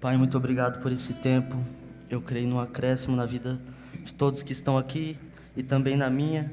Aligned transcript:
Pai, 0.00 0.16
muito 0.16 0.36
obrigado 0.36 0.80
por 0.80 0.92
esse 0.92 1.12
tempo. 1.12 1.56
Eu 2.08 2.22
creio 2.22 2.46
no 2.46 2.60
acréscimo 2.60 3.16
na 3.16 3.26
vida 3.26 3.58
de 4.04 4.14
todos 4.14 4.44
que 4.44 4.52
estão 4.52 4.78
aqui 4.78 5.18
e 5.56 5.62
também 5.64 5.96
na 5.96 6.08
minha, 6.08 6.52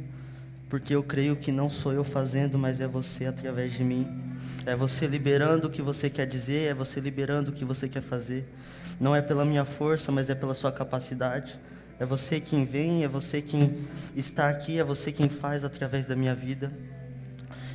porque 0.67 0.95
eu 0.95 1.03
creio 1.03 1.36
que 1.36 1.52
não 1.52 1.70
sou 1.70 1.94
eu 1.94 2.04
fazendo, 2.04 2.58
mas 2.58 2.79
é 2.79 2.88
você 2.88 3.26
através 3.26 3.71
de 3.73 3.84
mim. 3.84 4.08
É 4.66 4.76
você 4.76 5.05
liberando 5.05 5.68
o 5.68 5.70
que 5.70 5.79
você 5.79 6.10
quer 6.10 6.26
dizer, 6.26 6.71
é 6.71 6.73
você 6.73 7.00
liberando 7.00 7.52
o 7.52 7.54
que 7.54 7.63
você 7.63 7.88
quer 7.88 8.02
fazer. 8.02 8.52
Não 9.00 9.16
é 9.16 9.21
pela 9.21 9.46
minha 9.46 9.64
força, 9.64 10.12
mas 10.12 10.27
é 10.27 10.34
pela 10.34 10.55
sua 10.55 10.71
capacidade. 10.71 11.59
É 12.00 12.05
você 12.05 12.39
quem 12.39 12.66
vem, 12.66 13.04
é 13.04 13.07
você 13.07 13.43
quem 13.43 13.88
está 14.16 14.50
aqui, 14.50 14.80
é 14.80 14.84
você 14.84 15.12
quem 15.12 15.30
faz 15.30 15.64
através 15.64 16.07
da 16.07 16.16
minha 16.16 16.34
vida. 16.34 16.73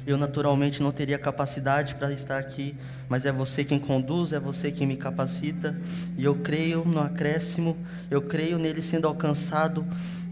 Eu 0.06 0.16
naturalmente 0.16 0.82
não 0.82 0.92
teria 0.92 1.18
capacidade 1.18 1.94
para 1.94 2.12
estar 2.12 2.38
aqui, 2.38 2.74
mas 3.08 3.24
é 3.24 3.32
você 3.32 3.64
quem 3.64 3.78
conduz, 3.78 4.32
é 4.32 4.40
você 4.40 4.70
quem 4.70 4.86
me 4.86 4.96
capacita. 4.96 5.76
E 6.16 6.24
eu 6.24 6.36
creio 6.36 6.84
no 6.84 7.00
acréscimo, 7.00 7.76
eu 8.10 8.22
creio 8.22 8.58
nele 8.58 8.82
sendo 8.82 9.06
alcançado, 9.06 9.86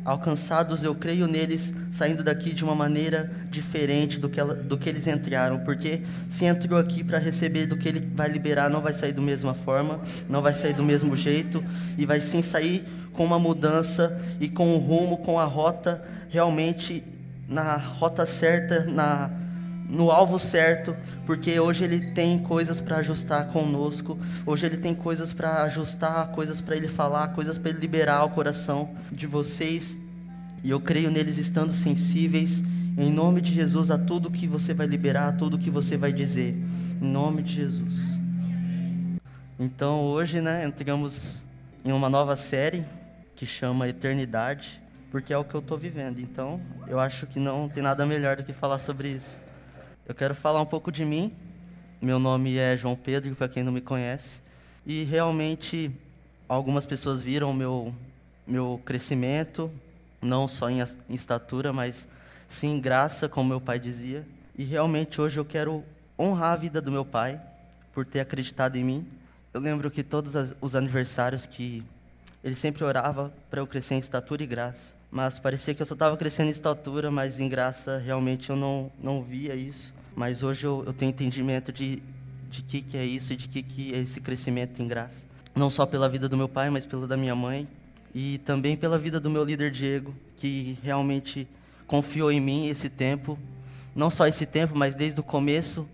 alcançados, 0.04 0.82
eu 0.82 0.94
creio 0.94 1.26
neles 1.26 1.74
saindo 1.90 2.24
daqui 2.24 2.54
de 2.54 2.64
uma 2.64 2.74
maneira 2.74 3.30
diferente 3.50 4.18
do 4.18 4.28
que, 4.28 4.40
ela, 4.40 4.54
do 4.54 4.78
que 4.78 4.88
eles 4.88 5.06
entraram, 5.06 5.58
porque 5.60 6.02
se 6.28 6.44
entrou 6.44 6.78
aqui 6.78 7.04
para 7.04 7.18
receber 7.18 7.66
do 7.66 7.76
que 7.76 7.88
ele 7.88 8.00
vai 8.14 8.28
liberar, 8.28 8.70
não 8.70 8.80
vai 8.80 8.94
sair 8.94 9.12
da 9.12 9.20
mesma 9.20 9.54
forma, 9.54 10.00
não 10.28 10.40
vai 10.40 10.54
sair 10.54 10.72
do 10.72 10.82
mesmo 10.82 11.14
jeito, 11.14 11.62
e 11.96 12.06
vai 12.06 12.20
sim 12.20 12.42
sair 12.42 12.86
com 13.12 13.24
uma 13.24 13.38
mudança 13.38 14.18
e 14.40 14.48
com 14.48 14.74
um 14.74 14.78
rumo, 14.78 15.18
com 15.18 15.38
a 15.38 15.44
rota 15.44 16.02
realmente 16.28 17.02
na 17.48 17.76
rota 17.76 18.26
certa, 18.26 18.84
na 18.84 19.30
no 19.88 20.10
alvo 20.10 20.38
certo, 20.38 20.94
porque 21.24 21.58
hoje 21.58 21.84
ele 21.84 22.12
tem 22.12 22.38
coisas 22.38 22.78
para 22.78 22.98
ajustar 22.98 23.48
conosco, 23.48 24.18
hoje 24.44 24.66
ele 24.66 24.76
tem 24.76 24.94
coisas 24.94 25.32
para 25.32 25.62
ajustar, 25.62 26.28
coisas 26.28 26.60
para 26.60 26.76
ele 26.76 26.88
falar, 26.88 27.28
coisas 27.28 27.56
para 27.56 27.70
ele 27.70 27.80
liberar 27.80 28.24
o 28.24 28.30
coração 28.30 28.90
de 29.10 29.26
vocês. 29.26 29.96
E 30.62 30.70
eu 30.70 30.80
creio 30.80 31.10
neles 31.10 31.38
estando 31.38 31.72
sensíveis, 31.72 32.62
em 32.98 33.10
nome 33.10 33.40
de 33.40 33.52
Jesus, 33.52 33.90
a 33.90 33.96
tudo 33.96 34.30
que 34.30 34.46
você 34.46 34.74
vai 34.74 34.86
liberar, 34.86 35.28
a 35.28 35.32
tudo 35.32 35.58
que 35.58 35.70
você 35.70 35.96
vai 35.96 36.12
dizer, 36.12 36.54
em 37.00 37.06
nome 37.06 37.42
de 37.42 37.54
Jesus. 37.54 38.18
Então 39.58 40.02
hoje, 40.02 40.40
né, 40.40 40.64
entramos 40.66 41.42
em 41.84 41.92
uma 41.92 42.10
nova 42.10 42.36
série 42.36 42.84
que 43.34 43.46
chama 43.46 43.88
Eternidade, 43.88 44.82
porque 45.10 45.32
é 45.32 45.38
o 45.38 45.44
que 45.44 45.54
eu 45.54 45.60
estou 45.60 45.78
vivendo. 45.78 46.20
Então, 46.20 46.60
eu 46.86 47.00
acho 47.00 47.26
que 47.26 47.38
não 47.40 47.68
tem 47.68 47.82
nada 47.82 48.04
melhor 48.04 48.36
do 48.36 48.44
que 48.44 48.52
falar 48.52 48.78
sobre 48.78 49.08
isso. 49.08 49.40
Eu 50.08 50.14
quero 50.14 50.34
falar 50.34 50.62
um 50.62 50.66
pouco 50.66 50.90
de 50.90 51.04
mim. 51.04 51.30
Meu 52.00 52.18
nome 52.18 52.56
é 52.56 52.74
João 52.78 52.96
Pedro, 52.96 53.36
para 53.36 53.46
quem 53.46 53.62
não 53.62 53.70
me 53.70 53.82
conhece. 53.82 54.40
E 54.86 55.04
realmente 55.04 55.92
algumas 56.48 56.86
pessoas 56.86 57.20
viram 57.20 57.52
meu 57.52 57.94
meu 58.46 58.80
crescimento, 58.86 59.70
não 60.22 60.48
só 60.48 60.70
em, 60.70 60.80
em 60.80 61.14
estatura, 61.14 61.74
mas 61.74 62.08
sim 62.48 62.68
em 62.68 62.80
graça, 62.80 63.28
como 63.28 63.50
meu 63.50 63.60
pai 63.60 63.78
dizia. 63.78 64.26
E 64.56 64.64
realmente 64.64 65.20
hoje 65.20 65.38
eu 65.38 65.44
quero 65.44 65.84
honrar 66.18 66.54
a 66.54 66.56
vida 66.56 66.80
do 66.80 66.90
meu 66.90 67.04
pai 67.04 67.38
por 67.92 68.06
ter 68.06 68.20
acreditado 68.20 68.76
em 68.76 68.84
mim. 68.84 69.06
Eu 69.52 69.60
lembro 69.60 69.90
que 69.90 70.02
todos 70.02 70.32
os 70.58 70.74
aniversários 70.74 71.44
que 71.44 71.84
ele 72.42 72.54
sempre 72.54 72.82
orava 72.82 73.30
para 73.50 73.60
eu 73.60 73.66
crescer 73.66 73.96
em 73.96 73.98
estatura 73.98 74.42
e 74.42 74.46
graça. 74.46 74.94
Mas 75.10 75.38
parecia 75.38 75.74
que 75.74 75.82
eu 75.82 75.86
só 75.86 75.92
estava 75.92 76.16
crescendo 76.16 76.48
em 76.48 76.52
estatura, 76.52 77.10
mas 77.10 77.38
em 77.38 77.46
graça 77.46 77.98
realmente 77.98 78.48
eu 78.48 78.56
não, 78.56 78.90
não 78.98 79.22
via 79.22 79.54
isso. 79.54 79.97
Mas 80.18 80.42
hoje 80.42 80.66
eu, 80.66 80.82
eu 80.84 80.92
tenho 80.92 81.10
entendimento 81.10 81.72
de 81.72 82.02
de 82.50 82.60
que 82.62 82.82
que 82.82 82.96
é 82.96 83.04
isso 83.04 83.32
e 83.32 83.36
de 83.36 83.46
que 83.46 83.62
que 83.62 83.94
é 83.94 83.98
esse 83.98 84.20
crescimento 84.20 84.82
em 84.82 84.88
graça. 84.88 85.24
Não 85.54 85.70
só 85.70 85.86
pela 85.86 86.08
vida 86.08 86.28
do 86.28 86.36
meu 86.36 86.48
pai, 86.48 86.70
mas 86.70 86.84
pela 86.84 87.06
da 87.06 87.16
minha 87.16 87.36
mãe. 87.36 87.68
E 88.12 88.38
também 88.38 88.76
pela 88.76 88.98
vida 88.98 89.20
do 89.20 89.30
meu 89.30 89.44
líder 89.44 89.70
Diego, 89.70 90.12
que 90.38 90.76
realmente 90.82 91.46
confiou 91.86 92.32
em 92.32 92.40
mim 92.40 92.66
esse 92.66 92.88
tempo, 92.88 93.38
não 93.94 94.10
só 94.10 94.26
esse 94.26 94.44
tempo, 94.44 94.76
mas 94.76 94.96
desde 94.96 95.20
o 95.20 95.22
começo, 95.22 95.88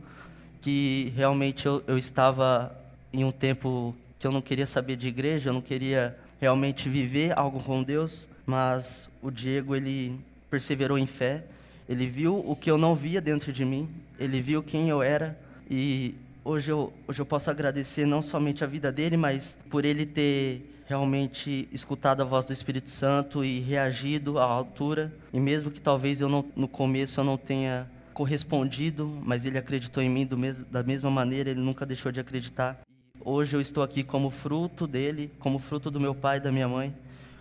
que 0.62 1.12
realmente 1.14 1.66
eu, 1.66 1.84
eu 1.86 1.98
estava 1.98 2.74
em 3.12 3.24
um 3.24 3.30
tempo 3.30 3.94
que 4.18 4.26
eu 4.26 4.32
não 4.32 4.40
queria 4.40 4.66
saber 4.66 4.96
de 4.96 5.06
igreja, 5.06 5.50
eu 5.50 5.52
não 5.52 5.60
queria 5.60 6.16
realmente 6.40 6.88
viver 6.88 7.38
algo 7.38 7.62
com 7.62 7.82
Deus, 7.82 8.26
mas 8.46 9.10
o 9.20 9.30
Diego 9.30 9.76
ele 9.76 10.18
perseverou 10.48 10.96
em 10.96 11.06
fé 11.06 11.44
ele 11.88 12.06
viu 12.06 12.38
o 12.38 12.56
que 12.56 12.70
eu 12.70 12.78
não 12.78 12.94
via 12.94 13.20
dentro 13.20 13.52
de 13.52 13.64
mim, 13.64 13.88
ele 14.18 14.40
viu 14.40 14.62
quem 14.62 14.88
eu 14.88 15.02
era 15.02 15.38
e 15.70 16.14
hoje 16.44 16.70
eu, 16.70 16.92
hoje 17.06 17.20
eu 17.20 17.26
posso 17.26 17.50
agradecer 17.50 18.06
não 18.06 18.22
somente 18.22 18.62
a 18.62 18.66
vida 18.66 18.92
dele, 18.92 19.16
mas 19.16 19.58
por 19.70 19.84
ele 19.84 20.06
ter 20.06 20.74
realmente 20.86 21.68
escutado 21.72 22.20
a 22.20 22.24
voz 22.24 22.44
do 22.44 22.52
Espírito 22.52 22.90
Santo 22.90 23.44
e 23.44 23.60
reagido 23.60 24.38
à 24.38 24.44
altura. 24.44 25.12
E 25.32 25.40
mesmo 25.40 25.70
que 25.70 25.80
talvez 25.80 26.20
eu 26.20 26.28
não, 26.28 26.44
no 26.54 26.68
começo 26.68 27.20
eu 27.20 27.24
não 27.24 27.36
tenha 27.36 27.88
correspondido, 28.12 29.08
mas 29.24 29.44
ele 29.44 29.58
acreditou 29.58 30.02
em 30.02 30.08
mim 30.08 30.28
da 30.70 30.82
mesma 30.82 31.10
maneira, 31.10 31.50
ele 31.50 31.60
nunca 31.60 31.84
deixou 31.84 32.12
de 32.12 32.20
acreditar. 32.20 32.80
Hoje 33.20 33.56
eu 33.56 33.60
estou 33.60 33.82
aqui 33.82 34.04
como 34.04 34.30
fruto 34.30 34.86
dele, 34.86 35.32
como 35.38 35.58
fruto 35.58 35.90
do 35.90 35.98
meu 35.98 36.14
pai 36.14 36.36
e 36.36 36.40
da 36.40 36.52
minha 36.52 36.68
mãe, 36.68 36.94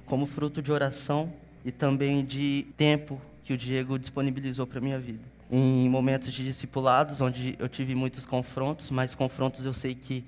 como 0.06 0.26
fruto 0.26 0.62
de 0.62 0.72
oração 0.72 1.32
e 1.64 1.72
também 1.72 2.26
de 2.26 2.68
tempo 2.78 3.22
que 3.44 3.54
o 3.54 3.58
Diego 3.58 4.00
disponibilizou 4.00 4.66
para 4.66 4.80
minha 4.80 5.00
vida. 5.00 5.24
Em 5.52 5.90
momentos 5.90 6.32
de 6.32 6.44
discipulados, 6.44 7.22
onde 7.22 7.56
eu 7.60 7.68
tive 7.68 7.94
muitos 7.94 8.26
confrontos, 8.26 8.90
mas 8.90 9.14
confrontos 9.14 9.66
eu 9.66 9.74
sei 9.74 9.94
que 9.94 10.24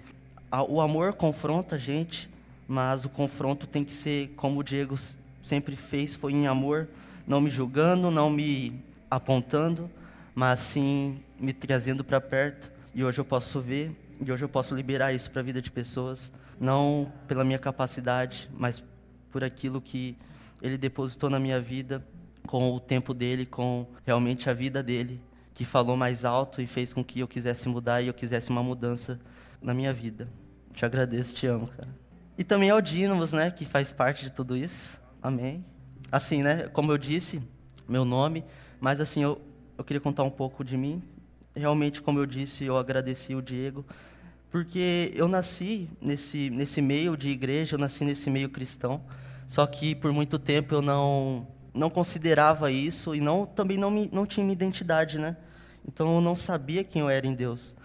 a, 0.52 0.62
o 0.64 0.82
amor 0.82 1.14
confronta 1.14 1.76
a 1.76 1.80
gente, 1.80 2.30
mas 2.68 3.06
o 3.06 3.10
confronto 3.10 3.66
tem 3.66 3.84
que 3.84 3.94
ser 3.94 4.34
como 4.36 4.60
o 4.60 4.64
Diego 4.64 4.98
sempre 5.44 5.76
fez, 5.76 6.14
foi 6.14 6.34
em 6.34 6.48
amor, 6.48 6.88
não 7.26 7.40
me 7.40 7.50
julgando, 7.50 8.12
não 8.12 8.30
me 8.30 8.80
apontando, 9.10 9.90
mas 10.34 10.60
sim 10.60 11.20
me 11.40 11.54
trazendo 11.54 12.04
para 12.04 12.20
perto. 12.20 12.72
E 12.94 13.04
hoje 13.04 13.20
eu 13.20 13.26
posso 13.26 13.60
ver, 13.60 13.92
e 14.20 14.32
hoje 14.32 14.44
eu 14.44 14.50
posso 14.50 14.76
liberar 14.76 15.14
isso 15.14 15.32
para 15.32 15.42
a 15.42 15.44
vida 15.44 15.62
de 15.62 15.72
pessoas, 15.72 16.32
não 16.60 17.12
pela 17.28 17.44
minha 17.44 17.60
capacidade, 17.60 18.50
mas 18.58 18.84
por 19.32 19.44
aquilo 19.44 19.82
que 19.82 20.18
ele 20.62 20.78
depositou 20.78 21.30
na 21.30 21.40
minha 21.40 21.60
vida 21.60 22.04
com 22.46 22.74
o 22.74 22.80
tempo 22.80 23.14
dele, 23.14 23.46
com 23.46 23.88
realmente 24.06 24.50
a 24.50 24.54
vida 24.54 24.82
dele, 24.82 25.22
que 25.54 25.66
falou 25.66 25.96
mais 25.96 26.26
alto 26.26 26.62
e 26.62 26.68
fez 26.68 26.94
com 26.94 27.04
que 27.04 27.20
eu 27.20 27.28
quisesse 27.28 27.68
mudar 27.68 28.02
e 28.02 28.08
eu 28.08 28.14
quisesse 28.14 28.50
uma 28.50 28.64
mudança 28.64 29.20
na 29.62 29.74
minha 29.74 29.94
vida. 29.94 30.28
Te 30.74 30.86
agradeço, 30.86 31.34
te 31.34 31.48
amo, 31.48 31.68
cara. 31.68 31.90
E 32.38 32.44
também 32.44 32.70
ao 32.70 32.82
Dínamos, 32.82 33.32
né, 33.32 33.50
que 33.50 33.66
faz 33.66 33.92
parte 33.92 34.26
de 34.26 34.32
tudo 34.32 34.58
isso. 34.58 35.00
Amém. 35.22 35.64
Assim, 36.12 36.44
né, 36.44 36.68
como 36.68 36.92
eu 36.92 36.98
disse, 36.98 37.42
meu 37.88 38.04
nome, 38.04 38.44
mas 38.80 39.00
assim, 39.00 39.24
eu, 39.24 39.42
eu 39.78 39.84
queria 39.84 40.02
contar 40.02 40.24
um 40.24 40.30
pouco 40.30 40.64
de 40.64 40.76
mim. 40.76 41.02
Realmente, 41.56 42.02
como 42.02 42.20
eu 42.20 42.26
disse, 42.26 42.66
eu 42.66 42.78
agradeci 42.78 43.34
o 43.34 43.42
Diego, 43.42 43.86
porque 44.52 45.12
eu 45.16 45.28
nasci 45.28 45.90
nesse, 46.02 46.50
nesse 46.50 46.82
meio 46.82 47.16
de 47.16 47.30
igreja, 47.30 47.76
eu 47.76 47.80
nasci 47.80 48.04
nesse 48.04 48.30
meio 48.30 48.50
cristão, 48.50 49.02
só 49.48 49.66
que 49.66 49.96
por 49.96 50.12
muito 50.12 50.38
tempo 50.38 50.76
eu 50.76 50.82
não 50.82 51.48
não 51.76 51.90
considerava 51.90 52.72
isso 52.72 53.14
e 53.14 53.20
não 53.20 53.46
também 53.46 53.78
não, 53.78 53.92
me, 53.92 54.10
não 54.12 54.26
tinha 54.26 54.44
minha 54.44 54.54
identidade, 54.54 55.20
né? 55.20 55.36
Então 55.88 56.16
eu 56.16 56.22
não 56.22 56.36
sabia 56.36 56.84
quem 56.84 57.02
eu 57.02 57.10
era 57.10 57.28
em 57.28 57.34
Deus. 57.34 57.76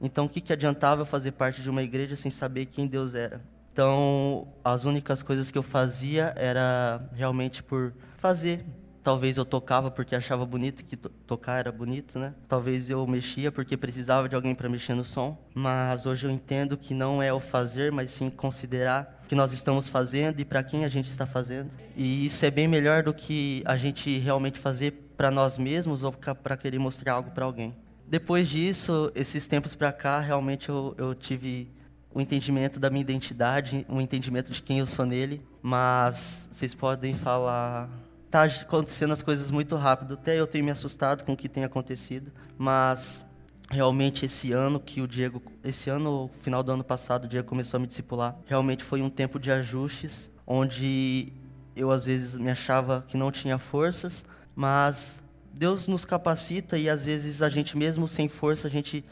Então 0.00 0.26
o 0.26 0.28
que, 0.28 0.40
que 0.40 0.52
adiantava 0.52 1.02
eu 1.02 1.06
fazer 1.06 1.32
parte 1.32 1.62
de 1.62 1.70
uma 1.70 1.82
igreja 1.82 2.14
sem 2.14 2.30
saber 2.30 2.66
quem 2.66 2.86
Deus 2.86 3.14
era? 3.14 3.40
Então 3.72 4.46
as 4.62 4.84
únicas 4.84 5.22
coisas 5.22 5.50
que 5.50 5.58
eu 5.58 5.62
fazia 5.62 6.34
era 6.36 7.02
realmente 7.14 7.62
por 7.62 7.92
fazer, 8.18 8.64
Talvez 9.02 9.36
eu 9.36 9.44
tocava 9.44 9.90
porque 9.90 10.14
achava 10.14 10.44
bonito, 10.44 10.84
que 10.84 10.96
tocar 10.96 11.58
era 11.58 11.72
bonito, 11.72 12.18
né? 12.18 12.34
Talvez 12.46 12.90
eu 12.90 13.06
mexia 13.06 13.50
porque 13.50 13.76
precisava 13.76 14.28
de 14.28 14.34
alguém 14.34 14.54
para 14.54 14.68
mexer 14.68 14.94
no 14.94 15.04
som. 15.04 15.38
Mas 15.54 16.04
hoje 16.04 16.26
eu 16.26 16.30
entendo 16.30 16.76
que 16.76 16.92
não 16.92 17.22
é 17.22 17.32
o 17.32 17.40
fazer, 17.40 17.90
mas 17.90 18.10
sim 18.10 18.28
considerar 18.28 19.22
o 19.24 19.28
que 19.28 19.34
nós 19.34 19.52
estamos 19.52 19.88
fazendo 19.88 20.40
e 20.40 20.44
para 20.44 20.62
quem 20.62 20.84
a 20.84 20.88
gente 20.88 21.08
está 21.08 21.26
fazendo. 21.26 21.70
E 21.96 22.26
isso 22.26 22.44
é 22.44 22.50
bem 22.50 22.68
melhor 22.68 23.02
do 23.02 23.14
que 23.14 23.62
a 23.64 23.76
gente 23.76 24.18
realmente 24.18 24.58
fazer 24.58 24.92
para 25.16 25.30
nós 25.30 25.56
mesmos 25.56 26.02
ou 26.02 26.12
para 26.12 26.56
querer 26.56 26.78
mostrar 26.78 27.14
algo 27.14 27.30
para 27.30 27.44
alguém. 27.44 27.74
Depois 28.06 28.48
disso, 28.48 29.10
esses 29.14 29.46
tempos 29.46 29.74
para 29.74 29.92
cá, 29.92 30.20
realmente 30.20 30.68
eu, 30.68 30.94
eu 30.98 31.14
tive 31.14 31.70
o 32.12 32.20
entendimento 32.20 32.80
da 32.80 32.90
minha 32.90 33.02
identidade, 33.02 33.86
o 33.88 34.00
entendimento 34.00 34.50
de 34.50 34.62
quem 34.62 34.80
eu 34.80 34.86
sou 34.86 35.06
nele. 35.06 35.40
Mas 35.62 36.48
vocês 36.52 36.74
podem 36.74 37.14
falar 37.14 37.88
tá 38.30 38.44
acontecendo 38.44 39.12
as 39.12 39.22
coisas 39.22 39.50
muito 39.50 39.74
rápido. 39.76 40.14
Até 40.14 40.38
eu 40.38 40.46
tenho 40.46 40.64
me 40.64 40.70
assustado 40.70 41.24
com 41.24 41.32
o 41.32 41.36
que 41.36 41.48
tem 41.48 41.64
acontecido, 41.64 42.32
mas 42.56 43.24
realmente 43.68 44.24
esse 44.24 44.52
ano 44.52 44.78
que 44.78 45.00
o 45.00 45.08
Diego, 45.08 45.42
esse 45.64 45.90
ano, 45.90 46.30
final 46.40 46.62
do 46.62 46.72
ano 46.72 46.84
passado, 46.84 47.24
o 47.24 47.28
Diego 47.28 47.48
começou 47.48 47.78
a 47.78 47.80
me 47.80 47.86
discipular. 47.86 48.36
Realmente 48.46 48.84
foi 48.84 49.02
um 49.02 49.10
tempo 49.10 49.38
de 49.38 49.50
ajustes, 49.50 50.30
onde 50.46 51.32
eu 51.74 51.90
às 51.90 52.04
vezes 52.04 52.36
me 52.36 52.50
achava 52.50 53.04
que 53.06 53.16
não 53.16 53.32
tinha 53.32 53.58
forças, 53.58 54.24
mas 54.54 55.20
Deus 55.52 55.88
nos 55.88 56.04
capacita 56.04 56.78
e 56.78 56.88
às 56.88 57.04
vezes 57.04 57.42
a 57.42 57.48
gente 57.48 57.76
mesmo 57.76 58.06
sem 58.06 58.28
força, 58.28 58.68
a 58.68 58.70
gente 58.70 59.04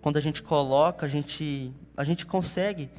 quando 0.00 0.18
a 0.18 0.20
gente 0.20 0.42
coloca, 0.42 1.04
a 1.04 1.08
gente 1.08 1.72
a 1.96 2.04
gente 2.04 2.26
consegue 2.26 2.90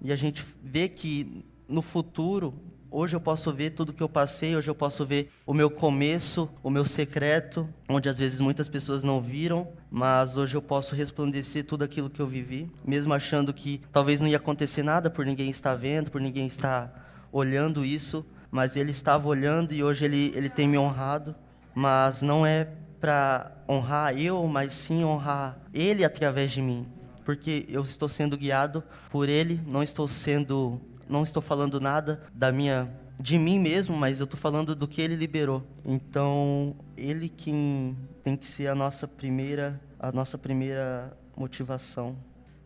e 0.00 0.10
a 0.10 0.16
gente 0.16 0.44
vê 0.62 0.88
que 0.88 1.44
no 1.68 1.82
futuro 1.82 2.54
Hoje 2.90 3.14
eu 3.14 3.20
posso 3.20 3.52
ver 3.52 3.70
tudo 3.70 3.92
que 3.92 4.02
eu 4.02 4.08
passei, 4.08 4.56
hoje 4.56 4.70
eu 4.70 4.74
posso 4.74 5.04
ver 5.04 5.30
o 5.44 5.52
meu 5.52 5.70
começo, 5.70 6.48
o 6.62 6.70
meu 6.70 6.86
secreto, 6.86 7.68
onde 7.86 8.08
às 8.08 8.18
vezes 8.18 8.40
muitas 8.40 8.66
pessoas 8.66 9.04
não 9.04 9.20
viram, 9.20 9.68
mas 9.90 10.38
hoje 10.38 10.56
eu 10.56 10.62
posso 10.62 10.94
resplandecer 10.94 11.66
tudo 11.66 11.84
aquilo 11.84 12.08
que 12.08 12.20
eu 12.20 12.26
vivi, 12.26 12.70
mesmo 12.82 13.12
achando 13.12 13.52
que 13.52 13.82
talvez 13.92 14.20
não 14.20 14.26
ia 14.26 14.38
acontecer 14.38 14.82
nada 14.82 15.10
por 15.10 15.26
ninguém 15.26 15.50
estar 15.50 15.74
vendo, 15.74 16.10
por 16.10 16.18
ninguém 16.18 16.46
estar 16.46 17.28
olhando 17.30 17.84
isso, 17.84 18.24
mas 18.50 18.74
ele 18.74 18.90
estava 18.90 19.28
olhando 19.28 19.74
e 19.74 19.84
hoje 19.84 20.06
ele, 20.06 20.32
ele 20.34 20.48
tem 20.48 20.66
me 20.66 20.78
honrado, 20.78 21.36
mas 21.74 22.22
não 22.22 22.46
é 22.46 22.68
para 22.98 23.52
honrar 23.68 24.18
eu, 24.18 24.46
mas 24.46 24.72
sim 24.72 25.04
honrar 25.04 25.58
ele 25.74 26.06
através 26.06 26.52
de 26.52 26.62
mim, 26.62 26.88
porque 27.22 27.66
eu 27.68 27.82
estou 27.82 28.08
sendo 28.08 28.34
guiado 28.34 28.82
por 29.10 29.28
ele, 29.28 29.60
não 29.66 29.82
estou 29.82 30.08
sendo 30.08 30.80
não 31.08 31.24
estou 31.24 31.42
falando 31.42 31.80
nada 31.80 32.22
da 32.34 32.52
minha 32.52 32.90
de 33.20 33.36
mim 33.36 33.58
mesmo, 33.58 33.96
mas 33.96 34.20
eu 34.20 34.24
estou 34.24 34.38
falando 34.38 34.76
do 34.76 34.86
que 34.86 35.02
ele 35.02 35.16
liberou. 35.16 35.66
Então, 35.84 36.76
ele 36.96 37.28
quem 37.28 37.96
tem 38.22 38.36
que 38.36 38.46
ser 38.46 38.68
a 38.68 38.74
nossa 38.74 39.08
primeira 39.08 39.80
a 39.98 40.12
nossa 40.12 40.38
primeira 40.38 41.12
motivação. 41.36 42.16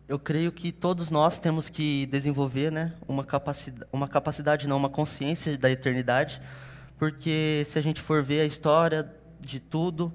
Eu 0.07 0.19
creio 0.19 0.51
que 0.51 0.71
todos 0.71 1.09
nós 1.09 1.39
temos 1.39 1.69
que 1.69 2.05
desenvolver, 2.05 2.71
né, 2.71 2.93
uma 3.07 3.23
capacidade, 3.23 3.89
uma 3.91 4.07
capacidade 4.07 4.67
não, 4.67 4.77
uma 4.77 4.89
consciência 4.89 5.57
da 5.57 5.71
eternidade, 5.71 6.41
porque 6.99 7.63
se 7.65 7.79
a 7.79 7.81
gente 7.81 8.01
for 8.01 8.21
ver 8.21 8.41
a 8.41 8.45
história 8.45 9.09
de 9.39 9.59
tudo, 9.59 10.13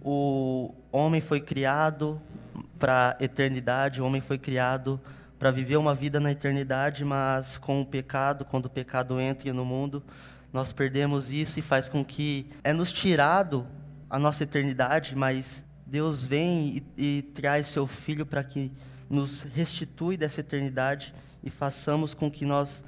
o 0.00 0.74
homem 0.90 1.20
foi 1.20 1.40
criado 1.40 2.20
para 2.78 3.16
a 3.18 3.24
eternidade, 3.24 4.02
o 4.02 4.04
homem 4.04 4.20
foi 4.20 4.38
criado 4.38 5.00
para 5.42 5.50
viver 5.50 5.76
uma 5.76 5.92
vida 5.92 6.20
na 6.20 6.30
eternidade, 6.30 7.04
mas 7.04 7.58
com 7.58 7.80
o 7.80 7.84
pecado, 7.84 8.44
quando 8.44 8.66
o 8.66 8.70
pecado 8.70 9.20
entra 9.20 9.52
no 9.52 9.64
mundo, 9.64 10.00
nós 10.52 10.72
perdemos 10.72 11.32
isso 11.32 11.58
e 11.58 11.62
faz 11.62 11.88
com 11.88 12.04
que 12.04 12.48
é 12.62 12.72
nos 12.72 12.92
tirado 12.92 13.66
a 14.08 14.20
nossa 14.20 14.44
eternidade, 14.44 15.16
mas 15.16 15.64
Deus 15.84 16.22
vem 16.22 16.84
e, 16.96 17.18
e 17.18 17.22
traz 17.34 17.66
seu 17.66 17.88
filho 17.88 18.24
para 18.24 18.44
que 18.44 18.70
nos 19.10 19.42
restitui 19.42 20.16
dessa 20.16 20.38
eternidade 20.38 21.12
e 21.42 21.50
façamos 21.50 22.14
com 22.14 22.30
que 22.30 22.46
nós 22.46 22.84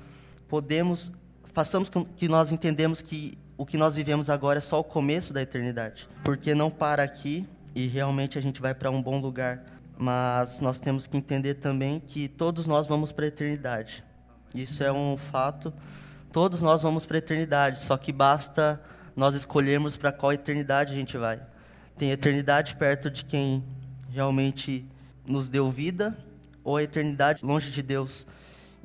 podemos 0.46 1.10
façamos 1.52 1.88
com 1.90 2.04
que 2.04 2.28
nós 2.28 2.52
entendemos 2.52 3.02
que 3.02 3.36
o 3.58 3.66
que 3.66 3.76
nós 3.76 3.96
vivemos 3.96 4.30
agora 4.30 4.58
é 4.58 4.62
só 4.62 4.78
o 4.78 4.84
começo 4.84 5.32
da 5.32 5.42
eternidade, 5.42 6.08
porque 6.22 6.54
não 6.54 6.70
para 6.70 7.02
aqui 7.02 7.48
e 7.74 7.88
realmente 7.88 8.38
a 8.38 8.40
gente 8.40 8.62
vai 8.62 8.72
para 8.72 8.92
um 8.92 9.02
bom 9.02 9.20
lugar 9.20 9.73
mas 9.96 10.60
nós 10.60 10.78
temos 10.78 11.06
que 11.06 11.16
entender 11.16 11.54
também 11.54 12.00
que 12.00 12.28
todos 12.28 12.66
nós 12.66 12.86
vamos 12.86 13.12
para 13.12 13.24
a 13.24 13.28
eternidade. 13.28 14.04
Isso 14.54 14.82
é 14.82 14.92
um 14.92 15.16
fato. 15.16 15.72
Todos 16.32 16.62
nós 16.62 16.82
vamos 16.82 17.04
para 17.04 17.16
a 17.16 17.18
eternidade, 17.18 17.80
só 17.80 17.96
que 17.96 18.12
basta 18.12 18.80
nós 19.14 19.34
escolhermos 19.34 19.96
para 19.96 20.10
qual 20.12 20.32
eternidade 20.32 20.92
a 20.92 20.96
gente 20.96 21.16
vai. 21.16 21.40
Tem 21.96 22.10
eternidade 22.10 22.74
perto 22.76 23.08
de 23.10 23.24
quem 23.24 23.64
realmente 24.10 24.84
nos 25.26 25.48
deu 25.48 25.70
vida, 25.70 26.16
ou 26.62 26.76
a 26.76 26.82
eternidade 26.82 27.44
longe 27.44 27.70
de 27.70 27.82
Deus. 27.82 28.26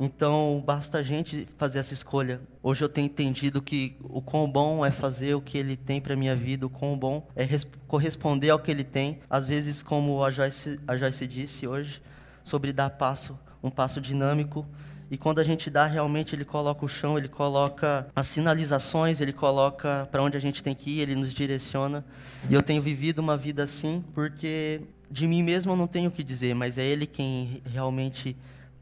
Então, 0.02 0.64
basta 0.66 1.00
a 1.00 1.04
gente 1.04 1.46
fazer 1.58 1.80
essa 1.80 1.94
escolha. 1.94 2.40
Hoje 2.64 2.82
eu 2.82 2.88
tenho 2.88 3.08
entendido 3.08 3.62
que 3.62 3.98
o 4.02 4.22
quão 4.22 4.50
bom 4.50 4.86
é 4.86 4.92
fazer 4.92 5.34
o 5.34 5.42
que 5.42 5.58
ele 5.58 5.76
tem 5.76 6.00
para 6.00 6.16
minha 6.16 6.34
vida, 6.38 6.66
o 6.66 6.70
quão 6.70 6.98
bom 6.98 7.28
é 7.36 7.46
corresponder 7.86 8.50
ao 8.50 8.60
que 8.60 8.72
ele 8.72 8.86
tem. 8.86 9.20
Às 9.30 9.46
vezes, 9.46 9.84
como 9.84 10.24
a 10.24 10.32
Joyce, 10.32 10.80
a 10.88 10.96
Joyce 10.96 11.28
disse 11.28 11.68
hoje, 11.68 12.02
sobre 12.46 12.72
dar 12.72 12.92
passo, 12.92 13.38
um 13.62 13.70
passo 13.70 14.00
dinâmico. 14.00 14.66
E 15.12 15.18
quando 15.18 15.40
a 15.40 15.44
gente 15.44 15.70
dá, 15.70 15.86
realmente 15.86 16.34
ele 16.34 16.46
coloca 16.46 16.86
o 16.86 16.88
chão, 16.88 17.18
ele 17.18 17.28
coloca 17.28 18.08
as 18.16 18.28
sinalizações, 18.28 19.20
ele 19.20 19.34
coloca 19.34 20.08
para 20.10 20.24
onde 20.24 20.38
a 20.38 20.40
gente 20.40 20.64
tem 20.64 20.74
que 20.74 20.92
ir, 20.92 21.00
ele 21.02 21.16
nos 21.16 21.34
direciona. 21.34 22.06
E 22.50 22.54
eu 22.54 22.62
tenho 22.62 22.82
vivido 22.82 23.20
uma 23.20 23.36
vida 23.36 23.64
assim, 23.64 24.02
porque 24.14 24.80
de 25.12 25.28
mim 25.28 25.44
mesmo 25.44 25.74
eu 25.74 25.76
não 25.76 25.88
tenho 25.88 26.10
o 26.10 26.14
que 26.14 26.24
dizer, 26.24 26.56
mas 26.56 26.78
é 26.78 26.86
ele 26.86 27.06
quem 27.06 27.62
realmente 27.66 28.38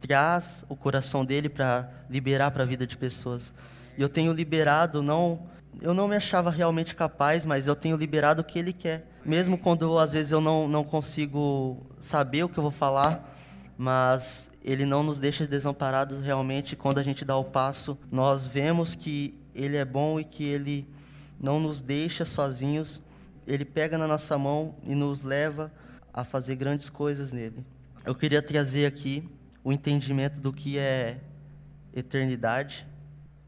traz 0.08 0.64
o 0.70 0.76
coração 0.76 1.26
dele 1.26 1.50
para 1.50 1.90
liberar 2.10 2.52
para 2.52 2.64
a 2.64 2.66
vida 2.66 2.88
de 2.88 2.96
pessoas. 2.98 3.54
E 3.98 4.02
eu 4.02 4.08
tenho 4.08 4.32
liberado, 4.32 5.04
não, 5.04 5.48
eu 5.82 5.94
não 5.94 6.08
me 6.08 6.16
achava 6.16 6.50
realmente 6.50 6.96
capaz, 6.96 7.46
mas 7.46 7.68
eu 7.68 7.76
tenho 7.76 7.98
liberado 7.98 8.42
o 8.42 8.46
que 8.46 8.58
ele 8.58 8.72
quer. 8.72 9.06
Mesmo 9.26 9.58
quando 9.58 10.00
às 10.00 10.14
vezes 10.14 10.32
eu 10.32 10.40
não, 10.40 10.68
não 10.68 10.84
consigo 10.84 11.86
saber 12.00 12.44
o 12.44 12.50
que 12.50 12.58
eu 12.58 12.64
vou 12.64 12.72
falar, 12.72 13.36
mas 13.78 14.50
ele 14.64 14.86
não 14.86 15.04
nos 15.04 15.20
deixa 15.20 15.46
desamparados 15.46 16.24
realmente 16.24 16.76
quando 16.76 17.00
a 17.00 17.04
gente 17.04 17.26
dá 17.26 17.36
o 17.36 17.44
passo. 17.44 17.98
Nós 18.10 18.48
vemos 18.48 18.96
que 18.96 19.38
ele 19.54 19.76
é 19.76 19.84
bom 19.86 20.20
e 20.20 20.24
que 20.24 20.44
ele 20.46 20.88
não 21.40 21.60
nos 21.60 21.82
deixa 21.82 22.26
sozinhos. 22.26 23.02
Ele 23.46 23.66
pega 23.66 23.98
na 23.98 24.08
nossa 24.08 24.38
mão 24.38 24.76
e 24.84 24.96
nos 24.96 25.22
leva 25.24 25.72
a 26.14 26.24
fazer 26.24 26.56
grandes 26.56 26.90
coisas 26.90 27.32
nele. 27.32 27.66
Eu 28.06 28.16
queria 28.16 28.42
trazer 28.42 28.86
aqui 28.86 29.30
o 29.64 29.72
entendimento 29.72 30.40
do 30.40 30.54
que 30.54 30.78
é 30.78 31.20
eternidade. 31.94 32.86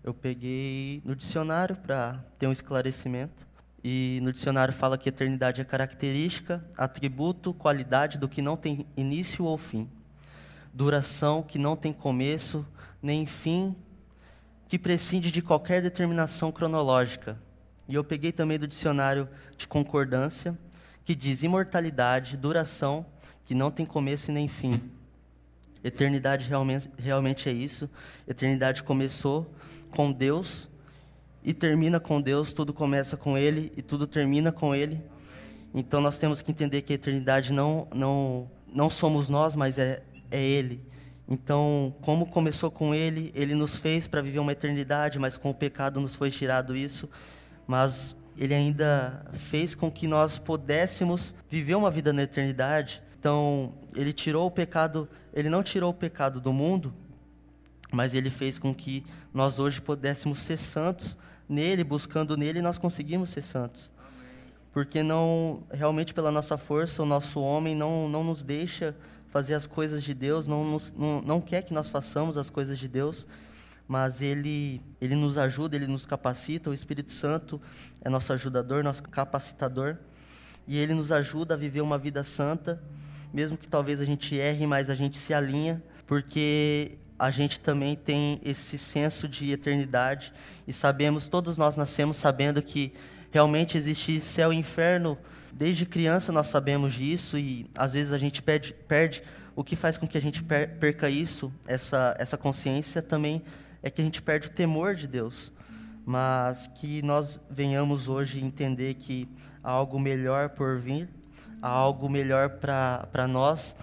Eu 0.04 0.14
peguei 0.14 1.02
no 1.06 1.16
dicionário 1.16 1.76
para 1.76 2.24
ter 2.38 2.48
um 2.48 2.52
esclarecimento. 2.52 3.48
E 3.84 4.20
no 4.22 4.34
dicionário 4.34 4.74
fala 4.74 4.98
que 4.98 5.08
eternidade 5.08 5.62
é 5.62 5.64
característica, 5.64 6.64
atributo, 6.76 7.54
qualidade 7.54 8.18
do 8.18 8.28
que 8.28 8.42
não 8.42 8.58
tem 8.58 8.86
início 8.98 9.46
ou 9.46 9.58
fim. 9.58 9.90
Duração 10.74 11.42
que 11.42 11.58
não 11.58 11.76
tem 11.76 11.94
começo 11.94 12.66
nem 13.02 13.26
fim, 13.26 13.76
que 14.68 14.78
prescinde 14.78 15.32
de 15.32 15.42
qualquer 15.42 15.82
determinação 15.82 16.52
cronológica. 16.52 17.38
E 17.88 17.96
eu 17.96 18.04
peguei 18.04 18.32
também 18.32 18.60
do 18.60 18.68
dicionário 18.68 19.28
de 19.58 19.68
concordância, 19.68 20.58
que 21.06 21.16
diz 21.16 21.42
imortalidade, 21.42 22.38
duração 22.38 23.06
que 23.46 23.56
não 23.56 23.72
tem 23.72 23.86
começo 23.86 24.32
nem 24.32 24.48
fim. 24.48 24.80
Eternidade 25.84 26.48
realmente, 26.48 26.90
realmente 26.98 27.50
é 27.50 27.52
isso. 27.52 27.90
Eternidade 28.28 28.84
começou 28.84 29.54
com 29.92 30.12
Deus 30.12 30.68
e 31.44 31.54
termina 31.54 32.00
com 32.00 32.22
Deus, 32.22 32.52
tudo 32.52 32.74
começa 32.74 33.16
com 33.16 33.38
Ele 33.38 33.72
e 33.78 33.82
tudo 33.82 34.06
termina 34.06 34.52
com 34.52 34.76
Ele. 34.76 35.02
Então 35.74 36.02
nós 36.02 36.18
temos 36.18 36.42
que 36.42 36.52
entender 36.52 36.82
que 36.82 36.94
a 36.94 36.96
eternidade 36.96 37.54
não, 37.54 37.88
não, 37.94 38.50
não 38.74 38.90
somos 38.90 39.30
nós, 39.30 39.56
mas 39.56 39.78
é, 39.78 40.02
é 40.30 40.42
Ele. 40.42 40.82
Então, 41.32 41.94
como 42.02 42.26
começou 42.26 42.72
com 42.72 42.94
Ele, 42.94 43.32
Ele 43.36 43.54
nos 43.54 43.76
fez 43.76 44.08
para 44.08 44.20
viver 44.22 44.40
uma 44.40 44.52
eternidade, 44.52 45.20
mas 45.20 45.38
com 45.38 45.52
o 45.52 45.54
pecado 45.54 46.00
nos 46.02 46.16
foi 46.16 46.32
tirado 46.32 46.76
isso. 46.76 47.08
Mas 47.68 48.16
Ele 48.36 48.54
ainda 48.54 49.26
fez 49.34 49.76
com 49.76 49.92
que 49.92 50.08
nós 50.08 50.40
pudéssemos 50.40 51.36
viver 51.48 51.76
uma 51.76 51.92
vida 51.92 52.12
na 52.12 52.24
eternidade. 52.24 53.04
Então, 53.20 53.76
Ele 53.96 54.12
tirou 54.12 54.48
o 54.48 54.52
pecado 54.52 55.08
ele 55.40 55.50
não 55.50 55.64
tirou 55.64 55.92
o 55.92 55.94
pecado 55.94 56.40
do 56.40 56.52
mundo, 56.54 56.94
mas 57.92 58.14
ele 58.14 58.30
fez 58.30 58.60
com 58.60 58.74
que 58.74 59.06
nós 59.34 59.60
hoje 59.60 59.82
pudéssemos 59.82 60.40
ser 60.40 60.58
santos 60.58 61.18
nele, 61.48 61.84
buscando 61.84 62.38
nele, 62.38 62.62
nós 62.62 62.78
conseguimos 62.78 63.32
ser 63.32 63.42
santos. 63.42 63.92
Porque 64.72 65.02
não, 65.02 65.64
realmente 65.72 66.14
pela 66.14 66.32
nossa 66.32 66.58
força, 66.58 67.02
o 67.02 67.06
nosso 67.06 67.40
homem 67.42 67.76
não, 67.76 68.08
não 68.08 68.24
nos 68.24 68.44
deixa 68.44 68.96
fazer 69.30 69.54
as 69.54 69.66
coisas 69.66 70.04
de 70.04 70.14
Deus, 70.14 70.48
não, 70.48 70.64
nos, 70.64 70.94
não, 70.96 71.22
não 71.22 71.42
quer 71.42 71.64
que 71.64 71.74
nós 71.74 71.88
façamos 71.88 72.38
as 72.38 72.50
coisas 72.50 72.78
de 72.78 72.88
Deus, 72.88 73.28
mas 73.88 74.22
ele, 74.22 74.82
ele 75.02 75.16
nos 75.16 75.38
ajuda, 75.38 75.76
ele 75.76 75.88
nos 75.88 76.06
capacita, 76.06 76.70
o 76.70 76.74
Espírito 76.74 77.12
Santo 77.12 77.60
é 78.02 78.10
nosso 78.10 78.32
ajudador, 78.34 78.84
nosso 78.84 79.02
capacitador, 79.04 79.98
e 80.68 80.78
ele 80.78 80.94
nos 80.94 81.12
ajuda 81.12 81.56
a 81.56 81.58
viver 81.58 81.82
uma 81.82 81.98
vida 81.98 82.24
santa, 82.24 82.82
mesmo 83.34 83.58
que 83.58 83.68
talvez 83.68 84.00
a 84.00 84.06
gente 84.06 84.38
erre, 84.38 84.66
mas 84.66 84.90
a 84.90 84.96
gente 84.96 85.18
se 85.18 85.34
alinha, 85.34 85.82
porque 86.08 86.98
a 87.18 87.32
gente 87.32 87.60
também 87.60 87.96
tem 87.96 88.40
esse 88.44 88.78
senso 88.78 89.28
de 89.28 89.52
eternidade 89.52 90.34
e 90.66 90.72
sabemos, 90.72 91.28
todos 91.28 91.58
nós 91.58 91.76
nascemos 91.76 92.18
sabendo 92.18 92.62
que 92.62 92.94
realmente 93.30 93.78
existe 93.78 94.22
céu 94.22 94.54
e 94.54 94.56
inferno. 94.56 95.18
Desde 95.52 95.86
criança 95.86 96.32
nós 96.32 96.48
sabemos 96.48 96.94
disso 96.94 97.38
e 97.38 97.70
às 97.76 97.94
vezes 97.94 98.14
a 98.14 98.18
gente 98.18 98.42
perde, 98.42 98.74
perde 98.88 99.22
o 99.56 99.64
que 99.64 99.76
faz 99.76 99.98
com 99.98 100.08
que 100.08 100.18
a 100.18 100.22
gente 100.22 100.42
perca 100.42 101.10
isso, 101.10 101.52
essa, 101.68 102.16
essa 102.18 102.38
consciência 102.38 103.02
também 103.02 103.44
é 103.84 103.90
que 103.90 104.02
a 104.02 104.04
gente 104.04 104.22
perde 104.22 104.48
o 104.48 104.52
temor 104.52 104.96
de 104.96 105.08
Deus. 105.08 105.52
Mas 106.06 106.68
que 106.68 107.02
nós 107.02 107.40
venhamos 107.50 108.08
hoje 108.08 108.44
entender 108.44 108.94
que 108.96 109.28
há 109.64 109.72
algo 109.72 110.00
melhor 110.00 110.50
por 110.50 110.80
vir 110.80 111.10
a 111.62 111.70
algo 111.70 112.10
melhor 112.10 112.50
para 112.50 113.28
nós, 113.28 113.76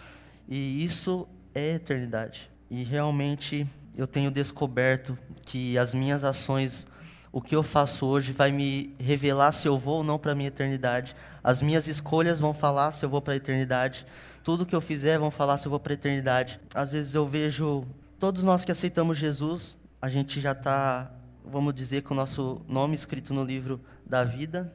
e 0.48 0.84
isso 0.84 1.28
é 1.54 1.74
eternidade. 1.74 2.50
E 2.70 2.82
realmente 2.82 3.66
eu 3.96 4.06
tenho 4.06 4.30
descoberto 4.30 5.18
que 5.42 5.78
as 5.78 5.94
minhas 5.94 6.24
ações, 6.24 6.86
o 7.32 7.40
que 7.40 7.56
eu 7.56 7.62
faço 7.62 8.06
hoje, 8.06 8.32
vai 8.32 8.52
me 8.52 8.94
revelar 8.98 9.52
se 9.52 9.68
eu 9.68 9.78
vou 9.78 9.98
ou 9.98 10.04
não 10.04 10.18
para 10.18 10.32
a 10.32 10.34
minha 10.34 10.48
eternidade. 10.48 11.16
As 11.42 11.62
minhas 11.62 11.86
escolhas 11.86 12.40
vão 12.40 12.52
falar 12.52 12.92
se 12.92 13.04
eu 13.04 13.08
vou 13.08 13.22
para 13.22 13.34
a 13.34 13.36
eternidade. 13.36 14.06
Tudo 14.42 14.66
que 14.66 14.74
eu 14.74 14.80
fizer 14.80 15.18
vão 15.18 15.30
falar 15.30 15.58
se 15.58 15.66
eu 15.66 15.70
vou 15.70 15.80
para 15.80 15.92
a 15.92 15.94
eternidade. 15.94 16.60
Às 16.74 16.92
vezes 16.92 17.14
eu 17.14 17.26
vejo 17.26 17.86
Todos 18.18 18.42
nós 18.42 18.64
que 18.64 18.72
aceitamos 18.72 19.18
Jesus, 19.18 19.76
a 20.00 20.08
gente 20.08 20.40
já 20.40 20.52
está, 20.52 21.10
vamos 21.44 21.74
dizer, 21.74 22.02
com 22.02 22.14
o 22.14 22.16
nosso 22.16 22.62
nome 22.66 22.94
escrito 22.94 23.34
no 23.34 23.44
livro 23.44 23.78
da 24.06 24.24
vida, 24.24 24.72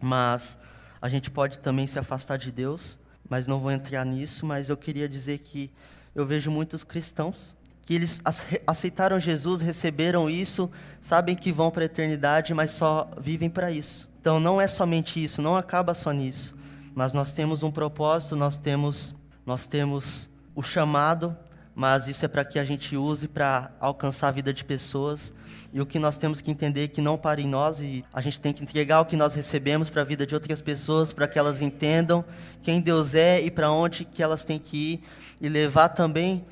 mas 0.00 0.56
a 1.00 1.08
gente 1.08 1.30
pode 1.30 1.58
também 1.58 1.86
se 1.86 1.98
afastar 1.98 2.36
de 2.36 2.50
Deus, 2.50 2.98
mas 3.28 3.46
não 3.46 3.60
vou 3.60 3.70
entrar 3.70 4.04
nisso, 4.04 4.46
mas 4.46 4.68
eu 4.68 4.76
queria 4.76 5.08
dizer 5.08 5.38
que 5.38 5.70
eu 6.14 6.24
vejo 6.24 6.50
muitos 6.50 6.82
cristãos 6.84 7.56
que 7.86 7.94
eles 7.94 8.20
aceitaram 8.66 9.20
Jesus, 9.20 9.60
receberam 9.60 10.28
isso, 10.28 10.68
sabem 11.00 11.36
que 11.36 11.52
vão 11.52 11.70
para 11.70 11.82
a 11.82 11.86
eternidade, 11.86 12.52
mas 12.52 12.72
só 12.72 13.08
vivem 13.20 13.48
para 13.48 13.70
isso. 13.70 14.08
Então 14.20 14.40
não 14.40 14.60
é 14.60 14.66
somente 14.66 15.22
isso, 15.22 15.40
não 15.40 15.56
acaba 15.56 15.94
só 15.94 16.10
nisso, 16.10 16.52
mas 16.96 17.12
nós 17.12 17.32
temos 17.32 17.62
um 17.62 17.70
propósito, 17.70 18.34
nós 18.34 18.58
temos 18.58 19.14
nós 19.46 19.68
temos 19.68 20.28
o 20.56 20.62
chamado, 20.62 21.36
mas 21.76 22.08
isso 22.08 22.24
é 22.24 22.28
para 22.28 22.42
que 22.42 22.58
a 22.58 22.64
gente 22.64 22.96
use 22.96 23.28
para 23.28 23.70
alcançar 23.78 24.28
a 24.28 24.30
vida 24.30 24.50
de 24.50 24.64
pessoas. 24.64 25.30
E 25.74 25.78
o 25.78 25.84
que 25.84 25.98
nós 25.98 26.16
temos 26.16 26.40
que 26.40 26.50
entender 26.50 26.84
é 26.84 26.88
que 26.88 27.02
não 27.02 27.18
para 27.18 27.38
em 27.38 27.46
nós 27.46 27.80
e 27.80 28.02
a 28.14 28.22
gente 28.22 28.40
tem 28.40 28.50
que 28.50 28.62
entregar 28.62 28.98
o 29.02 29.04
que 29.04 29.14
nós 29.14 29.34
recebemos 29.34 29.90
para 29.90 30.00
a 30.00 30.04
vida 30.04 30.26
de 30.26 30.34
outras 30.34 30.62
pessoas, 30.62 31.12
para 31.12 31.28
que 31.28 31.38
elas 31.38 31.60
entendam 31.60 32.24
quem 32.62 32.80
Deus 32.80 33.14
é 33.14 33.42
e 33.42 33.50
para 33.50 33.70
onde 33.70 34.06
que 34.06 34.22
elas 34.22 34.42
têm 34.42 34.58
que 34.58 34.94
ir 34.94 35.02
e 35.38 35.50
levar 35.50 35.90
também 35.90 36.46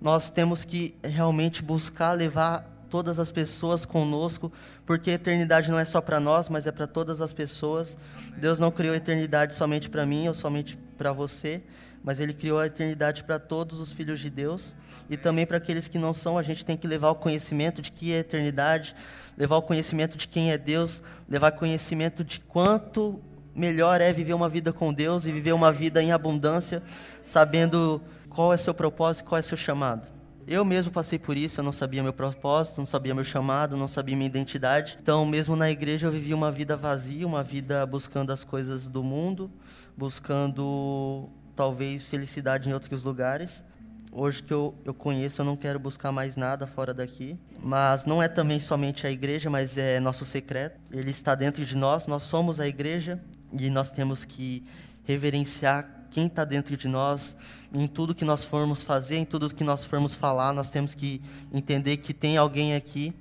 nós 0.00 0.30
temos 0.30 0.64
que 0.64 0.94
realmente 1.02 1.60
buscar 1.60 2.12
levar 2.12 2.64
todas 2.88 3.18
as 3.18 3.32
pessoas 3.32 3.84
conosco, 3.84 4.52
porque 4.86 5.10
a 5.10 5.14
eternidade 5.14 5.72
não 5.72 5.78
é 5.78 5.84
só 5.84 6.00
para 6.00 6.20
nós, 6.20 6.48
mas 6.48 6.68
é 6.68 6.72
para 6.72 6.86
todas 6.86 7.20
as 7.20 7.32
pessoas. 7.32 7.98
Deus 8.36 8.60
não 8.60 8.70
criou 8.70 8.94
a 8.94 8.96
eternidade 8.96 9.56
somente 9.56 9.90
para 9.90 10.06
mim 10.06 10.28
ou 10.28 10.34
somente 10.34 10.78
para 10.98 11.12
você, 11.12 11.62
mas 12.02 12.20
Ele 12.20 12.34
criou 12.34 12.58
a 12.58 12.66
eternidade 12.66 13.24
para 13.24 13.38
todos 13.38 13.78
os 13.78 13.92
filhos 13.92 14.20
de 14.20 14.28
Deus 14.28 14.74
e 15.08 15.16
também 15.16 15.46
para 15.46 15.56
aqueles 15.56 15.88
que 15.88 15.98
não 15.98 16.12
são. 16.12 16.36
A 16.36 16.42
gente 16.42 16.64
tem 16.64 16.76
que 16.76 16.86
levar 16.86 17.10
o 17.10 17.14
conhecimento 17.14 17.80
de 17.80 17.90
que 17.90 18.12
é 18.12 18.16
a 18.16 18.18
eternidade, 18.18 18.94
levar 19.36 19.56
o 19.56 19.62
conhecimento 19.62 20.18
de 20.18 20.28
quem 20.28 20.50
é 20.50 20.58
Deus, 20.58 21.00
levar 21.28 21.52
conhecimento 21.52 22.22
de 22.24 22.40
quanto 22.40 23.22
melhor 23.54 24.00
é 24.00 24.12
viver 24.12 24.34
uma 24.34 24.48
vida 24.48 24.72
com 24.72 24.92
Deus 24.92 25.24
e 25.24 25.32
viver 25.32 25.52
uma 25.52 25.72
vida 25.72 26.02
em 26.02 26.12
abundância, 26.12 26.82
sabendo 27.24 28.02
qual 28.28 28.52
é 28.52 28.56
seu 28.56 28.74
propósito, 28.74 29.24
qual 29.24 29.38
é 29.38 29.42
seu 29.42 29.56
chamado. 29.56 30.06
Eu 30.46 30.64
mesmo 30.64 30.90
passei 30.90 31.18
por 31.18 31.36
isso, 31.36 31.60
eu 31.60 31.64
não 31.64 31.72
sabia 31.72 32.02
meu 32.02 32.12
propósito, 32.12 32.78
não 32.78 32.86
sabia 32.86 33.14
meu 33.14 33.24
chamado, 33.24 33.76
não 33.76 33.86
sabia 33.86 34.16
minha 34.16 34.26
identidade. 34.26 34.96
Então, 35.02 35.26
mesmo 35.26 35.54
na 35.54 35.70
igreja, 35.70 36.06
eu 36.06 36.10
vivia 36.10 36.34
uma 36.34 36.50
vida 36.50 36.74
vazia, 36.74 37.26
uma 37.26 37.42
vida 37.42 37.84
buscando 37.84 38.32
as 38.32 38.44
coisas 38.44 38.88
do 38.88 39.02
mundo, 39.02 39.50
buscando 39.98 41.28
talvez 41.56 42.06
felicidade 42.06 42.68
em 42.68 42.72
outros 42.72 43.02
lugares. 43.02 43.64
Hoje 44.12 44.40
que 44.40 44.54
eu, 44.54 44.72
eu 44.84 44.94
conheço, 44.94 45.40
eu 45.40 45.44
não 45.44 45.56
quero 45.56 45.80
buscar 45.80 46.12
mais 46.12 46.36
nada 46.36 46.68
fora 46.68 46.94
daqui. 46.94 47.36
Mas 47.60 48.04
não 48.04 48.22
é 48.22 48.28
também 48.28 48.60
somente 48.60 49.08
a 49.08 49.10
igreja, 49.10 49.50
mas 49.50 49.76
é 49.76 49.98
nosso 49.98 50.24
secreto. 50.24 50.78
Ele 50.92 51.10
está 51.10 51.34
dentro 51.34 51.66
de 51.66 51.76
nós, 51.76 52.06
nós 52.06 52.22
somos 52.22 52.60
a 52.60 52.68
igreja 52.68 53.20
e 53.52 53.68
nós 53.68 53.90
temos 53.90 54.24
que 54.24 54.64
reverenciar 55.02 56.06
quem 56.12 56.28
está 56.28 56.44
dentro 56.44 56.76
de 56.76 56.86
nós, 56.86 57.36
em 57.74 57.88
tudo 57.88 58.14
que 58.14 58.24
nós 58.24 58.44
formos 58.44 58.82
fazer, 58.82 59.16
em 59.16 59.24
tudo 59.24 59.52
que 59.52 59.64
nós 59.64 59.84
formos 59.84 60.14
falar, 60.14 60.52
nós 60.52 60.70
temos 60.70 60.94
que 60.94 61.20
entender 61.52 61.96
que 61.96 62.14
tem 62.14 62.36
alguém 62.36 62.76
aqui. 62.76 63.12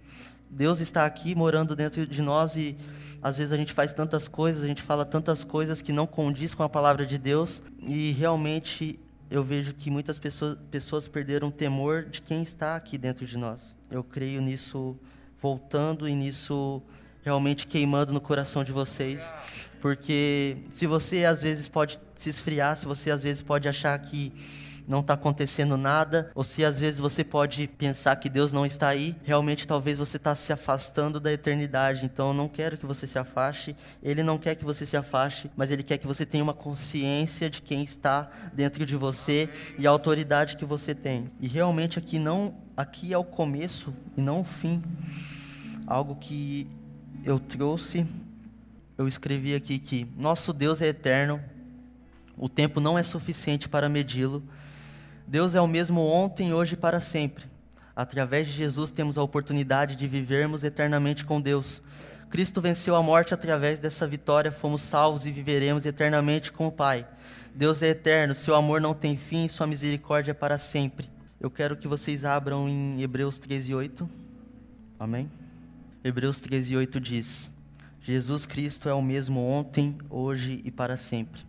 Deus 0.49 0.79
está 0.79 1.05
aqui 1.07 1.33
morando 1.33 1.75
dentro 1.75 2.05
de 2.05 2.21
nós 2.21 2.55
e 2.55 2.77
às 3.21 3.37
vezes 3.37 3.51
a 3.51 3.57
gente 3.57 3.73
faz 3.73 3.93
tantas 3.93 4.27
coisas, 4.27 4.63
a 4.63 4.67
gente 4.67 4.81
fala 4.81 5.05
tantas 5.05 5.43
coisas 5.43 5.81
que 5.81 5.91
não 5.91 6.05
condiz 6.05 6.53
com 6.53 6.63
a 6.63 6.69
palavra 6.69 7.05
de 7.05 7.17
Deus 7.17 7.61
e 7.81 8.11
realmente 8.11 8.99
eu 9.29 9.43
vejo 9.43 9.73
que 9.73 9.89
muitas 9.89 10.17
pessoas, 10.17 10.57
pessoas 10.71 11.07
perderam 11.07 11.49
o 11.49 11.51
temor 11.51 12.05
de 12.05 12.21
quem 12.21 12.41
está 12.41 12.75
aqui 12.75 12.97
dentro 12.97 13.25
de 13.25 13.37
nós. 13.37 13.75
Eu 13.91 14.03
creio 14.03 14.41
nisso 14.41 14.95
voltando 15.41 16.07
e 16.07 16.15
nisso 16.15 16.81
realmente 17.23 17.67
queimando 17.67 18.13
no 18.13 18.21
coração 18.21 18.63
de 18.63 18.71
vocês, 18.71 19.33
porque 19.81 20.57
se 20.71 20.87
você 20.87 21.25
às 21.25 21.41
vezes 21.41 21.67
pode 21.67 21.99
se 22.15 22.29
esfriar, 22.29 22.77
se 22.77 22.85
você 22.85 23.11
às 23.11 23.21
vezes 23.21 23.41
pode 23.41 23.67
achar 23.67 23.99
que 23.99 24.31
não 24.87 25.01
está 25.01 25.15
acontecendo 25.15 25.75
nada, 25.75 26.31
ou 26.33 26.45
se 26.45 26.63
às 26.63 26.79
vezes 26.79 26.97
você 26.97 27.21
pode 27.21 27.67
pensar 27.67 28.15
que 28.15 28.29
Deus 28.29 28.53
não 28.53 28.65
está 28.65 28.87
aí, 28.87 29.13
realmente 29.23 29.67
talvez 29.67 29.97
você 29.97 30.15
está 30.15 30.33
se 30.33 30.53
afastando 30.53 31.19
da 31.19 31.31
eternidade. 31.31 32.05
Então 32.05 32.29
eu 32.29 32.33
não 32.33 32.47
quero 32.47 32.77
que 32.77 32.85
você 32.85 33.05
se 33.05 33.19
afaste, 33.19 33.75
Ele 34.01 34.23
não 34.23 34.37
quer 34.37 34.55
que 34.55 34.63
você 34.63 34.85
se 34.85 34.95
afaste, 34.95 35.51
mas 35.57 35.69
Ele 35.69 35.83
quer 35.83 35.97
que 35.97 36.07
você 36.07 36.25
tenha 36.25 36.43
uma 36.43 36.53
consciência 36.53 37.49
de 37.49 37.61
quem 37.61 37.83
está 37.83 38.31
dentro 38.53 38.85
de 38.85 38.95
você 38.95 39.49
e 39.77 39.85
a 39.85 39.89
autoridade 39.89 40.55
que 40.55 40.63
você 40.63 40.95
tem. 40.95 41.29
E 41.41 41.47
realmente 41.47 41.99
aqui 41.99 42.17
não, 42.17 42.55
aqui 42.75 43.11
é 43.11 43.17
o 43.17 43.25
começo 43.25 43.93
e 44.15 44.21
não 44.21 44.39
o 44.39 44.45
fim. 44.45 44.81
Algo 45.85 46.15
que 46.15 46.65
eu 47.25 47.39
trouxe, 47.39 48.07
eu 48.97 49.05
escrevi 49.05 49.53
aqui 49.53 49.79
que 49.79 50.07
nosso 50.17 50.53
Deus 50.53 50.81
é 50.81 50.87
eterno, 50.87 51.41
o 52.37 52.47
tempo 52.47 52.79
não 52.79 52.97
é 52.97 53.03
suficiente 53.03 53.67
para 53.67 53.89
medi-lo. 53.89 54.41
Deus 55.27 55.55
é 55.55 55.59
o 55.59 55.67
mesmo 55.67 55.99
ontem, 55.99 56.53
hoje 56.53 56.75
e 56.75 56.77
para 56.77 57.01
sempre. 57.01 57.43
Através 57.93 58.47
de 58.47 58.53
Jesus 58.53 58.91
temos 58.91 59.17
a 59.17 59.23
oportunidade 59.23 59.97
de 59.97 60.07
vivermos 60.07 60.63
eternamente 60.63 61.25
com 61.25 61.41
Deus. 61.41 61.83
Cristo 62.29 62.61
venceu 62.61 62.95
a 62.95 63.03
morte 63.03 63.33
através 63.33 63.77
dessa 63.77 64.07
vitória, 64.07 64.53
fomos 64.53 64.81
salvos 64.81 65.25
e 65.25 65.31
viveremos 65.31 65.85
eternamente 65.85 66.51
com 66.51 66.67
o 66.67 66.71
Pai. 66.71 67.05
Deus 67.53 67.81
é 67.81 67.89
eterno, 67.89 68.35
seu 68.35 68.55
amor 68.55 68.79
não 68.79 68.93
tem 68.93 69.17
fim, 69.17 69.49
sua 69.49 69.67
misericórdia 69.67 70.31
é 70.31 70.33
para 70.33 70.57
sempre. 70.57 71.09
Eu 71.41 71.51
quero 71.51 71.75
que 71.75 71.87
vocês 71.87 72.23
abram 72.23 72.69
em 72.69 73.01
Hebreus 73.01 73.37
13, 73.37 73.75
8. 73.75 74.09
Amém? 74.97 75.29
Hebreus 76.03 76.39
13, 76.39 76.77
8 76.77 76.99
diz: 77.01 77.51
Jesus 78.01 78.45
Cristo 78.45 78.87
é 78.87 78.93
o 78.93 79.01
mesmo 79.01 79.41
ontem, 79.41 79.97
hoje 80.09 80.61
e 80.63 80.71
para 80.71 80.95
sempre. 80.95 81.46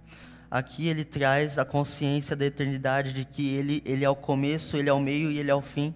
Aqui 0.50 0.88
ele 0.88 1.04
traz 1.04 1.58
a 1.58 1.64
consciência 1.64 2.34
da 2.34 2.46
eternidade 2.46 3.12
de 3.12 3.24
que 3.24 3.54
ele, 3.54 3.82
ele 3.84 4.04
é 4.04 4.10
o 4.10 4.16
começo, 4.16 4.76
ele 4.76 4.88
é 4.88 4.92
o 4.92 5.00
meio 5.00 5.30
e 5.30 5.38
ele 5.38 5.50
é 5.50 5.54
o 5.54 5.60
fim. 5.60 5.94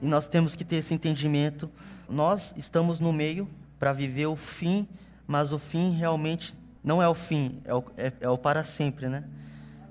E 0.00 0.06
nós 0.06 0.26
temos 0.26 0.54
que 0.56 0.64
ter 0.64 0.76
esse 0.76 0.94
entendimento. 0.94 1.70
Nós 2.08 2.54
estamos 2.56 2.98
no 2.98 3.12
meio 3.12 3.48
para 3.78 3.92
viver 3.92 4.26
o 4.26 4.36
fim, 4.36 4.88
mas 5.26 5.52
o 5.52 5.58
fim 5.58 5.94
realmente 5.94 6.54
não 6.82 7.02
é 7.02 7.08
o 7.08 7.14
fim, 7.14 7.60
é 7.64 7.74
o, 7.74 7.84
é, 7.96 8.12
é 8.20 8.28
o 8.28 8.38
para 8.38 8.64
sempre, 8.64 9.08
né? 9.08 9.24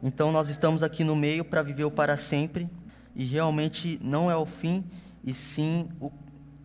Então 0.02 0.32
nós 0.32 0.50
estamos 0.50 0.84
aqui 0.84 1.04
no 1.04 1.16
meio 1.16 1.46
para 1.46 1.62
viver 1.62 1.86
o 1.86 1.92
para 1.92 2.18
sempre 2.18 2.70
e 3.16 3.24
realmente 3.24 4.00
não 4.04 4.30
é 4.30 4.36
o 4.36 4.46
fim 4.46 4.84
e 5.24 5.34
sim 5.34 5.90
o 6.00 6.12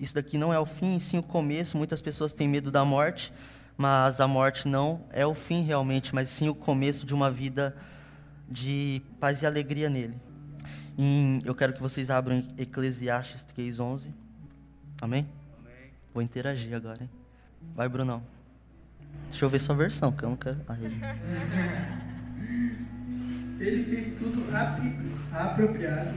isso 0.01 0.15
daqui 0.15 0.39
não 0.39 0.53
é 0.53 0.59
o 0.59 0.67
fim, 0.67 0.97
e 0.97 1.01
sim 1.01 1.19
o 1.19 1.23
começo. 1.23 1.77
Muitas 1.77 2.01
pessoas 2.01 2.33
têm 2.33 2.47
medo 2.47 2.71
da 2.71 2.85
morte, 2.85 3.33
mas 3.79 4.21
a 4.21 4.27
morte 4.27 4.67
não 4.67 5.07
é 5.11 5.25
o 5.25 5.35
fim 5.35 5.63
realmente, 5.63 6.13
mas 6.13 6.29
sim 6.29 6.49
o 6.49 6.55
começo 6.55 7.07
de 7.07 7.15
uma 7.15 7.31
vida 7.31 7.77
de 8.51 9.01
paz 9.21 9.41
e 9.41 9.47
alegria 9.47 9.89
nele. 9.89 10.21
Em, 10.99 11.41
eu 11.45 11.55
quero 11.55 11.73
que 11.73 11.81
vocês 11.81 12.11
abram 12.11 12.45
Eclesiastes 12.59 13.47
3:11. 13.57 14.13
Amém? 15.01 15.29
Amém? 15.61 15.93
Vou 16.13 16.21
interagir 16.21 16.75
agora, 16.75 17.05
hein? 17.05 17.11
Vai, 17.77 17.89
Brunão. 17.89 18.21
Deixa 19.31 19.45
eu 19.45 19.49
ver 19.49 19.61
sua 19.61 19.77
versão, 19.77 20.11
que 20.11 20.25
eu 20.25 20.31
nunca. 20.31 20.59
Ele 23.61 23.85
fez 23.85 24.19
tudo 24.19 24.45
apropriado. 25.33 26.15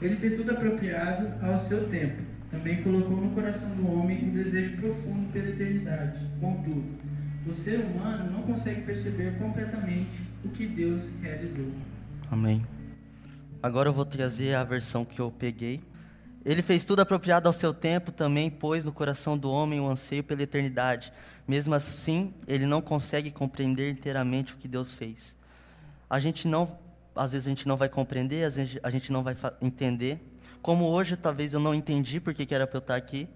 Ele 0.00 0.16
fez 0.16 0.36
tudo 0.36 0.52
apropriado 0.52 1.44
ao 1.44 1.58
seu 1.58 1.88
tempo 1.88 2.33
também 2.54 2.82
colocou 2.82 3.16
no 3.16 3.30
coração 3.30 3.68
do 3.74 3.90
homem 3.90 4.24
um 4.24 4.30
desejo 4.30 4.76
profundo 4.76 5.32
pela 5.32 5.48
eternidade. 5.48 6.20
Contudo, 6.40 6.84
o 7.46 7.52
ser 7.52 7.80
humano 7.80 8.30
não 8.30 8.42
consegue 8.42 8.82
perceber 8.82 9.36
completamente 9.38 10.20
o 10.44 10.48
que 10.48 10.66
Deus 10.66 11.02
realizou. 11.20 11.72
Amém. 12.30 12.64
Agora 13.62 13.88
eu 13.88 13.92
vou 13.92 14.04
trazer 14.04 14.54
a 14.54 14.62
versão 14.62 15.04
que 15.04 15.20
eu 15.20 15.30
peguei. 15.30 15.82
Ele 16.44 16.62
fez 16.62 16.84
tudo 16.84 17.00
apropriado 17.00 17.48
ao 17.48 17.52
seu 17.52 17.74
tempo, 17.74 18.12
também 18.12 18.50
pôs 18.50 18.84
no 18.84 18.92
coração 18.92 19.36
do 19.36 19.50
homem 19.50 19.80
o 19.80 19.88
anseio 19.88 20.22
pela 20.22 20.42
eternidade. 20.42 21.12
Mesmo 21.48 21.74
assim, 21.74 22.32
ele 22.46 22.66
não 22.66 22.80
consegue 22.80 23.30
compreender 23.30 23.90
inteiramente 23.90 24.54
o 24.54 24.56
que 24.56 24.68
Deus 24.68 24.92
fez. 24.92 25.34
A 26.08 26.20
gente 26.20 26.46
não, 26.46 26.78
às 27.16 27.32
vezes 27.32 27.46
a 27.46 27.50
gente 27.50 27.66
não 27.66 27.76
vai 27.76 27.88
compreender, 27.88 28.44
às 28.44 28.56
vezes 28.56 28.78
a 28.82 28.90
gente 28.90 29.10
não 29.10 29.22
vai 29.22 29.36
entender, 29.60 30.20
como 30.64 30.86
hoje, 30.86 31.14
talvez 31.14 31.52
eu 31.52 31.60
não 31.60 31.74
entendi 31.74 32.18
porque 32.18 32.46
que 32.46 32.54
era 32.54 32.66
para 32.66 32.78
eu 32.78 32.80
estar 32.80 32.96
aqui, 32.96 33.28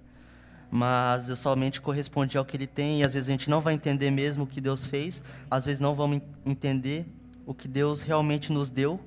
mas 0.70 1.28
eu 1.28 1.36
somente 1.36 1.78
correspondi 1.78 2.38
ao 2.38 2.44
que 2.44 2.56
ele 2.56 2.66
tem, 2.66 3.00
e 3.00 3.04
às 3.04 3.12
vezes 3.12 3.28
a 3.28 3.32
gente 3.32 3.50
não 3.50 3.60
vai 3.60 3.74
entender 3.74 4.10
mesmo 4.10 4.44
o 4.44 4.46
que 4.46 4.62
Deus 4.62 4.86
fez, 4.86 5.22
às 5.50 5.66
vezes 5.66 5.78
não 5.78 5.94
vamos 5.94 6.22
entender 6.46 7.06
o 7.44 7.52
que 7.52 7.68
Deus 7.68 8.00
realmente 8.00 8.50
nos 8.50 8.70
deu, 8.70 8.98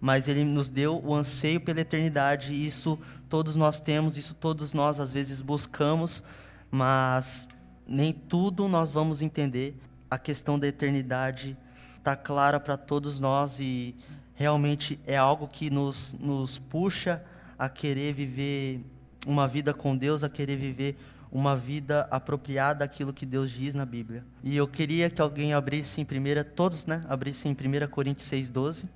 mas 0.00 0.26
ele 0.26 0.42
nos 0.42 0.68
deu 0.68 1.00
o 1.04 1.14
anseio 1.14 1.60
pela 1.60 1.80
eternidade, 1.80 2.52
isso 2.52 2.98
todos 3.28 3.54
nós 3.54 3.78
temos, 3.78 4.16
isso 4.16 4.34
todos 4.34 4.72
nós 4.72 4.98
às 4.98 5.12
vezes 5.12 5.40
buscamos, 5.40 6.24
mas 6.72 7.46
nem 7.86 8.12
tudo 8.12 8.66
nós 8.66 8.90
vamos 8.90 9.22
entender. 9.22 9.80
A 10.10 10.18
questão 10.18 10.58
da 10.58 10.66
eternidade 10.66 11.56
está 11.96 12.16
clara 12.16 12.58
para 12.58 12.76
todos 12.76 13.20
nós 13.20 13.60
e 13.60 13.94
realmente 14.34 14.98
é 15.06 15.16
algo 15.16 15.46
que 15.46 15.70
nos, 15.70 16.12
nos 16.18 16.58
puxa 16.58 17.22
a 17.58 17.68
querer 17.68 18.12
viver 18.12 18.80
uma 19.26 19.48
vida 19.48 19.74
com 19.74 19.96
Deus, 19.96 20.22
a 20.22 20.28
querer 20.28 20.56
viver 20.56 20.96
uma 21.30 21.56
vida 21.56 22.08
apropriada 22.10 22.84
àquilo 22.84 23.12
que 23.12 23.26
Deus 23.26 23.50
diz 23.50 23.74
na 23.74 23.84
Bíblia. 23.84 24.24
E 24.42 24.56
eu 24.56 24.66
queria 24.66 25.10
que 25.10 25.20
alguém 25.20 25.52
abrisse 25.52 26.00
em 26.00 26.04
primeira, 26.04 26.42
todos, 26.42 26.86
né, 26.86 27.04
abrissem 27.08 27.52
em 27.52 27.54
1 27.54 27.88
Coríntios 27.88 28.28
6:12. 28.28 28.88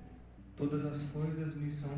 Todas 0.56 0.84
as 0.86 1.02
coisas 1.10 1.54
me 1.56 1.70
são 1.70 1.90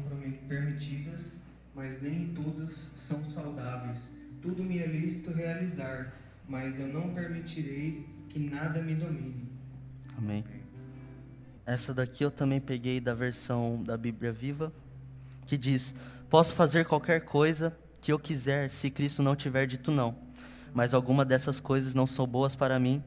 permitidas, 0.49 1.37
mas 1.75 2.01
nem 2.01 2.29
todas 2.35 2.91
são 2.97 3.25
saudáveis. 3.25 4.11
Tudo 4.41 4.63
me 4.63 4.79
é 4.79 4.87
lícito 4.87 5.33
realizar, 5.33 6.15
mas 6.49 6.79
eu 6.79 6.89
não 6.89 7.13
permitirei 7.15 8.07
que 8.29 8.39
nada 8.39 8.83
me 8.83 8.95
domine. 8.95 9.49
Amém. 10.17 10.45
Essa 11.67 11.95
daqui 11.95 12.25
eu 12.25 12.31
também 12.31 12.61
peguei 12.61 13.01
da 13.01 13.15
versão 13.15 13.83
da 13.83 13.97
Bíblia 13.97 14.33
Viva, 14.33 14.73
que 15.47 15.57
diz: 15.57 15.95
Posso 16.35 16.53
fazer 16.53 16.85
qualquer 16.85 17.21
coisa 17.21 17.73
que 18.01 18.13
eu 18.13 18.19
quiser, 18.19 18.69
se 18.69 18.91
Cristo 18.91 19.23
não 19.23 19.37
tiver 19.37 19.69
dito 19.69 19.93
não. 19.93 20.17
Mas 20.75 20.93
alguma 20.93 21.25
dessas 21.25 21.61
coisas 21.61 21.95
não 21.95 22.09
são 22.09 22.27
boas 22.27 22.57
para 22.57 22.77
mim, 22.77 23.01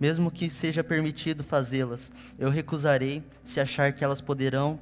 mesmo 0.00 0.32
que 0.32 0.50
seja 0.50 0.82
permitido 0.82 1.44
fazê-las. 1.44 2.10
Eu 2.36 2.50
recusarei 2.50 3.22
se 3.44 3.60
achar 3.60 3.92
que 3.92 4.02
elas 4.02 4.20
poderão 4.20 4.80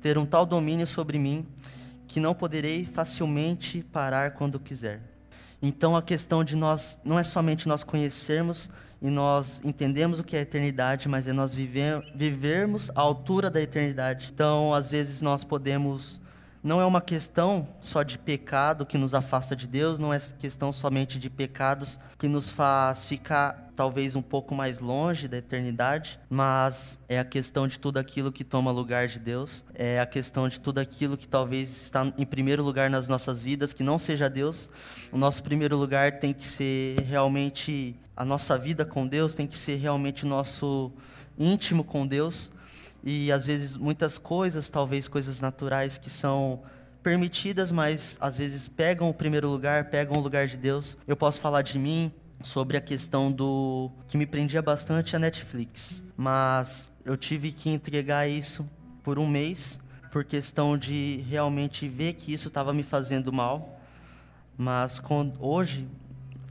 ter 0.00 0.16
um 0.16 0.24
tal 0.24 0.46
domínio 0.46 0.86
sobre 0.86 1.18
mim 1.18 1.44
que 2.06 2.20
não 2.20 2.32
poderei 2.32 2.84
facilmente 2.84 3.82
parar 3.90 4.34
quando 4.34 4.60
quiser. 4.60 5.00
Então 5.60 5.96
a 5.96 6.02
questão 6.02 6.44
de 6.44 6.54
nós 6.54 6.96
não 7.04 7.18
é 7.18 7.24
somente 7.24 7.66
nós 7.66 7.82
conhecermos 7.82 8.70
e 9.02 9.10
nós 9.10 9.60
entendemos 9.64 10.20
o 10.20 10.22
que 10.22 10.36
é 10.36 10.38
a 10.38 10.42
eternidade, 10.42 11.08
mas 11.08 11.26
é 11.26 11.32
nós 11.32 11.52
viver, 11.52 12.08
vivermos 12.14 12.88
à 12.90 13.00
altura 13.00 13.50
da 13.50 13.60
eternidade. 13.60 14.30
Então, 14.32 14.72
às 14.72 14.92
vezes 14.92 15.20
nós 15.20 15.42
podemos 15.42 16.21
não 16.62 16.80
é 16.80 16.86
uma 16.86 17.00
questão 17.00 17.66
só 17.80 18.02
de 18.02 18.16
pecado 18.16 18.86
que 18.86 18.96
nos 18.96 19.14
afasta 19.14 19.56
de 19.56 19.66
Deus, 19.66 19.98
não 19.98 20.14
é 20.14 20.20
questão 20.38 20.72
somente 20.72 21.18
de 21.18 21.28
pecados 21.28 21.98
que 22.18 22.28
nos 22.28 22.50
faz 22.50 23.04
ficar 23.04 23.72
talvez 23.74 24.14
um 24.14 24.22
pouco 24.22 24.54
mais 24.54 24.78
longe 24.78 25.26
da 25.26 25.38
eternidade, 25.38 26.20
mas 26.30 27.00
é 27.08 27.18
a 27.18 27.24
questão 27.24 27.66
de 27.66 27.80
tudo 27.80 27.98
aquilo 27.98 28.30
que 28.30 28.44
toma 28.44 28.70
lugar 28.70 29.08
de 29.08 29.18
Deus, 29.18 29.64
é 29.74 29.98
a 29.98 30.06
questão 30.06 30.48
de 30.48 30.60
tudo 30.60 30.78
aquilo 30.78 31.16
que 31.16 31.26
talvez 31.26 31.68
está 31.82 32.12
em 32.16 32.26
primeiro 32.26 32.62
lugar 32.62 32.88
nas 32.88 33.08
nossas 33.08 33.42
vidas, 33.42 33.72
que 33.72 33.82
não 33.82 33.98
seja 33.98 34.30
Deus. 34.30 34.70
O 35.10 35.18
nosso 35.18 35.42
primeiro 35.42 35.76
lugar 35.76 36.12
tem 36.20 36.32
que 36.32 36.46
ser 36.46 37.00
realmente 37.00 37.96
a 38.16 38.24
nossa 38.24 38.56
vida 38.56 38.84
com 38.84 39.06
Deus, 39.06 39.34
tem 39.34 39.46
que 39.46 39.58
ser 39.58 39.76
realmente 39.76 40.24
o 40.24 40.28
nosso 40.28 40.92
íntimo 41.36 41.82
com 41.82 42.06
Deus 42.06 42.52
e 43.02 43.32
às 43.32 43.46
vezes 43.46 43.76
muitas 43.76 44.18
coisas, 44.18 44.70
talvez 44.70 45.08
coisas 45.08 45.40
naturais 45.40 45.98
que 45.98 46.08
são 46.08 46.62
permitidas, 47.02 47.72
mas 47.72 48.16
às 48.20 48.36
vezes 48.36 48.68
pegam 48.68 49.08
o 49.08 49.14
primeiro 49.14 49.48
lugar, 49.48 49.86
pegam 49.90 50.16
o 50.16 50.20
lugar 50.20 50.46
de 50.46 50.56
Deus. 50.56 50.96
Eu 51.06 51.16
posso 51.16 51.40
falar 51.40 51.62
de 51.62 51.78
mim 51.78 52.12
sobre 52.42 52.76
a 52.76 52.80
questão 52.80 53.30
do 53.30 53.90
que 54.08 54.16
me 54.16 54.26
prendia 54.26 54.62
bastante 54.62 55.16
a 55.16 55.18
Netflix, 55.18 56.02
mas 56.16 56.90
eu 57.04 57.16
tive 57.16 57.50
que 57.50 57.70
entregar 57.70 58.28
isso 58.28 58.64
por 59.02 59.18
um 59.18 59.26
mês 59.26 59.80
por 60.12 60.24
questão 60.24 60.76
de 60.76 61.24
realmente 61.26 61.88
ver 61.88 62.12
que 62.12 62.34
isso 62.34 62.48
estava 62.48 62.74
me 62.74 62.82
fazendo 62.82 63.32
mal. 63.32 63.80
Mas 64.58 65.00
hoje 65.40 65.88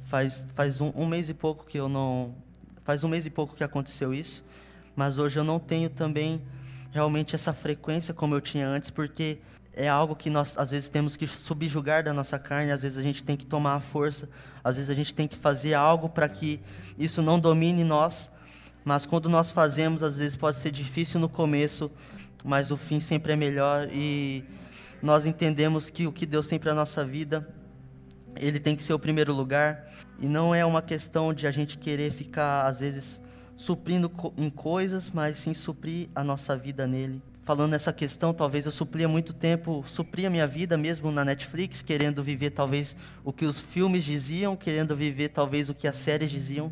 faz 0.07 0.43
faz 0.55 0.81
um, 0.81 0.91
um 0.95 1.05
mês 1.05 1.29
e 1.29 1.33
pouco 1.33 1.65
que 1.65 1.77
eu 1.77 1.87
não 1.87 2.33
faz 2.83 3.03
um 3.03 3.07
mês 3.07 3.27
e 3.27 3.29
pouco 3.29 3.55
que 3.55 3.63
aconteceu 3.63 4.11
isso 4.13 4.43
mas 4.95 5.17
hoje 5.17 5.39
eu 5.39 5.43
não 5.43 5.59
tenho 5.59 5.89
também 5.89 6.41
realmente 6.91 7.35
essa 7.35 7.53
frequência 7.53 8.13
como 8.13 8.35
eu 8.35 8.41
tinha 8.41 8.67
antes, 8.67 8.89
porque 8.89 9.39
é 9.73 9.87
algo 9.87 10.15
que 10.15 10.29
nós 10.29 10.57
às 10.57 10.71
vezes 10.71 10.89
temos 10.89 11.15
que 11.15 11.25
subjugar 11.25 12.03
da 12.03 12.13
nossa 12.13 12.37
carne, 12.37 12.71
às 12.71 12.81
vezes 12.81 12.97
a 12.97 13.01
gente 13.01 13.23
tem 13.23 13.37
que 13.37 13.45
tomar 13.45 13.75
a 13.75 13.79
força, 13.79 14.29
às 14.63 14.75
vezes 14.75 14.89
a 14.89 14.95
gente 14.95 15.13
tem 15.13 15.27
que 15.27 15.35
fazer 15.35 15.73
algo 15.73 16.09
para 16.09 16.27
que 16.27 16.59
isso 16.97 17.21
não 17.21 17.39
domine 17.39 17.83
nós, 17.83 18.29
mas 18.83 19.05
quando 19.05 19.29
nós 19.29 19.51
fazemos, 19.51 20.01
às 20.01 20.17
vezes 20.17 20.35
pode 20.35 20.57
ser 20.57 20.71
difícil 20.71 21.19
no 21.19 21.29
começo, 21.29 21.91
mas 22.43 22.71
o 22.71 22.77
fim 22.77 22.99
sempre 22.99 23.33
é 23.33 23.35
melhor. 23.35 23.87
E 23.91 24.43
nós 25.01 25.25
entendemos 25.25 25.89
que 25.89 26.07
o 26.07 26.11
que 26.11 26.25
Deus 26.25 26.47
tem 26.47 26.59
para 26.59 26.71
a 26.71 26.75
nossa 26.75 27.05
vida, 27.05 27.47
ele 28.35 28.59
tem 28.59 28.75
que 28.75 28.81
ser 28.81 28.93
o 28.93 28.99
primeiro 28.99 29.33
lugar. 29.33 29.87
E 30.19 30.27
não 30.27 30.53
é 30.53 30.65
uma 30.65 30.81
questão 30.81 31.33
de 31.33 31.45
a 31.45 31.51
gente 31.51 31.77
querer 31.77 32.11
ficar 32.11 32.65
às 32.65 32.79
vezes 32.79 33.21
suprindo 33.61 34.11
em 34.37 34.49
coisas, 34.49 35.09
mas 35.11 35.37
sim 35.37 35.53
suprir 35.53 36.09
a 36.15 36.23
nossa 36.23 36.57
vida 36.57 36.87
nele. 36.87 37.21
Falando 37.43 37.71
nessa 37.71 37.93
questão, 37.93 38.33
talvez 38.33 38.65
eu 38.65 38.71
suplia 38.71 39.07
muito 39.07 39.33
tempo, 39.33 39.83
supria 39.87 40.29
minha 40.29 40.47
vida 40.47 40.77
mesmo 40.77 41.11
na 41.11 41.23
Netflix, 41.23 41.81
querendo 41.81 42.23
viver 42.23 42.51
talvez 42.51 42.95
o 43.23 43.31
que 43.31 43.45
os 43.45 43.59
filmes 43.59 44.03
diziam, 44.03 44.55
querendo 44.55 44.95
viver 44.95 45.29
talvez 45.29 45.69
o 45.69 45.75
que 45.75 45.87
as 45.87 45.95
séries 45.97 46.31
diziam, 46.31 46.71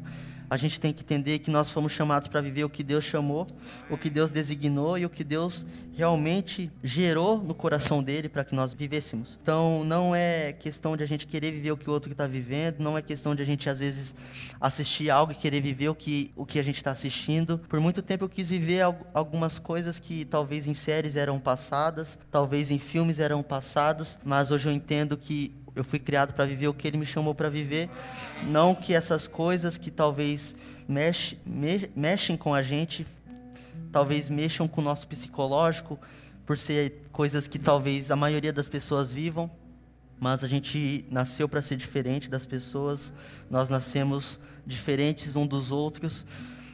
a 0.49 0.57
gente 0.57 0.79
tem 0.79 0.91
que 0.91 1.03
entender 1.03 1.39
que 1.39 1.51
nós 1.51 1.71
fomos 1.71 1.91
chamados 1.91 2.27
para 2.27 2.41
viver 2.41 2.63
o 2.63 2.69
que 2.69 2.83
Deus 2.83 3.05
chamou, 3.05 3.47
o 3.89 3.97
que 3.97 4.09
Deus 4.09 4.31
designou 4.31 4.97
e 4.97 5.05
o 5.05 5.09
que 5.09 5.23
Deus 5.23 5.65
realmente 5.99 6.71
gerou 6.81 7.43
no 7.43 7.53
coração 7.53 8.01
dele 8.01 8.29
para 8.29 8.45
que 8.45 8.55
nós 8.55 8.73
vivêssemos. 8.73 9.37
Então, 9.41 9.83
não 9.83 10.15
é 10.15 10.53
questão 10.53 10.95
de 10.95 11.03
a 11.03 11.05
gente 11.05 11.27
querer 11.27 11.51
viver 11.51 11.73
o 11.73 11.77
que 11.77 11.89
o 11.89 11.93
outro 11.93 12.09
está 12.09 12.25
vivendo, 12.25 12.79
não 12.79 12.97
é 12.97 13.01
questão 13.01 13.35
de 13.35 13.41
a 13.41 13.45
gente, 13.45 13.69
às 13.69 13.79
vezes, 13.79 14.15
assistir 14.61 15.09
algo 15.09 15.33
e 15.33 15.35
querer 15.35 15.59
viver 15.59 15.89
o 15.89 15.95
que, 15.95 16.31
o 16.37 16.45
que 16.45 16.57
a 16.57 16.63
gente 16.63 16.77
está 16.77 16.91
assistindo. 16.91 17.59
Por 17.67 17.81
muito 17.81 18.01
tempo 18.01 18.23
eu 18.23 18.29
quis 18.29 18.47
viver 18.47 18.81
algumas 19.13 19.59
coisas 19.59 19.99
que 19.99 20.23
talvez 20.23 20.67
em 20.67 20.73
séries 20.73 21.17
eram 21.17 21.37
passadas, 21.37 22.17
talvez 22.31 22.71
em 22.71 22.79
filmes 22.79 23.19
eram 23.19 23.43
passados, 23.43 24.17
mas 24.23 24.51
hoje 24.51 24.69
eu 24.69 24.71
entendo 24.71 25.17
que 25.17 25.53
eu 25.79 25.83
fui 25.83 25.97
criado 25.97 26.33
para 26.33 26.45
viver 26.45 26.67
o 26.67 26.73
que 26.73 26.87
Ele 26.87 26.97
me 26.97 27.05
chamou 27.05 27.33
para 27.33 27.49
viver. 27.49 27.89
Não 28.45 28.75
que 28.75 28.93
essas 28.93 29.27
coisas 29.27 29.77
que 29.77 29.89
talvez 29.89 30.55
mexe, 30.87 31.37
me, 31.45 31.89
mexem 31.95 32.35
com 32.35 32.53
a 32.53 32.61
gente, 32.61 33.07
talvez 33.91 34.29
mexam 34.29 34.67
com 34.67 34.81
o 34.81 34.83
nosso 34.83 35.07
psicológico, 35.07 35.97
por 36.45 36.57
ser 36.57 37.07
coisas 37.11 37.47
que 37.47 37.57
talvez 37.57 38.11
a 38.11 38.15
maioria 38.15 38.51
das 38.51 38.67
pessoas 38.67 39.11
vivam. 39.11 39.49
Mas 40.19 40.43
a 40.43 40.47
gente 40.49 41.05
nasceu 41.09 41.47
para 41.47 41.61
ser 41.61 41.77
diferente 41.77 42.29
das 42.29 42.45
pessoas, 42.45 43.13
nós 43.49 43.69
nascemos 43.69 44.37
diferentes 44.65 45.37
um 45.37 45.47
dos 45.47 45.71
outros. 45.71 46.25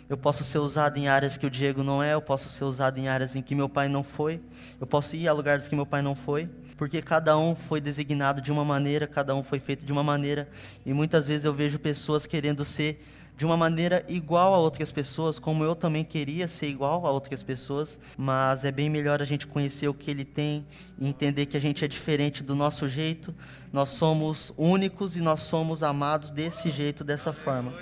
Eu 0.09 0.17
posso 0.17 0.43
ser 0.43 0.57
usado 0.57 0.97
em 0.97 1.07
áreas 1.07 1.37
que 1.37 1.45
o 1.45 1.49
Diego 1.49 1.83
não 1.83 2.01
é, 2.01 2.15
eu 2.15 2.21
posso 2.21 2.49
ser 2.49 2.63
usado 2.63 2.97
em 2.97 3.07
áreas 3.07 3.35
em 3.35 3.41
que 3.41 3.53
meu 3.53 3.69
pai 3.69 3.87
não 3.87 4.03
foi, 4.03 4.41
eu 4.79 4.87
posso 4.87 5.15
ir 5.15 5.27
a 5.27 5.33
lugares 5.33 5.67
que 5.67 5.75
meu 5.75 5.85
pai 5.85 6.01
não 6.01 6.15
foi 6.15 6.49
porque 6.77 7.01
cada 7.01 7.37
um 7.37 7.55
foi 7.55 7.79
designado 7.79 8.41
de 8.41 8.51
uma 8.51 8.65
maneira, 8.65 9.07
cada 9.07 9.35
um 9.35 9.43
foi 9.43 9.59
feito 9.59 9.85
de 9.85 9.91
uma 9.91 10.03
maneira, 10.03 10.49
e 10.85 10.93
muitas 10.93 11.27
vezes 11.27 11.45
eu 11.45 11.53
vejo 11.53 11.79
pessoas 11.79 12.25
querendo 12.25 12.65
ser 12.65 13.03
de 13.37 13.45
uma 13.45 13.57
maneira 13.57 14.05
igual 14.07 14.53
a 14.53 14.57
outras 14.57 14.91
pessoas, 14.91 15.39
como 15.39 15.63
eu 15.63 15.75
também 15.75 16.03
queria 16.03 16.47
ser 16.47 16.67
igual 16.67 17.05
a 17.05 17.11
outras 17.11 17.43
pessoas, 17.43 17.99
mas 18.17 18.63
é 18.63 18.71
bem 18.71 18.89
melhor 18.89 19.21
a 19.21 19.25
gente 19.25 19.45
conhecer 19.45 19.87
o 19.87 19.93
que 19.93 20.09
ele 20.09 20.23
tem 20.23 20.65
e 20.97 21.07
entender 21.07 21.45
que 21.45 21.57
a 21.57 21.59
gente 21.59 21.83
é 21.83 21.87
diferente 21.87 22.41
do 22.41 22.55
nosso 22.55 22.87
jeito, 22.87 23.35
nós 23.73 23.89
somos 23.89 24.53
únicos 24.57 25.17
e 25.17 25.21
nós 25.21 25.41
somos 25.41 25.83
amados 25.83 26.31
desse 26.31 26.71
jeito, 26.71 27.03
dessa 27.03 27.33
forma. 27.33 27.73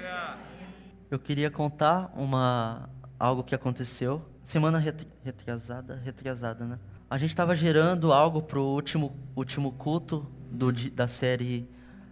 Eu 1.12 1.20
queria 1.20 1.52
contar 1.52 2.12
uma 2.16 2.90
algo 3.20 3.44
que 3.44 3.54
aconteceu 3.54 4.26
semana 4.44 4.78
retrasada, 5.24 6.02
retrasada, 6.04 6.66
né? 6.66 6.80
A 7.14 7.18
gente 7.20 7.30
estava 7.30 7.56
gerando 7.56 8.12
algo 8.12 8.42
para 8.42 8.60
o 8.60 8.74
último, 8.74 9.16
último 9.36 9.72
culto 9.74 10.26
do, 10.50 10.72
da, 10.72 11.08
série, 11.08 11.70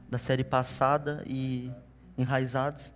da 0.08 0.20
série 0.20 0.44
passada 0.44 1.24
e 1.26 1.72
Enraizados. 2.16 2.94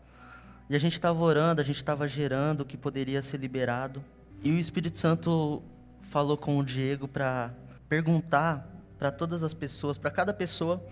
E 0.69 0.75
a 0.75 0.79
gente 0.79 0.93
estava 0.93 1.19
orando, 1.19 1.61
a 1.61 1.63
gente 1.63 1.77
estava 1.77 2.07
gerando 2.07 2.61
o 2.61 2.65
que 2.65 2.77
poderia 2.77 3.23
ser 3.23 3.37
liberado. 3.37 4.05
E 4.43 4.51
o 4.51 4.59
Espírito 4.59 4.99
Santo 4.99 5.63
falou 6.11 6.37
com 6.37 6.59
o 6.59 6.63
Diego 6.63 7.07
para 7.07 7.51
perguntar 7.89 8.69
para 8.99 9.09
todas 9.09 9.41
as 9.41 9.55
pessoas, 9.55 9.97
para 9.97 10.11
cada 10.11 10.31
pessoa, 10.31 10.85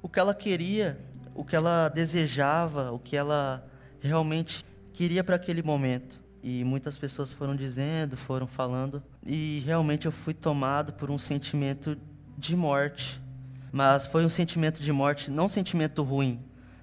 o 0.00 0.08
que 0.08 0.20
ela 0.20 0.36
queria, 0.36 1.00
o 1.34 1.44
que 1.44 1.56
ela 1.56 1.88
desejava, 1.88 2.92
o 2.92 2.98
que 3.00 3.16
ela 3.16 3.66
realmente 3.98 4.64
queria 4.92 5.24
para 5.24 5.34
aquele 5.34 5.64
momento. 5.64 6.22
E 6.46 6.62
muitas 6.62 6.94
pessoas 6.98 7.32
foram 7.32 7.56
dizendo, 7.56 8.18
foram 8.18 8.46
falando, 8.46 9.02
e 9.26 9.62
realmente 9.64 10.04
eu 10.04 10.12
fui 10.12 10.34
tomado 10.34 10.92
por 10.92 11.10
um 11.10 11.18
sentimento 11.18 11.96
de 12.36 12.54
morte. 12.54 13.18
Mas 13.72 14.06
foi 14.06 14.26
um 14.26 14.28
sentimento 14.28 14.82
de 14.82 14.92
morte, 14.92 15.30
não 15.30 15.46
um 15.46 15.48
sentimento 15.48 16.02
ruim, 16.02 16.38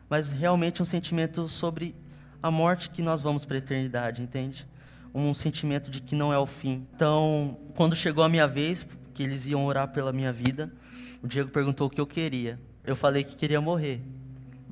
mas 0.10 0.32
realmente 0.32 0.82
um 0.82 0.86
sentimento 0.86 1.48
sobre 1.48 1.96
a 2.42 2.50
morte 2.50 2.90
que 2.90 3.04
nós 3.04 3.22
vamos 3.22 3.46
para 3.46 3.56
a 3.56 3.60
eternidade, 3.60 4.24
entende? 4.24 4.68
Um 5.14 5.32
sentimento 5.36 5.92
de 5.92 6.02
que 6.02 6.16
não 6.16 6.34
é 6.34 6.40
o 6.40 6.48
fim. 6.48 6.88
Então, 6.96 7.56
quando 7.76 7.96
chegou 7.96 8.24
a 8.24 8.30
minha 8.30 8.48
vez, 8.48 8.84
que 9.14 9.22
eles 9.22 9.46
iam 9.46 9.64
orar 9.64 9.90
pela 9.90 10.12
minha 10.12 10.34
vida, 10.34 10.74
o 11.22 11.28
Diego 11.28 11.52
perguntou 11.52 11.86
o 11.86 11.90
que 11.92 12.02
eu 12.02 12.08
queria. 12.08 12.60
Eu 12.84 12.96
falei 12.96 13.24
que 13.24 13.36
queria 13.36 13.62
morrer. 13.62 14.02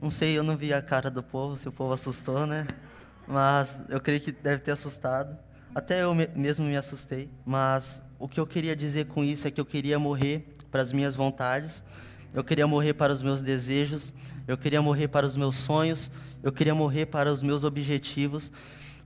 Não 0.02 0.10
sei, 0.10 0.36
eu 0.36 0.42
não 0.42 0.58
vi 0.58 0.74
a 0.74 0.82
cara 0.82 1.12
do 1.12 1.22
povo, 1.22 1.56
se 1.56 1.70
o 1.70 1.72
povo 1.72 1.94
assustou, 1.94 2.48
né? 2.48 2.66
Mas 3.30 3.80
eu 3.90 4.02
creio 4.02 4.20
que 4.20 4.32
deve 4.32 4.64
ter 4.64 4.72
assustado. 4.72 5.38
Até 5.76 6.02
eu 6.02 6.16
mesmo 6.36 6.66
me 6.66 6.76
assustei, 6.76 7.30
mas 7.46 8.02
o 8.18 8.28
que 8.28 8.40
eu 8.40 8.48
queria 8.48 8.76
dizer 8.76 9.06
com 9.06 9.24
isso 9.24 9.48
é 9.48 9.52
que 9.52 9.62
eu 9.62 9.66
queria 9.66 10.00
morrer 10.00 10.58
para 10.72 10.82
as 10.82 10.92
minhas 10.92 11.16
vontades, 11.16 11.84
eu 12.34 12.44
queria 12.44 12.66
morrer 12.66 12.96
para 12.96 13.14
os 13.14 13.22
meus 13.22 13.40
desejos, 13.40 14.12
eu 14.48 14.58
queria 14.58 14.82
morrer 14.82 15.08
para 15.08 15.28
os 15.28 15.36
meus 15.36 15.56
sonhos, 15.58 16.10
eu 16.42 16.52
queria 16.52 16.74
morrer 16.74 17.06
para 17.06 17.32
os 17.32 17.44
meus 17.44 17.64
objetivos, 17.64 18.52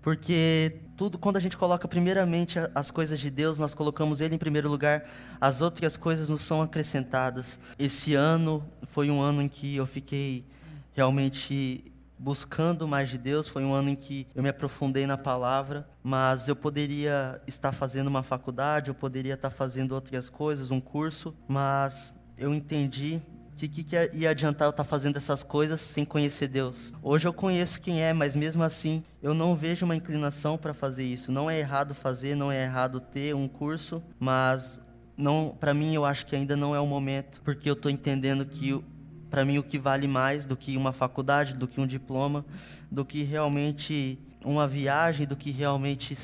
porque 0.01 0.79
tudo 0.95 1.17
quando 1.17 1.35
a 1.35 1.39
gente 1.41 1.57
coloca 1.57 1.85
primeiramente 1.85 2.59
as 2.73 2.89
coisas 2.89 3.19
de 3.19 3.29
Deus, 3.29 3.59
nós 3.59 3.73
colocamos 3.73 4.21
ele 4.21 4.35
em 4.35 4.37
primeiro 4.37 4.69
lugar, 4.69 5.05
as 5.39 5.59
outras 5.59 5.97
coisas 5.97 6.29
nos 6.29 6.41
são 6.41 6.61
acrescentadas. 6.61 7.59
Esse 7.77 8.13
ano 8.13 8.63
foi 8.83 9.09
um 9.11 9.21
ano 9.21 9.41
em 9.41 9.49
que 9.49 9.75
eu 9.75 9.85
fiquei 9.85 10.45
realmente 10.93 11.92
buscando 12.23 12.87
mais 12.87 13.09
de 13.09 13.17
Deus, 13.17 13.49
foi 13.49 13.65
um 13.65 13.73
ano 13.73 13.89
em 13.89 13.95
que 13.97 14.25
eu 14.33 14.41
me 14.41 14.47
aprofundei 14.47 15.05
na 15.05 15.17
palavra, 15.17 15.85
mas 16.01 16.47
eu 16.47 16.55
poderia 16.55 17.41
estar 17.45 17.73
fazendo 17.73 18.07
uma 18.07 18.23
faculdade, 18.23 18.87
eu 18.87 18.95
poderia 18.95 19.33
estar 19.33 19.49
fazendo 19.49 19.91
outras 19.91 20.29
coisas, 20.29 20.71
um 20.71 20.79
curso, 20.79 21.35
mas 21.49 22.13
eu 22.37 22.53
entendi 22.53 23.21
que 23.57 23.67
que, 23.67 23.83
que 23.83 23.95
ia 24.13 24.29
adiantar 24.29 24.65
eu 24.65 24.71
estar 24.71 24.85
fazendo 24.85 25.17
essas 25.17 25.43
coisas 25.43 25.81
sem 25.81 26.05
conhecer 26.05 26.47
Deus? 26.47 26.93
Hoje 27.03 27.27
eu 27.27 27.33
conheço 27.33 27.81
quem 27.81 28.01
é, 28.01 28.13
mas 28.13 28.37
mesmo 28.37 28.63
assim 28.63 29.03
eu 29.21 29.33
não 29.33 29.53
vejo 29.53 29.85
uma 29.85 29.95
inclinação 29.95 30.57
para 30.57 30.73
fazer 30.73 31.03
isso. 31.03 31.31
Não 31.31 31.49
é 31.49 31.59
errado 31.59 31.93
fazer, 31.93 32.35
não 32.35 32.51
é 32.51 32.63
errado 32.63 32.99
ter 33.01 33.35
um 33.35 33.47
curso, 33.49 34.01
mas 34.17 34.81
não, 35.15 35.55
para 35.59 35.73
mim 35.73 35.93
eu 35.93 36.05
acho 36.05 36.25
que 36.25 36.35
ainda 36.35 36.55
não 36.55 36.73
é 36.73 36.79
o 36.79 36.87
momento, 36.87 37.41
porque 37.43 37.69
eu 37.69 37.73
estou 37.73 37.91
entendendo 37.91 38.45
que 38.45 38.83
para 39.33 39.43
mim 39.43 39.57
o 39.57 39.63
que 39.63 39.79
vale 39.79 40.07
mais 40.07 40.45
do 40.45 40.55
que 40.55 40.77
uma 40.77 40.93
faculdade, 40.93 41.55
do 41.55 41.67
que 41.67 41.81
um 41.81 41.87
diploma, 41.87 42.45
do 42.91 43.03
que 43.03 43.23
realmente 43.23 44.19
uma 44.45 44.67
viagem, 44.67 45.25
do 45.25 45.35
que 45.35 45.49
realmente 45.49 46.15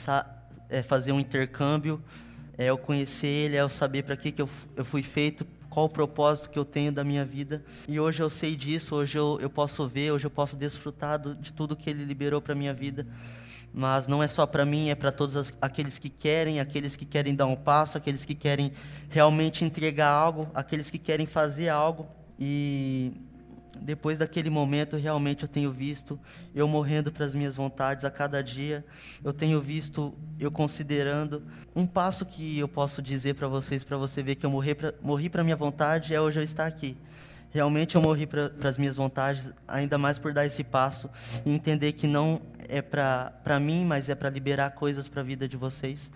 é, 0.70 0.84
fazer 0.84 1.12
um 1.12 1.20
intercâmbio, 1.20 2.00
é 2.56 2.66
eu 2.68 2.78
conhecer 2.78 3.26
Ele, 3.26 3.56
é 3.58 3.62
eu 3.62 3.70
saber 3.70 4.04
para 4.04 4.16
que, 4.16 4.32
que 4.32 4.40
eu, 4.40 4.48
eu 4.76 4.86
fui 4.86 5.02
feito, 5.02 5.44
qual 5.72 5.88
o 5.88 5.90
propósito 5.90 6.52
que 6.52 6.60
eu 6.60 6.64
tenho 6.64 6.92
da 6.92 7.04
minha 7.04 7.26
vida. 7.26 7.66
E 7.88 8.00
hoje 8.00 8.22
eu 8.22 8.30
sei 8.30 8.56
disso, 8.56 8.94
hoje 8.94 9.18
eu, 9.18 9.40
eu 9.42 9.50
posso 9.50 9.88
ver, 9.88 10.12
hoje 10.12 10.28
eu 10.28 10.32
posso 10.32 10.56
desfrutar 10.56 11.18
do, 11.18 11.34
de 11.34 11.52
tudo 11.52 11.76
que 11.76 11.90
Ele 11.90 12.06
liberou 12.06 12.40
para 12.40 12.54
minha 12.54 12.76
vida. 12.76 13.08
Mas 13.74 14.08
não 14.08 14.22
é 14.22 14.28
só 14.28 14.46
para 14.46 14.64
mim, 14.64 14.90
é 14.90 14.94
para 14.94 15.12
todos 15.12 15.36
as, 15.36 15.52
aqueles 15.60 15.98
que 15.98 16.10
querem, 16.10 16.60
aqueles 16.60 16.96
que 16.96 17.06
querem 17.06 17.34
dar 17.34 17.48
um 17.48 17.56
passo, 17.56 17.98
aqueles 17.98 18.24
que 18.24 18.36
querem 18.36 18.72
realmente 19.10 19.66
entregar 19.66 20.12
algo, 20.12 20.48
aqueles 20.54 20.92
que 20.92 21.00
querem 21.00 21.26
fazer 21.26 21.70
algo. 21.70 22.19
E 22.40 23.12
depois 23.82 24.18
daquele 24.18 24.50
momento, 24.50 24.98
realmente 24.98 25.44
eu 25.44 25.50
tenho 25.50 25.72
visto 25.72 26.20
eu 26.54 26.68
morrendo 26.68 27.12
para 27.12 27.26
as 27.26 27.34
minhas 27.34 27.56
vontades 27.56 28.04
a 28.06 28.12
cada 28.12 28.42
dia. 28.42 28.86
Eu 29.24 29.34
tenho 29.34 29.62
visto 29.62 30.14
eu 30.40 30.52
considerando 30.52 31.44
um 31.76 31.86
passo 31.86 32.26
que 32.26 32.58
eu 32.60 32.68
posso 32.68 33.02
dizer 33.02 33.36
para 33.36 33.48
vocês, 33.48 33.84
para 33.84 33.98
você 33.98 34.22
ver 34.24 34.36
que 34.36 34.46
eu 34.46 34.50
morri 34.50 34.76
para 34.76 34.94
morri 35.02 35.30
para 35.30 35.44
minha 35.44 35.56
vontade, 35.56 36.14
é 36.14 36.22
hoje 36.22 36.40
eu 36.40 36.44
estar 36.44 36.66
aqui. 36.66 36.98
Realmente 37.52 37.96
eu 37.96 38.02
morri 38.02 38.28
para 38.28 38.52
as 38.64 38.78
minhas 38.78 38.96
vontades, 38.96 39.52
ainda 39.68 39.98
mais 39.98 40.20
por 40.20 40.34
dar 40.34 40.46
esse 40.46 40.64
passo 40.64 41.10
e 41.44 41.52
entender 41.52 41.94
que 41.94 42.06
não 42.06 42.40
é 42.68 42.80
para 42.82 43.60
mim, 43.60 43.86
mas 43.86 44.08
é 44.08 44.14
para 44.14 44.30
liberar 44.30 44.72
coisas 44.72 45.08
para 45.08 45.22
a 45.22 45.24
vida 45.24 45.48
de 45.48 45.58
vocês. 45.58 46.12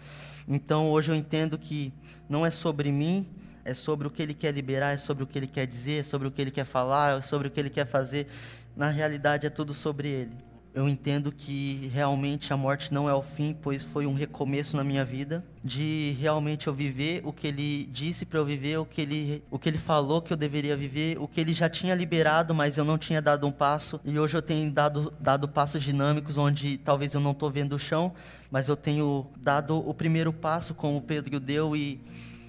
Então 0.48 0.92
hoje 0.92 1.12
eu 1.12 1.16
entendo 1.16 1.58
que 1.58 1.92
não 2.30 2.46
é 2.46 2.52
sobre 2.52 2.92
mim, 2.92 3.26
é 3.66 3.74
sobre 3.74 4.08
o 4.08 4.12
que 4.12 4.22
ele 4.22 4.34
quer 4.34 4.54
liberar, 4.54 4.94
é 4.94 4.98
sobre 4.98 5.24
o 5.24 5.28
que 5.28 5.38
ele 5.38 5.48
quer 5.48 5.66
dizer, 5.66 6.02
é 6.02 6.04
sobre 6.04 6.28
o 6.28 6.32
que 6.32 6.42
ele 6.42 6.52
quer 6.52 6.66
falar, 6.66 7.20
é 7.20 7.22
sobre 7.22 7.48
o 7.48 7.52
que 7.52 7.60
ele 7.60 7.70
quer 7.70 7.86
fazer. 7.86 8.28
Na 8.76 8.90
realidade, 8.90 9.46
é 9.46 9.50
tudo 9.50 9.74
sobre 9.74 10.08
ele. 10.08 10.54
Eu 10.74 10.90
entendo 10.90 11.32
que 11.32 11.88
realmente 11.94 12.52
a 12.52 12.58
morte 12.58 12.92
não 12.92 13.08
é 13.08 13.14
o 13.14 13.22
fim, 13.22 13.56
pois 13.62 13.84
foi 13.84 14.08
um 14.08 14.14
recomeço 14.16 14.76
na 14.76 14.84
minha 14.84 15.06
vida, 15.06 15.46
de 15.64 16.18
realmente 16.20 16.66
eu 16.66 16.74
viver 16.74 17.22
o 17.24 17.32
que 17.32 17.46
ele 17.46 17.86
disse 17.92 18.26
para 18.26 18.40
eu 18.40 18.46
viver, 18.46 18.80
o 18.80 18.86
que 18.86 19.00
ele, 19.00 19.44
o 19.52 19.60
que 19.60 19.70
ele 19.70 19.78
falou 19.78 20.20
que 20.20 20.34
eu 20.34 20.38
deveria 20.38 20.76
viver, 20.76 21.20
o 21.20 21.28
que 21.28 21.40
ele 21.40 21.54
já 21.54 21.70
tinha 21.70 21.94
liberado, 21.94 22.56
mas 22.56 22.76
eu 22.76 22.84
não 22.84 22.98
tinha 22.98 23.22
dado 23.22 23.46
um 23.46 23.52
passo, 23.52 24.02
e 24.04 24.18
hoje 24.18 24.36
eu 24.36 24.42
tenho 24.42 24.72
dado, 24.72 25.14
dado 25.20 25.48
passos 25.48 25.84
dinâmicos 25.84 26.40
onde 26.40 26.80
talvez 26.80 27.14
eu 27.14 27.22
não 27.22 27.34
estou 27.34 27.52
vendo 27.52 27.74
o 27.74 27.80
chão, 27.80 28.12
mas 28.50 28.68
eu 28.68 28.76
tenho 28.76 29.28
dado 29.38 29.78
o 29.78 29.94
primeiro 29.94 30.34
passo 30.34 30.74
como 30.74 31.00
Pedro 31.00 31.40
deu 31.40 31.76
e 31.76 32.02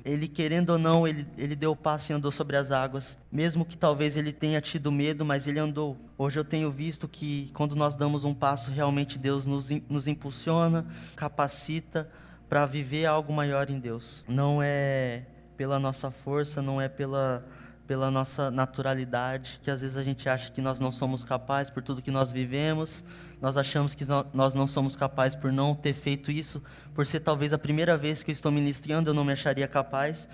ele 0.05 0.29
querendo 0.29 0.71
ou 0.71 0.79
não, 0.79 1.09
ele, 1.09 1.27
ele 1.39 1.57
deu 1.57 1.71
o 1.73 1.77
passo 1.77 2.13
e 2.13 2.15
andou 2.15 2.31
sobre 2.31 2.57
as 2.57 2.71
águas. 2.71 3.17
Mesmo 3.33 3.65
que 3.65 3.77
talvez 3.77 4.17
ele 4.17 4.33
tenha 4.33 4.61
tido 4.61 4.93
medo, 4.93 5.25
mas 5.25 5.47
ele 5.47 5.59
andou. 5.59 5.97
Hoje 6.19 6.39
eu 6.39 6.45
tenho 6.45 6.71
visto 6.71 7.09
que 7.09 7.51
quando 7.55 7.75
nós 7.75 7.95
damos 7.95 8.23
um 8.23 8.35
passo, 8.35 8.71
realmente 8.71 9.19
Deus 9.19 9.47
nos, 9.47 9.71
nos 9.89 10.07
impulsiona, 10.07 10.87
capacita 11.17 12.11
para 12.49 12.67
viver 12.67 13.07
algo 13.07 13.33
maior 13.33 13.71
em 13.71 13.79
Deus. 13.79 14.23
Não 14.29 14.61
é 14.63 15.25
pela 15.57 15.79
nossa 15.79 16.11
força, 16.11 16.61
não 16.61 16.81
é 16.81 16.89
pela 16.89 17.47
pela 17.87 18.11
nossa 18.11 18.51
naturalidade, 18.51 19.61
que 19.63 19.71
às 19.71 19.81
vezes 19.81 19.97
a 19.97 20.03
gente 20.03 20.29
acha 20.29 20.51
que 20.51 20.61
nós 20.61 20.81
não 20.81 20.91
somos 20.91 21.23
capazes 21.23 21.71
por 21.71 21.83
tudo 21.83 22.01
que 22.01 22.11
nós 22.11 22.31
vivemos, 22.31 23.05
nós 23.41 23.57
achamos 23.57 23.95
que 23.95 24.07
nós 24.33 24.55
não 24.55 24.67
somos 24.67 24.97
capazes 24.97 25.37
por 25.37 25.53
não 25.53 25.75
ter 25.75 25.93
feito 25.93 26.31
isso, 26.31 26.63
por 26.95 27.07
ser 27.07 27.21
talvez 27.21 27.53
a 27.53 27.59
primeira 27.59 27.97
vez 27.97 28.23
que 28.23 28.31
eu 28.31 28.33
estou 28.33 28.51
ministrando, 28.51 29.11
eu 29.11 29.15
não 29.15 29.25
me 29.25 29.33
acharia 29.33 29.69
capaz, 29.69 30.29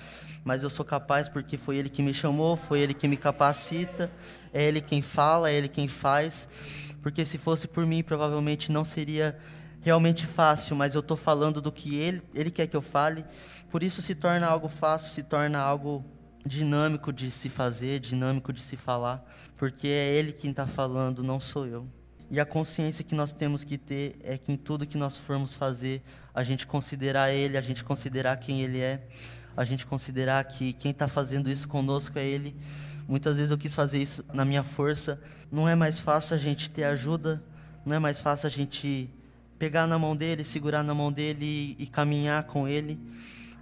mas 0.44 0.62
eu 0.62 0.70
sou 0.70 0.84
capaz 0.84 1.28
porque 1.28 1.56
foi 1.56 1.76
Ele 1.76 1.88
que 1.88 2.02
me 2.02 2.14
chamou, 2.14 2.56
foi 2.56 2.80
Ele 2.80 2.94
que 2.94 3.08
me 3.08 3.16
capacita, 3.16 4.10
é 4.52 4.62
Ele 4.62 4.80
quem 4.80 5.02
fala, 5.02 5.50
é 5.50 5.54
Ele 5.54 5.68
quem 5.68 5.88
faz, 5.88 6.48
porque 7.02 7.26
se 7.26 7.36
fosse 7.36 7.66
por 7.66 7.84
mim, 7.84 8.02
provavelmente 8.02 8.70
não 8.70 8.84
seria 8.84 9.36
realmente 9.80 10.24
fácil, 10.24 10.76
mas 10.76 10.94
eu 10.94 11.00
estou 11.00 11.16
falando 11.16 11.60
do 11.60 11.72
que 11.72 11.96
Ele, 11.96 12.22
Ele 12.32 12.50
quer 12.50 12.68
que 12.68 12.76
eu 12.76 12.82
fale, 12.82 13.24
por 13.70 13.82
isso 13.82 14.00
se 14.00 14.14
torna 14.14 14.46
algo 14.46 14.68
fácil, 14.68 15.10
se 15.10 15.22
torna 15.24 15.58
algo 15.58 16.04
dinâmico 16.44 17.12
de 17.12 17.30
se 17.30 17.48
fazer, 17.48 18.00
dinâmico 18.00 18.52
de 18.52 18.62
se 18.62 18.76
falar, 18.76 19.24
porque 19.56 19.88
é 19.88 20.14
Ele 20.14 20.32
quem 20.32 20.50
está 20.50 20.66
falando, 20.66 21.22
não 21.22 21.38
sou 21.38 21.66
eu. 21.66 21.86
E 22.30 22.38
a 22.38 22.44
consciência 22.44 23.04
que 23.04 23.14
nós 23.14 23.32
temos 23.32 23.64
que 23.64 23.76
ter 23.76 24.16
é 24.22 24.38
que 24.38 24.52
em 24.52 24.56
tudo 24.56 24.86
que 24.86 24.96
nós 24.96 25.16
formos 25.16 25.54
fazer, 25.54 26.02
a 26.34 26.42
gente 26.42 26.66
considerar 26.66 27.32
Ele, 27.32 27.58
a 27.58 27.60
gente 27.60 27.82
considerar 27.82 28.36
quem 28.36 28.62
Ele 28.62 28.80
é, 28.80 29.06
a 29.56 29.64
gente 29.64 29.84
considerar 29.84 30.44
que 30.44 30.72
quem 30.72 30.92
está 30.92 31.08
fazendo 31.08 31.50
isso 31.50 31.66
conosco 31.66 32.18
é 32.18 32.24
Ele. 32.24 32.56
Muitas 33.08 33.36
vezes 33.36 33.50
eu 33.50 33.58
quis 33.58 33.74
fazer 33.74 33.98
isso 33.98 34.24
na 34.32 34.44
minha 34.44 34.62
força. 34.62 35.20
Não 35.50 35.68
é 35.68 35.74
mais 35.74 35.98
fácil 35.98 36.36
a 36.36 36.38
gente 36.38 36.70
ter 36.70 36.84
ajuda, 36.84 37.42
não 37.84 37.96
é 37.96 37.98
mais 37.98 38.20
fácil 38.20 38.46
a 38.46 38.50
gente 38.50 39.10
pegar 39.58 39.86
na 39.86 39.98
mão 39.98 40.14
dele, 40.14 40.44
segurar 40.44 40.84
na 40.84 40.94
mão 40.94 41.10
dele 41.12 41.76
e, 41.78 41.82
e 41.82 41.86
caminhar 41.86 42.44
com 42.44 42.68
Ele 42.68 42.98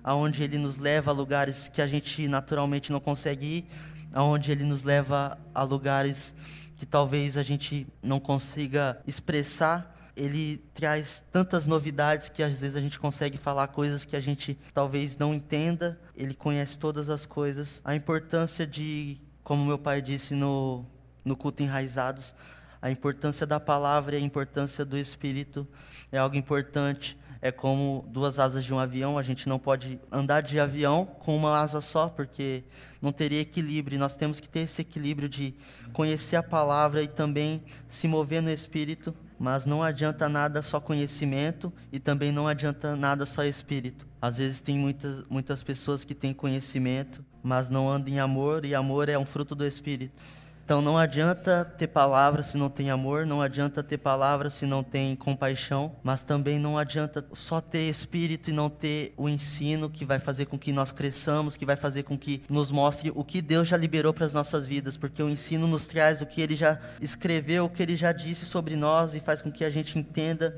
aonde 0.03 0.43
ele 0.43 0.59
nos 0.59 0.79
leva 0.79 1.11
a 1.11 1.15
lugares 1.15 1.69
que 1.69 1.83
a 1.83 1.87
gente 1.87 2.29
naturalmente 2.29 2.93
não 2.93 3.01
consegue 3.01 3.47
ir, 3.47 3.71
aonde 4.13 4.51
ele 4.51 4.65
nos 4.65 4.85
leva 4.85 5.39
a 5.55 5.63
lugares 5.63 6.35
que 6.77 6.87
talvez 6.87 7.37
a 7.37 7.43
gente 7.43 7.87
não 8.03 8.21
consiga 8.21 9.01
expressar. 9.07 9.95
Ele 10.17 10.59
traz 10.75 11.23
tantas 11.33 11.67
novidades 11.67 12.29
que 12.29 12.43
às 12.43 12.61
vezes 12.61 12.77
a 12.77 12.81
gente 12.81 12.99
consegue 12.99 13.37
falar 13.37 13.69
coisas 13.69 14.05
que 14.05 14.17
a 14.17 14.21
gente 14.21 14.59
talvez 14.73 15.17
não 15.19 15.35
entenda. 15.35 16.01
Ele 16.17 16.35
conhece 16.35 16.79
todas 16.79 17.09
as 17.09 17.27
coisas. 17.27 17.81
A 17.85 17.95
importância 17.95 18.67
de, 18.67 19.21
como 19.45 19.65
meu 19.65 19.79
pai 19.79 20.01
disse 20.01 20.35
no, 20.35 20.85
no 21.25 21.37
culto 21.37 21.63
Enraizados, 21.63 22.35
a 22.81 22.91
importância 22.91 23.47
da 23.47 23.59
palavra 23.59 24.17
e 24.17 24.19
a 24.19 24.25
importância 24.25 24.85
do 24.85 24.97
Espírito 24.97 25.67
é 26.11 26.19
algo 26.19 26.37
importante 26.37 27.19
é 27.41 27.53
como 27.53 28.05
duas 28.09 28.39
asas 28.39 28.65
de 28.65 28.73
um 28.75 28.79
avião. 28.79 29.19
A 29.19 29.23
gente 29.23 29.49
não 29.49 29.59
pode 29.59 30.01
andar 30.11 30.41
de 30.41 30.59
avião 30.59 31.05
com 31.05 31.37
uma 31.37 31.59
asa 31.59 31.81
só, 31.81 32.09
porque 32.09 32.65
não 33.01 33.13
teria 33.13 33.41
equilíbrio. 33.41 33.99
Nós 33.99 34.15
temos 34.15 34.41
que 34.41 34.49
ter 34.49 34.61
esse 34.61 34.83
equilíbrio 34.83 35.29
de 35.29 35.55
conhecer 35.93 36.37
a 36.37 36.43
palavra 36.43 37.03
e 37.03 37.09
também 37.09 37.63
se 37.89 38.09
mover 38.09 38.43
no 38.43 38.51
espírito. 38.51 39.15
Mas 39.39 39.65
não 39.65 39.85
adianta 39.85 40.29
nada 40.29 40.63
só 40.63 40.81
conhecimento 40.81 41.73
e 41.93 42.01
também 42.01 42.33
não 42.33 42.49
adianta 42.49 42.97
nada 42.97 43.25
só 43.25 43.45
espírito. 43.45 44.05
Às 44.21 44.37
vezes 44.39 44.61
tem 44.61 44.77
muitas, 44.77 45.25
muitas 45.31 45.63
pessoas 45.63 46.03
que 46.03 46.13
têm 46.13 46.35
conhecimento, 46.35 47.25
mas 47.41 47.71
não 47.71 47.89
andam 47.89 48.13
em 48.13 48.19
amor, 48.19 48.65
e 48.65 48.75
amor 48.75 49.09
é 49.09 49.17
um 49.17 49.25
fruto 49.25 49.55
do 49.55 49.65
espírito. 49.65 50.21
Então 50.69 50.83
não 50.83 50.99
adianta 50.99 51.65
ter 51.65 51.87
palavra 51.87 52.43
se 52.43 52.59
não 52.59 52.69
tem 52.69 52.91
amor, 52.91 53.25
não 53.25 53.41
adianta 53.41 53.83
ter 53.83 53.97
palavra 53.97 54.51
se 54.51 54.67
não 54.67 54.85
tem 54.85 55.17
compaixão, 55.17 55.97
mas 56.03 56.23
também 56.23 56.59
não 56.59 56.77
adianta 56.77 57.25
só 57.33 57.59
ter 57.59 57.89
espírito 57.89 58.51
e 58.51 58.53
não 58.53 58.69
ter 58.69 59.15
o 59.17 59.31
ensino 59.31 59.89
que 59.89 60.05
vai 60.05 60.19
fazer 60.19 60.45
com 60.45 60.59
que 60.59 60.71
nós 60.71 60.91
cresçamos, 60.91 61.57
que 61.57 61.65
vai 61.65 61.75
fazer 61.75 62.03
com 62.03 62.19
que 62.19 62.43
nos 62.51 62.71
mostre 62.71 63.11
o 63.15 63.25
que 63.25 63.41
Deus 63.41 63.67
já 63.67 63.79
liberou 63.79 64.13
para 64.13 64.27
as 64.27 64.35
nossas 64.35 64.67
vidas, 64.67 64.95
porque 64.95 65.23
o 65.23 65.31
ensino 65.31 65.67
nos 65.67 65.87
traz 65.87 66.21
o 66.21 66.27
que 66.27 66.43
ele 66.43 66.55
já 66.55 66.79
escreveu, 67.01 67.65
o 67.65 67.71
que 67.71 67.83
ele 67.83 67.97
já 67.97 68.13
disse 68.13 68.45
sobre 68.45 68.77
nós 68.77 69.15
e 69.15 69.21
faz 69.21 69.41
com 69.41 69.51
que 69.51 69.65
a 69.65 69.71
gente 69.71 69.99
entenda 69.99 70.55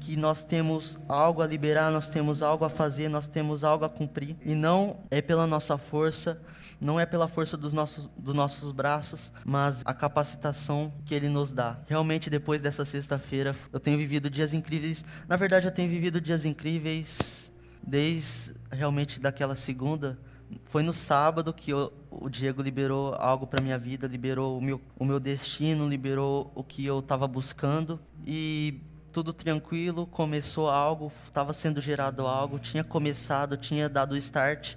que 0.00 0.18
nós 0.18 0.44
temos 0.44 0.98
algo 1.08 1.40
a 1.40 1.46
liberar, 1.46 1.90
nós 1.90 2.10
temos 2.10 2.42
algo 2.42 2.66
a 2.66 2.68
fazer, 2.68 3.08
nós 3.08 3.26
temos 3.26 3.64
algo 3.64 3.86
a 3.86 3.88
cumprir. 3.88 4.36
E 4.44 4.54
não 4.54 4.98
é 5.10 5.22
pela 5.22 5.46
nossa 5.46 5.78
força, 5.78 6.38
não 6.80 6.98
é 7.00 7.06
pela 7.06 7.28
força 7.28 7.56
dos 7.56 7.72
nossos, 7.72 8.10
dos 8.16 8.34
nossos 8.34 8.72
braços, 8.72 9.32
mas 9.44 9.82
a 9.84 9.94
capacitação 9.94 10.92
que 11.04 11.14
Ele 11.14 11.28
nos 11.28 11.52
dá. 11.52 11.78
Realmente, 11.86 12.28
depois 12.28 12.60
dessa 12.60 12.84
sexta-feira, 12.84 13.56
eu 13.72 13.80
tenho 13.80 13.96
vivido 13.96 14.28
dias 14.28 14.52
incríveis. 14.52 15.04
Na 15.28 15.36
verdade, 15.36 15.66
eu 15.66 15.72
tenho 15.72 15.90
vivido 15.90 16.20
dias 16.20 16.44
incríveis 16.44 17.50
desde 17.86 18.54
realmente 18.70 19.20
daquela 19.20 19.54
segunda, 19.54 20.18
Foi 20.66 20.82
no 20.82 20.92
sábado 20.92 21.52
que 21.52 21.72
eu, 21.72 21.92
o 22.10 22.28
Diego 22.28 22.62
liberou 22.62 23.14
algo 23.18 23.46
para 23.46 23.62
minha 23.62 23.78
vida, 23.78 24.06
liberou 24.06 24.58
o 24.58 24.60
meu, 24.60 24.80
o 24.98 25.04
meu 25.04 25.18
destino, 25.18 25.88
liberou 25.88 26.52
o 26.54 26.62
que 26.62 26.84
eu 26.84 27.00
estava 27.00 27.26
buscando 27.26 27.98
e 28.24 28.80
tudo 29.12 29.32
tranquilo, 29.32 30.06
começou 30.06 30.68
algo, 30.68 31.10
estava 31.26 31.52
sendo 31.52 31.80
gerado 31.80 32.26
algo, 32.26 32.58
tinha 32.58 32.84
começado, 32.84 33.56
tinha 33.56 33.88
dado 33.88 34.16
start, 34.16 34.76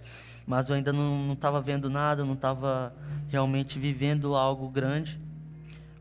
mas 0.50 0.68
eu 0.68 0.76
ainda 0.76 0.92
não 0.92 1.34
estava 1.34 1.62
vendo 1.62 1.92
nada, 1.92 2.26
não 2.26 2.34
estava 2.34 2.92
realmente 3.28 3.78
vivendo 3.78 4.34
algo 4.34 4.68
grande. 4.68 5.22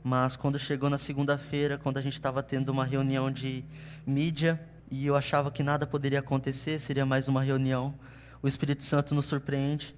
Mas 0.02 0.36
quando 0.36 0.58
chegou 0.58 0.88
na 0.88 0.96
segunda-feira, 0.96 1.76
quando 1.76 1.98
a 1.98 2.00
gente 2.00 2.14
estava 2.14 2.42
tendo 2.42 2.70
uma 2.70 2.82
reunião 2.82 3.30
de 3.30 3.62
mídia 4.06 4.58
e 4.90 5.04
eu 5.04 5.14
achava 5.14 5.50
que 5.50 5.62
nada 5.62 5.86
poderia 5.86 6.20
acontecer, 6.20 6.80
seria 6.80 7.04
mais 7.04 7.28
uma 7.28 7.42
reunião, 7.42 7.94
o 8.40 8.48
Espírito 8.48 8.84
Santo 8.84 9.14
nos 9.14 9.26
surpreende. 9.26 9.94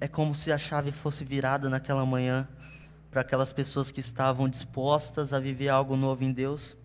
É 0.00 0.08
como 0.08 0.34
se 0.34 0.50
a 0.50 0.58
chave 0.58 0.90
fosse 0.90 1.24
virada 1.24 1.70
naquela 1.70 2.04
manhã 2.04 2.48
para 3.08 3.20
aquelas 3.20 3.52
pessoas 3.52 3.92
que 3.92 4.00
estavam 4.00 4.48
dispostas 4.48 5.32
a 5.32 5.38
viver 5.38 5.68
algo 5.68 5.94
novo 5.96 6.24
em 6.24 6.32
Deus. 6.32 6.76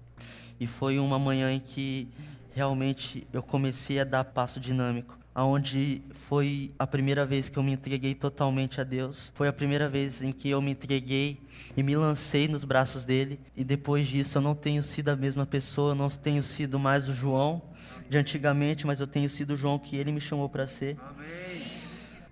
E 0.60 0.67
foi 0.67 0.99
uma 0.99 1.17
manhã 1.17 1.51
em 1.51 1.60
que 1.60 2.08
realmente 2.53 3.27
eu 3.34 3.41
comecei 3.41 3.99
a 3.99 4.03
dar 4.03 4.23
passo 4.23 4.60
dinâmico 4.60 5.16
onde 5.45 6.02
foi 6.28 6.71
a 6.80 6.88
primeira 6.88 7.26
vez 7.26 7.47
que 7.47 7.58
eu 7.58 7.63
me 7.63 7.71
entreguei 7.71 8.15
totalmente 8.15 8.82
a 8.82 8.84
Deus. 8.84 9.32
Foi 9.36 9.47
a 9.47 9.54
primeira 9.54 9.88
vez 9.88 10.21
em 10.21 10.32
que 10.32 10.50
eu 10.50 10.62
me 10.62 10.71
entreguei 10.71 11.39
e 11.76 11.84
me 11.84 11.95
lancei 11.95 12.47
nos 12.47 12.63
braços 12.63 13.06
dele. 13.06 13.39
E 13.56 13.63
depois 13.63 14.08
disso 14.08 14.39
eu 14.39 14.41
não 14.41 14.56
tenho 14.56 14.82
sido 14.82 15.10
a 15.10 15.15
mesma 15.15 15.45
pessoa, 15.45 15.93
não 15.93 16.10
tenho 16.10 16.43
sido 16.43 16.80
mais 16.80 17.08
o 17.08 17.13
João 17.13 17.62
de 18.10 18.17
antigamente, 18.17 18.88
mas 18.88 19.00
eu 19.00 19.06
tenho 19.06 19.30
sido 19.30 19.54
o 19.54 19.58
João 19.58 19.78
que 19.78 19.95
ele 19.95 20.12
me 20.12 20.21
chamou 20.21 20.50
para 20.50 20.67
ser. 20.67 20.97
Amém. 21.00 21.28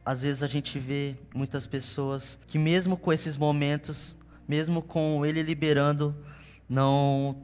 Às 0.03 0.21
vezes 0.21 0.41
a 0.41 0.47
gente 0.47 0.79
vê 0.79 1.15
muitas 1.33 1.67
pessoas 1.67 2.39
que 2.47 2.57
mesmo 2.57 2.97
com 2.97 3.11
esses 3.11 3.37
momentos, 3.37 4.15
mesmo 4.47 4.81
com 4.81 5.25
ele 5.25 5.43
liberando, 5.43 6.15
não 6.67 7.35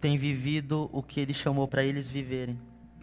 tem 0.00 0.16
vivido 0.16 0.88
o 0.92 1.02
que 1.02 1.20
ele 1.20 1.34
chamou 1.34 1.68
para 1.68 1.82
eles 1.82 2.08
viverem 2.08 2.58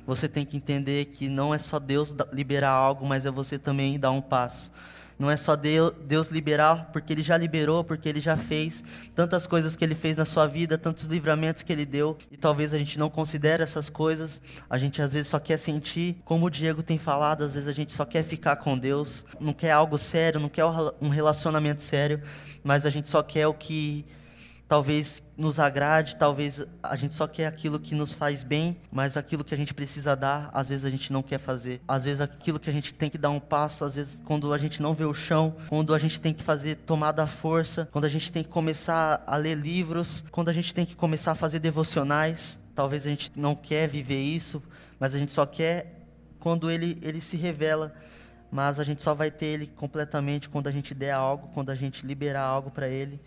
você 0.08 0.30
tem 0.30 0.46
que 0.46 0.56
entender 0.56 1.06
que 1.06 1.28
não 1.28 1.54
é 1.54 1.58
só 1.58 1.78
Deus 1.78 2.16
liberar 2.32 2.72
algo, 2.72 3.06
mas 3.06 3.26
é 3.26 3.30
você 3.30 3.60
também 3.60 4.00
dar 4.00 4.12
um 4.12 4.22
passo. 4.22 4.72
Não 5.20 5.32
é 5.32 5.36
só 5.36 5.56
Deus 5.56 6.28
liberar, 6.28 6.92
porque 6.94 7.12
Ele 7.12 7.24
já 7.24 7.36
liberou, 7.36 7.84
porque 7.84 8.08
Ele 8.08 8.22
já 8.22 8.38
fez 8.38 8.84
tantas 9.16 9.48
coisas 9.48 9.76
que 9.76 9.84
Ele 9.84 9.96
fez 9.96 10.18
na 10.18 10.26
sua 10.26 10.46
vida, 10.46 10.78
tantos 10.78 11.06
livramentos 11.06 11.64
que 11.64 11.74
Ele 11.74 11.86
deu, 11.86 12.16
e 12.32 12.38
talvez 12.38 12.74
a 12.74 12.78
gente 12.78 13.00
não 13.00 13.10
considere 13.10 13.64
essas 13.64 13.90
coisas, 13.90 14.40
a 14.70 14.78
gente 14.78 15.02
às 15.02 15.12
vezes 15.12 15.28
só 15.28 15.40
quer 15.40 15.58
sentir, 15.58 16.18
como 16.24 16.46
o 16.46 16.50
Diego 16.52 16.84
tem 16.84 17.00
falado, 17.00 17.44
às 17.44 17.56
vezes 17.56 17.68
a 17.68 17.74
gente 17.74 17.96
só 17.96 18.06
quer 18.06 18.24
ficar 18.24 18.58
com 18.58 18.78
Deus, 18.78 19.26
não 19.40 19.54
quer 19.54 19.72
algo 19.72 19.98
sério, 19.98 20.40
não 20.40 20.50
quer 20.50 20.66
um 21.02 21.10
relacionamento 21.10 21.82
sério, 21.82 22.22
mas 22.64 22.86
a 22.86 22.90
gente 22.92 23.10
só 23.10 23.24
quer 23.24 23.48
o 23.48 23.54
que 23.56 24.06
talvez 24.68 25.24
nos 25.38 25.60
agrade, 25.60 26.18
talvez 26.18 26.66
a 26.84 26.96
gente 26.96 27.16
só 27.16 27.26
quer 27.26 27.46
aquilo 27.46 27.80
que 27.80 27.96
nos 27.96 28.12
faz 28.12 28.44
bem, 28.44 28.78
mas 28.92 29.16
aquilo 29.16 29.44
que 29.44 29.54
a 29.54 29.58
gente 29.58 29.74
precisa 29.74 30.16
dar, 30.16 30.50
às 30.54 30.70
vezes 30.70 30.84
a 30.84 30.90
gente 30.90 31.14
não 31.14 31.24
quer 31.24 31.40
fazer. 31.40 31.82
Às 31.88 32.04
vezes 32.04 32.20
aquilo 32.20 32.60
que 32.60 32.70
a 32.70 32.74
gente 32.74 32.94
tem 32.94 33.10
que 33.10 33.18
dar 33.18 33.30
um 33.30 33.40
passo, 33.40 33.86
às 33.86 33.96
vezes 33.96 34.22
quando 34.26 34.54
a 34.54 34.58
gente 34.58 34.82
não 34.82 34.94
vê 34.94 35.06
o 35.06 35.14
chão, 35.14 35.56
quando 35.70 35.94
a 35.94 36.00
gente 36.00 36.20
tem 36.20 36.34
que 36.34 36.44
fazer 36.44 36.76
tomada 36.76 37.24
a 37.24 37.28
força, 37.28 37.88
quando 37.92 38.06
a 38.06 38.10
gente 38.10 38.32
tem 38.32 38.44
que 38.44 38.50
começar 38.50 39.24
a 39.26 39.38
ler 39.38 39.56
livros, 39.56 40.24
quando 40.32 40.50
a 40.50 40.54
gente 40.54 40.74
tem 40.74 40.86
que 40.86 40.96
começar 40.96 41.32
a 41.32 41.36
fazer 41.36 41.60
devocionais, 41.60 42.60
talvez 42.76 43.06
a 43.06 43.10
gente 43.10 43.32
não 43.36 43.56
quer 43.56 43.88
viver 43.88 44.22
isso, 44.22 44.62
mas 45.00 45.14
a 45.14 45.18
gente 45.18 45.34
só 45.34 45.46
quer 45.46 46.08
quando 46.40 46.70
ele 46.70 46.98
ele 47.02 47.22
se 47.22 47.38
revela 47.38 47.94
mas 48.50 48.80
a 48.80 48.84
gente 48.86 49.04
só 49.04 49.14
vai 49.14 49.30
ter 49.30 49.48
ele 49.48 49.68
completamente 49.68 50.48
quando 50.48 50.68
a 50.68 50.72
gente 50.72 50.94
der 50.94 51.12
algo, 51.12 51.50
quando 51.54 51.70
a 51.70 51.76
gente 51.76 52.06
liberar 52.06 52.44
algo 52.44 52.72
para 52.72 52.88
ele 52.88 53.20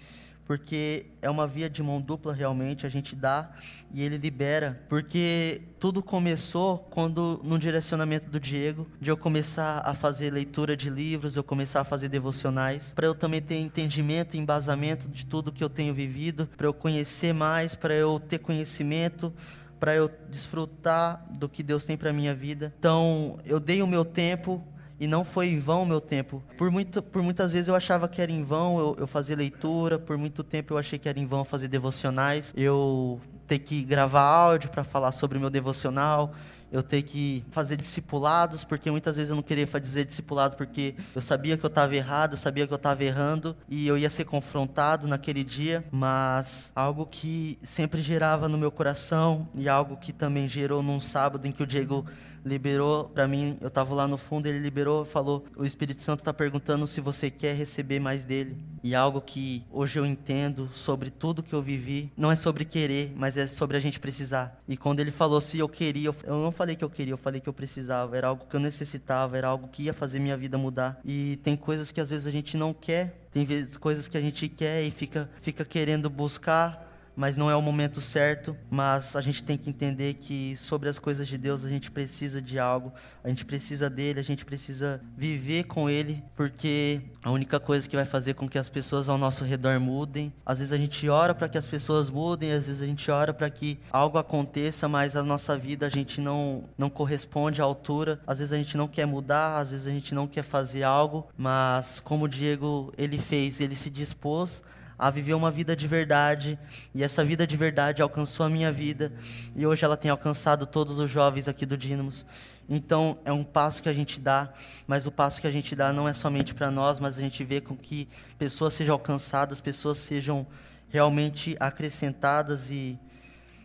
porque 0.50 1.06
é 1.22 1.30
uma 1.30 1.46
via 1.46 1.70
de 1.70 1.80
mão 1.80 2.00
dupla 2.00 2.34
realmente, 2.34 2.84
a 2.84 2.88
gente 2.88 3.14
dá 3.14 3.52
e 3.94 4.02
ele 4.02 4.18
libera, 4.18 4.82
porque 4.88 5.62
tudo 5.78 6.02
começou 6.02 6.76
quando 6.90 7.40
no 7.44 7.56
direcionamento 7.56 8.28
do 8.28 8.40
Diego, 8.40 8.84
de 9.00 9.12
eu 9.12 9.16
começar 9.16 9.80
a 9.86 9.94
fazer 9.94 10.32
leitura 10.32 10.76
de 10.76 10.90
livros, 10.90 11.36
eu 11.36 11.44
começar 11.44 11.82
a 11.82 11.84
fazer 11.84 12.08
devocionais, 12.08 12.92
para 12.92 13.06
eu 13.06 13.14
também 13.14 13.40
ter 13.40 13.60
entendimento, 13.60 14.36
embasamento 14.36 15.08
de 15.08 15.24
tudo 15.24 15.52
que 15.52 15.62
eu 15.62 15.70
tenho 15.70 15.94
vivido, 15.94 16.48
para 16.56 16.66
eu 16.66 16.74
conhecer 16.74 17.32
mais, 17.32 17.76
para 17.76 17.94
eu 17.94 18.18
ter 18.18 18.38
conhecimento, 18.38 19.32
para 19.78 19.94
eu 19.94 20.10
desfrutar 20.28 21.28
do 21.30 21.48
que 21.48 21.62
Deus 21.62 21.84
tem 21.84 21.96
para 21.96 22.12
minha 22.12 22.34
vida. 22.34 22.74
Então, 22.76 23.38
eu 23.44 23.60
dei 23.60 23.82
o 23.82 23.86
meu 23.86 24.04
tempo 24.04 24.66
e 25.00 25.06
não 25.06 25.24
foi 25.24 25.48
em 25.48 25.58
vão 25.58 25.82
o 25.82 25.86
meu 25.86 26.00
tempo. 26.00 26.42
Por, 26.58 26.70
muito, 26.70 27.02
por 27.02 27.22
muitas 27.22 27.50
vezes 27.50 27.68
eu 27.68 27.74
achava 27.74 28.06
que 28.06 28.20
era 28.20 28.30
em 28.30 28.44
vão 28.44 28.78
eu, 28.78 28.96
eu 29.00 29.06
fazer 29.06 29.34
leitura, 29.34 29.98
por 29.98 30.18
muito 30.18 30.44
tempo 30.44 30.74
eu 30.74 30.78
achei 30.78 30.98
que 30.98 31.08
era 31.08 31.18
em 31.18 31.24
vão 31.24 31.42
fazer 31.42 31.68
devocionais, 31.68 32.52
eu 32.54 33.18
ter 33.46 33.58
que 33.58 33.82
gravar 33.82 34.20
áudio 34.20 34.68
para 34.68 34.84
falar 34.84 35.10
sobre 35.10 35.38
o 35.38 35.40
meu 35.40 35.48
devocional, 35.48 36.34
eu 36.72 36.82
ter 36.82 37.02
que 37.02 37.44
fazer 37.50 37.76
discipulados, 37.76 38.64
porque 38.64 38.90
muitas 38.90 39.16
vezes 39.16 39.30
eu 39.30 39.36
não 39.36 39.42
queria 39.42 39.66
fazer 39.66 40.04
discipulado 40.04 40.56
porque 40.56 40.94
eu 41.14 41.20
sabia 41.20 41.56
que 41.56 41.64
eu 41.64 41.68
estava 41.68 41.94
errado, 41.94 42.34
eu 42.34 42.38
sabia 42.38 42.66
que 42.66 42.72
eu 42.72 42.76
estava 42.76 43.02
errando 43.04 43.56
e 43.68 43.86
eu 43.86 43.98
ia 43.98 44.10
ser 44.10 44.24
confrontado 44.24 45.06
naquele 45.08 45.42
dia, 45.42 45.84
mas 45.90 46.72
algo 46.74 47.06
que 47.06 47.58
sempre 47.62 48.00
gerava 48.02 48.48
no 48.48 48.58
meu 48.58 48.70
coração 48.70 49.48
e 49.54 49.68
algo 49.68 49.96
que 49.96 50.12
também 50.12 50.48
gerou 50.48 50.82
num 50.82 51.00
sábado 51.00 51.46
em 51.46 51.52
que 51.52 51.62
o 51.62 51.66
Diego 51.66 52.06
liberou 52.44 53.04
para 53.04 53.26
mim, 53.26 53.56
eu 53.60 53.68
estava 53.68 53.94
lá 53.94 54.06
no 54.08 54.16
fundo, 54.16 54.46
ele 54.46 54.58
liberou, 54.58 55.04
falou: 55.04 55.44
"O 55.56 55.64
Espírito 55.64 56.02
Santo 56.02 56.20
está 56.20 56.32
perguntando 56.32 56.86
se 56.86 57.00
você 57.00 57.30
quer 57.30 57.54
receber 57.54 58.00
mais 58.00 58.24
dele". 58.24 58.56
E 58.82 58.94
algo 58.94 59.20
que 59.20 59.62
hoje 59.70 59.98
eu 59.98 60.06
entendo 60.06 60.70
sobre 60.74 61.10
tudo 61.10 61.42
que 61.42 61.52
eu 61.52 61.60
vivi, 61.60 62.10
não 62.16 62.32
é 62.32 62.36
sobre 62.36 62.64
querer, 62.64 63.12
mas 63.14 63.36
é 63.36 63.46
sobre 63.46 63.76
a 63.76 63.80
gente 63.80 64.00
precisar. 64.00 64.58
E 64.66 64.76
quando 64.76 65.00
ele 65.00 65.10
falou 65.10 65.40
se 65.40 65.58
eu 65.58 65.68
queria, 65.68 66.14
eu 66.24 66.42
não 66.42 66.50
falei 66.60 66.76
que 66.76 66.84
eu 66.84 66.90
queria, 66.90 67.14
eu 67.14 67.18
falei 67.18 67.40
que 67.40 67.48
eu 67.48 67.54
precisava, 67.54 68.14
era 68.18 68.28
algo 68.28 68.44
que 68.44 68.54
eu 68.54 68.60
necessitava, 68.60 69.38
era 69.38 69.48
algo 69.48 69.68
que 69.68 69.84
ia 69.84 69.94
fazer 69.94 70.20
minha 70.20 70.36
vida 70.36 70.58
mudar. 70.58 71.00
E 71.02 71.38
tem 71.42 71.56
coisas 71.56 71.90
que 71.90 71.98
às 71.98 72.10
vezes 72.10 72.26
a 72.26 72.30
gente 72.30 72.54
não 72.54 72.74
quer, 72.74 73.18
tem 73.32 73.46
vezes 73.46 73.78
coisas 73.78 74.06
que 74.06 74.18
a 74.18 74.20
gente 74.20 74.46
quer 74.46 74.82
e 74.82 74.90
fica 74.90 75.30
fica 75.40 75.64
querendo 75.64 76.10
buscar 76.10 76.89
mas 77.16 77.36
não 77.36 77.50
é 77.50 77.56
o 77.56 77.62
momento 77.62 78.00
certo. 78.00 78.56
Mas 78.70 79.16
a 79.16 79.20
gente 79.20 79.42
tem 79.42 79.56
que 79.58 79.68
entender 79.68 80.14
que 80.14 80.56
sobre 80.56 80.88
as 80.88 80.98
coisas 80.98 81.26
de 81.26 81.36
Deus 81.36 81.64
a 81.64 81.68
gente 81.68 81.90
precisa 81.90 82.40
de 82.40 82.58
algo, 82.58 82.92
a 83.22 83.28
gente 83.28 83.44
precisa 83.44 83.90
dele, 83.90 84.20
a 84.20 84.24
gente 84.24 84.44
precisa 84.44 85.00
viver 85.16 85.64
com 85.64 85.88
ele, 85.88 86.22
porque 86.34 87.02
a 87.22 87.30
única 87.30 87.60
coisa 87.60 87.88
que 87.88 87.96
vai 87.96 88.04
fazer 88.04 88.34
com 88.34 88.48
que 88.48 88.58
as 88.58 88.68
pessoas 88.68 89.08
ao 89.08 89.18
nosso 89.18 89.44
redor 89.44 89.78
mudem. 89.78 90.32
Às 90.44 90.58
vezes 90.60 90.72
a 90.72 90.78
gente 90.78 91.08
ora 91.08 91.34
para 91.34 91.48
que 91.48 91.58
as 91.58 91.68
pessoas 91.68 92.08
mudem, 92.08 92.52
às 92.52 92.64
vezes 92.64 92.82
a 92.82 92.86
gente 92.86 93.10
ora 93.10 93.34
para 93.34 93.50
que 93.50 93.78
algo 93.90 94.18
aconteça, 94.18 94.88
mas 94.88 95.16
a 95.16 95.22
nossa 95.22 95.56
vida 95.56 95.86
a 95.86 95.90
gente 95.90 96.20
não 96.20 96.64
não 96.76 96.88
corresponde 96.88 97.60
à 97.60 97.64
altura. 97.64 98.20
Às 98.26 98.38
vezes 98.38 98.52
a 98.52 98.56
gente 98.56 98.76
não 98.76 98.88
quer 98.88 99.06
mudar, 99.06 99.58
às 99.58 99.70
vezes 99.70 99.86
a 99.86 99.90
gente 99.90 100.14
não 100.14 100.26
quer 100.26 100.42
fazer 100.42 100.82
algo, 100.82 101.28
mas 101.36 102.00
como 102.00 102.24
o 102.24 102.28
Diego 102.28 102.92
ele 102.96 103.18
fez, 103.18 103.60
ele 103.60 103.76
se 103.76 103.90
dispôs 103.90 104.62
a 105.00 105.10
viver 105.10 105.32
uma 105.32 105.50
vida 105.50 105.74
de 105.74 105.86
verdade. 105.86 106.58
E 106.94 107.02
essa 107.02 107.24
vida 107.24 107.46
de 107.46 107.56
verdade 107.56 108.02
alcançou 108.02 108.44
a 108.44 108.50
minha 108.50 108.70
vida. 108.70 109.10
E 109.56 109.66
hoje 109.66 109.82
ela 109.82 109.96
tem 109.96 110.10
alcançado 110.10 110.66
todos 110.66 110.98
os 110.98 111.10
jovens 111.10 111.48
aqui 111.48 111.64
do 111.64 111.76
Dínamos. 111.76 112.26
Então 112.68 113.18
é 113.24 113.32
um 113.32 113.42
passo 113.42 113.82
que 113.82 113.88
a 113.88 113.94
gente 113.94 114.20
dá, 114.20 114.52
mas 114.86 115.06
o 115.06 115.10
passo 115.10 115.40
que 115.40 115.46
a 115.46 115.50
gente 115.50 115.74
dá 115.74 115.90
não 115.90 116.06
é 116.06 116.12
somente 116.12 116.54
para 116.54 116.70
nós, 116.70 117.00
mas 117.00 117.16
a 117.16 117.20
gente 117.20 117.42
vê 117.42 117.60
com 117.62 117.74
que 117.74 118.08
pessoas 118.38 118.74
sejam 118.74 118.92
alcançadas, 118.92 119.58
pessoas 119.58 119.98
sejam 119.98 120.46
realmente 120.90 121.56
acrescentadas 121.58 122.70
e 122.70 122.98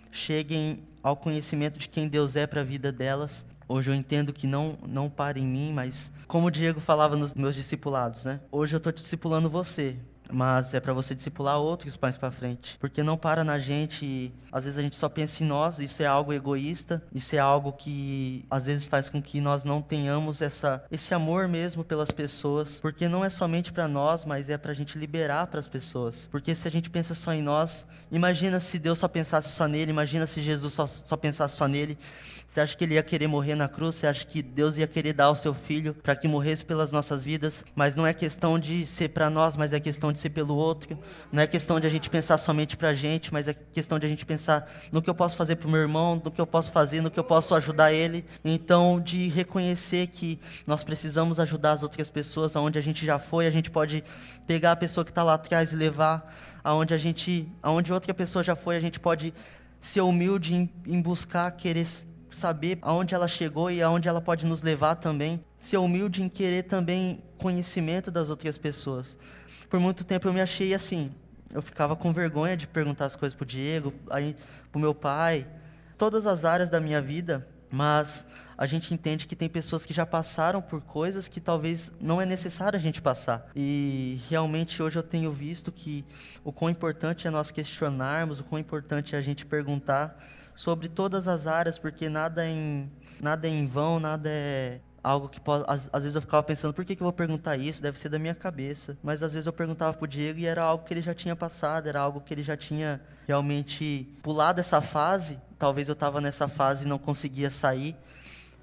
cheguem 0.10 0.84
ao 1.04 1.17
conhecimento 1.17 1.78
de 1.78 1.89
quem 1.89 2.08
Deus 2.08 2.36
é 2.36 2.48
para 2.48 2.62
a 2.62 2.63
vida 2.63 2.91
delas. 2.91 3.45
Hoje 3.67 3.91
eu 3.91 3.95
entendo 3.95 4.32
que 4.32 4.48
não 4.48 4.78
não 4.88 5.10
para 5.10 5.38
em 5.38 5.45
mim, 5.45 5.74
mas 5.74 6.12
como 6.28 6.48
o 6.48 6.52
Diego 6.52 6.80
falava 6.80 7.15
nos 7.15 7.34
meus 7.34 7.54
discipulados, 7.56 8.24
né? 8.24 8.39
Hoje 8.52 8.74
eu 8.74 8.78
estou 8.78 8.91
discipulando 8.91 9.50
você, 9.50 9.98
mas 10.32 10.74
é 10.74 10.80
para 10.80 10.94
você 10.94 11.16
discipular 11.16 11.58
outros 11.60 11.98
mais 12.02 12.18
para 12.18 12.32
frente, 12.32 12.78
porque 12.80 13.04
não 13.04 13.18
para 13.18 13.44
na 13.44 13.60
gente. 13.60 14.34
Às 14.52 14.64
vezes 14.64 14.80
a 14.80 14.82
gente 14.82 14.98
só 14.98 15.10
pensa 15.10 15.44
em 15.44 15.48
nós, 15.48 15.80
isso 15.80 16.02
é 16.02 16.06
algo 16.06 16.32
egoísta, 16.32 17.04
isso 17.14 17.36
é 17.36 17.40
algo 17.40 17.74
que 17.74 18.46
às 18.50 18.66
vezes 18.66 18.86
faz 18.86 19.10
com 19.10 19.22
que 19.22 19.42
nós 19.42 19.64
não 19.64 19.82
tenhamos 19.82 20.42
essa 20.42 20.84
esse 20.92 21.14
amor 21.14 21.48
mesmo 21.48 21.84
pelas 21.84 22.12
pessoas, 22.12 22.80
porque 22.80 23.08
não 23.08 23.24
é 23.24 23.30
somente 23.30 23.72
para 23.72 23.88
nós, 23.88 24.24
mas 24.26 24.50
é 24.50 24.58
para 24.58 24.72
a 24.72 24.76
gente 24.76 24.98
liberar 24.98 25.48
para 25.48 25.60
as 25.60 25.68
pessoas. 25.68 26.28
Porque 26.32 26.56
se 26.56 26.68
a 26.68 26.72
gente 26.72 26.90
pensa 26.90 27.14
só 27.14 27.34
em 27.34 27.42
nós, 27.42 27.86
imagina 28.12 28.60
se 28.60 28.80
Deus 28.80 29.00
só 29.00 29.08
pensasse 29.08 29.50
só 29.50 29.68
nele, 29.68 29.92
imagina 29.92 30.26
se 30.26 30.42
Jesus 30.42 30.74
só, 30.74 30.88
só 30.88 31.18
pensasse 31.18 31.56
só 31.56 31.68
nele. 31.68 31.98
Você 32.56 32.62
acha 32.62 32.78
que 32.78 32.86
ele 32.86 32.94
ia 32.94 33.04
querer 33.04 33.28
morrer 33.28 33.54
na 33.54 33.68
cruz? 33.68 33.96
Você 33.96 34.08
acha 34.08 34.26
que 34.26 34.42
Deus 34.42 34.78
ia 34.78 34.88
querer 34.88 35.12
dar 35.12 35.30
o 35.30 35.36
seu 35.36 35.54
filho 35.54 35.94
para 35.94 36.16
que 36.16 36.26
morresse 36.26 36.64
pelas 36.64 36.90
nossas 36.90 37.22
vidas? 37.22 37.66
Mas 37.76 37.96
não 37.96 38.08
é 38.08 38.14
questão 38.14 38.58
de 38.58 38.88
ser 38.88 39.10
para 39.10 39.30
nós, 39.30 39.58
mas 39.58 39.74
é 39.74 39.80
questão 39.82 40.14
acontecer 40.15 40.30
pelo 40.30 40.56
outro. 40.56 40.97
Não 41.32 41.43
é 41.43 41.47
questão 41.47 41.80
de 41.80 41.86
a 41.86 41.89
gente 41.89 42.10
pensar 42.10 42.38
somente 42.38 42.78
para 42.78 42.89
a 42.89 42.93
gente, 42.93 43.32
mas 43.32 43.47
é 43.47 43.54
questão 43.54 43.99
de 43.99 44.06
a 44.06 44.10
gente 44.10 44.25
pensar 44.25 44.67
no 44.91 45.01
que 45.01 45.10
eu 45.10 45.13
posso 45.13 45.36
fazer 45.36 45.58
para 45.58 45.67
o 45.67 45.71
meu 45.71 45.82
irmão, 45.82 46.21
no 46.23 46.32
que 46.32 46.39
eu 46.39 46.47
posso 46.47 46.71
fazer, 46.71 47.01
no 47.01 47.12
que 47.12 47.19
eu 47.19 47.23
posso 47.23 47.54
ajudar 47.54 47.93
ele. 47.93 48.25
Então, 48.43 48.99
de 48.99 49.28
reconhecer 49.28 50.08
que 50.08 50.39
nós 50.65 50.84
precisamos 50.84 51.39
ajudar 51.39 51.73
as 51.73 51.84
outras 51.84 52.10
pessoas, 52.10 52.56
aonde 52.56 52.80
a 52.80 52.82
gente 52.82 53.06
já 53.06 53.19
foi, 53.19 53.45
a 53.45 53.51
gente 53.51 53.69
pode 53.69 54.04
pegar 54.47 54.71
a 54.71 54.75
pessoa 54.75 55.04
que 55.04 55.12
está 55.12 55.23
lá 55.23 55.34
atrás 55.34 55.71
e 55.71 55.75
levar 55.75 56.34
aonde 56.63 56.93
a 56.93 56.97
gente, 56.97 57.51
aonde 57.62 57.91
outra 57.91 58.13
pessoa 58.13 58.43
já 58.43 58.56
foi, 58.56 58.78
a 58.78 58.82
gente 58.82 58.99
pode 58.99 59.34
ser 59.82 60.01
humilde 60.01 60.56
em, 60.56 60.69
em 60.88 61.01
buscar 61.01 61.51
querer 61.51 61.86
saber 62.32 62.78
aonde 62.82 63.15
ela 63.15 63.28
chegou 63.28 63.71
e 63.71 63.82
aonde 63.82 64.08
ela 64.08 64.19
pode 64.19 64.45
nos 64.45 64.62
levar 64.62 64.95
também. 64.95 65.43
Ser 65.60 65.78
humilde 65.78 66.21
em 66.21 66.30
querer 66.30 66.63
também 66.63 67.23
conhecimento 67.38 68.12
das 68.12 68.30
outras 68.30 68.58
pessoas. 68.58 69.17
Por 69.69 69.80
muito 69.80 70.04
tempo 70.04 70.28
eu 70.28 70.34
me 70.34 70.41
achei 70.41 70.73
assim. 70.73 71.13
Eu 71.54 71.62
ficava 71.62 71.95
com 71.95 72.12
vergonha 72.12 72.58
de 72.58 72.67
perguntar 72.67 73.06
as 73.06 73.15
coisas 73.15 73.36
pro 73.36 73.45
Diego, 73.45 73.93
aí 74.10 74.36
pro 74.71 74.80
meu 74.80 74.93
pai, 74.93 75.47
todas 75.97 76.25
as 76.25 76.43
áreas 76.43 76.69
da 76.69 76.82
minha 76.82 77.01
vida, 77.01 77.47
mas 77.71 78.25
a 78.58 78.65
gente 78.65 78.93
entende 78.93 79.28
que 79.28 79.36
tem 79.36 79.49
pessoas 79.49 79.86
que 79.86 79.93
já 79.93 80.06
passaram 80.06 80.62
por 80.62 80.82
coisas 80.82 81.28
que 81.28 81.41
talvez 81.41 81.91
não 81.99 82.21
é 82.21 82.25
necessário 82.25 82.78
a 82.78 82.82
gente 82.82 83.01
passar. 83.01 83.49
E 83.56 84.21
realmente 84.30 84.82
hoje 84.82 84.97
eu 84.97 85.04
tenho 85.04 85.32
visto 85.32 85.71
que 85.71 86.06
o 86.43 86.51
quão 86.51 86.69
importante 86.69 87.28
é 87.28 87.30
nós 87.30 87.51
questionarmos, 87.51 88.39
o 88.39 88.43
quão 88.43 88.60
importante 88.60 89.15
é 89.15 89.17
a 89.17 89.21
gente 89.21 89.45
perguntar 89.45 90.17
sobre 90.56 90.88
todas 90.88 91.28
as 91.28 91.47
áreas, 91.47 91.78
porque 91.78 92.08
nada 92.08 92.45
é 92.45 92.49
em, 92.49 92.91
nada 93.19 93.47
é 93.47 93.51
em 93.51 93.67
vão, 93.67 93.99
nada 93.99 94.30
é 94.30 94.80
algo 95.06 95.30
que 95.30 95.39
às, 95.68 95.88
às, 95.94 96.02
vezes 96.02 96.15
eu 96.15 96.22
ficava 96.22 96.41
pensando, 96.41 96.74
por 96.74 96.84
que, 96.84 96.96
que 96.96 97.02
eu 97.02 97.06
vou 97.06 97.13
perguntar 97.13 97.56
isso? 97.58 97.80
Deve 97.80 98.00
ser 98.00 98.10
da 98.10 98.18
minha 98.18 98.34
cabeça. 98.34 98.98
Mas 99.04 99.22
às 99.22 99.34
vezes 99.34 99.46
eu 99.46 99.54
perguntava 99.54 99.96
pro 99.96 100.08
Diego 100.08 100.39
e 100.39 100.48
era 100.48 100.63
algo 100.63 100.84
que 100.84 100.91
ele 100.91 101.02
já 101.04 101.13
tinha 101.13 101.36
passado, 101.36 101.88
era 101.88 102.00
algo 102.00 102.20
que 102.22 102.34
ele 102.34 102.41
já 102.41 102.58
tinha 102.58 103.00
realmente 103.28 104.12
pulado 104.24 104.60
essa 104.60 104.82
fase. 104.82 105.39
Talvez 105.60 105.88
eu 105.88 105.94
estava 105.94 106.20
nessa 106.20 106.48
fase 106.48 106.86
e 106.86 106.88
não 106.88 106.98
conseguia 106.98 107.52
sair. 107.52 107.96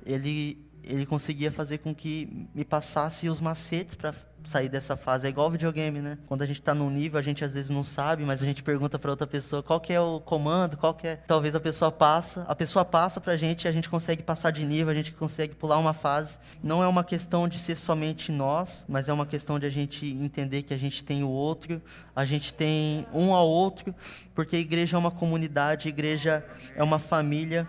Ele 0.05 0.59
ele 0.85 1.07
conseguia 1.07 1.52
fazer 1.52 1.78
com 1.78 1.94
que 1.94 2.48
me 2.52 2.64
passasse 2.64 3.28
os 3.28 3.40
macetes 3.40 3.94
para 3.94 4.12
sair 4.50 4.68
dessa 4.68 4.96
fase. 4.96 5.26
É 5.26 5.31
igual 5.31 5.50
videogame, 5.50 6.00
né? 6.00 6.18
Quando 6.26 6.42
a 6.42 6.46
gente 6.46 6.61
está 6.61 6.74
num 6.74 6.90
nível, 6.90 7.18
a 7.18 7.22
gente 7.22 7.44
às 7.44 7.55
vezes 7.55 7.70
não 7.70 7.85
sabe, 7.85 8.24
mas 8.24 8.42
a 8.42 8.46
gente 8.46 8.62
pergunta 8.62 8.98
para 8.98 9.11
outra 9.11 9.26
pessoa 9.26 9.62
qual 9.62 9.81
que 9.81 9.92
é 9.92 10.00
o 10.00 10.20
comando, 10.20 10.76
qual 10.76 10.94
que 10.94 11.07
é... 11.07 11.16
Talvez 11.16 11.55
a 11.55 11.61
pessoa 11.61 11.90
passa, 11.90 12.42
a 12.48 12.55
pessoa 12.55 12.85
passa 12.85 13.20
para 13.20 13.33
a 13.33 13.37
gente 13.37 13.64
e 13.64 13.68
a 13.68 13.72
gente 13.72 13.88
consegue 13.88 14.22
passar 14.22 14.50
de 14.50 14.64
nível, 14.64 14.90
a 14.90 14.94
gente 14.94 15.12
consegue 15.12 15.55
pular 15.55 15.78
uma 15.78 15.92
fase. 15.92 16.38
Não 16.62 16.83
é 16.83 16.87
uma 16.87 17.05
questão 17.05 17.48
de 17.48 17.59
ser 17.59 17.76
somente 17.76 18.31
nós, 18.33 18.85
mas 18.88 19.09
é 19.09 19.12
uma 19.12 19.26
questão 19.26 19.59
de 19.59 19.66
a 19.66 19.70
gente 19.70 20.07
entender 20.07 20.62
que 20.62 20.74
a 20.74 20.78
gente 20.78 21.05
tem 21.05 21.22
o 21.22 21.28
outro, 21.28 21.81
a 22.14 22.24
gente 22.24 22.52
tem 22.52 23.07
um 23.12 23.35
ao 23.35 23.48
outro, 23.48 23.94
porque 24.35 24.57
a 24.57 24.59
igreja 24.59 24.96
é 24.96 24.98
uma 24.98 25.11
comunidade, 25.11 25.88
a 25.88 25.90
igreja 25.90 26.44
é 26.76 26.83
uma 26.83 26.98
família, 26.98 27.68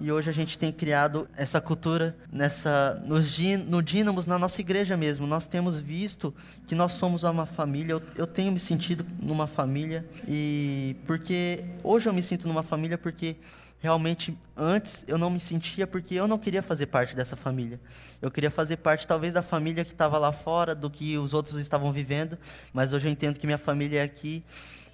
e 0.00 0.10
hoje 0.10 0.28
a 0.28 0.32
gente 0.32 0.58
tem 0.58 0.72
criado 0.72 1.28
essa 1.36 1.60
cultura 1.60 2.16
nessa 2.32 3.02
nos 3.06 3.38
no 3.66 3.82
Dínamos 3.82 4.26
na 4.26 4.38
nossa 4.38 4.60
igreja 4.60 4.96
mesmo. 4.96 5.26
Nós 5.26 5.46
temos 5.46 5.78
visto 5.78 6.34
que 6.66 6.74
nós 6.74 6.92
somos 6.92 7.22
uma 7.22 7.46
família. 7.46 7.92
Eu, 7.92 8.02
eu 8.16 8.26
tenho 8.26 8.52
me 8.52 8.60
sentido 8.60 9.06
numa 9.20 9.46
família 9.46 10.04
e 10.26 10.96
porque 11.06 11.64
hoje 11.82 12.08
eu 12.08 12.12
me 12.12 12.22
sinto 12.22 12.48
numa 12.48 12.62
família 12.62 12.98
porque 12.98 13.36
realmente 13.80 14.36
antes 14.56 15.04
eu 15.06 15.18
não 15.18 15.28
me 15.28 15.38
sentia 15.38 15.86
porque 15.86 16.14
eu 16.14 16.26
não 16.26 16.38
queria 16.38 16.62
fazer 16.62 16.86
parte 16.86 17.14
dessa 17.14 17.36
família. 17.36 17.80
Eu 18.20 18.30
queria 18.30 18.50
fazer 18.50 18.78
parte 18.78 19.06
talvez 19.06 19.32
da 19.32 19.42
família 19.42 19.84
que 19.84 19.92
estava 19.92 20.18
lá 20.18 20.32
fora, 20.32 20.74
do 20.74 20.90
que 20.90 21.18
os 21.18 21.34
outros 21.34 21.60
estavam 21.60 21.92
vivendo, 21.92 22.38
mas 22.72 22.92
hoje 22.92 23.06
eu 23.06 23.12
entendo 23.12 23.38
que 23.38 23.46
minha 23.46 23.58
família 23.58 24.00
é 24.00 24.02
aqui 24.02 24.42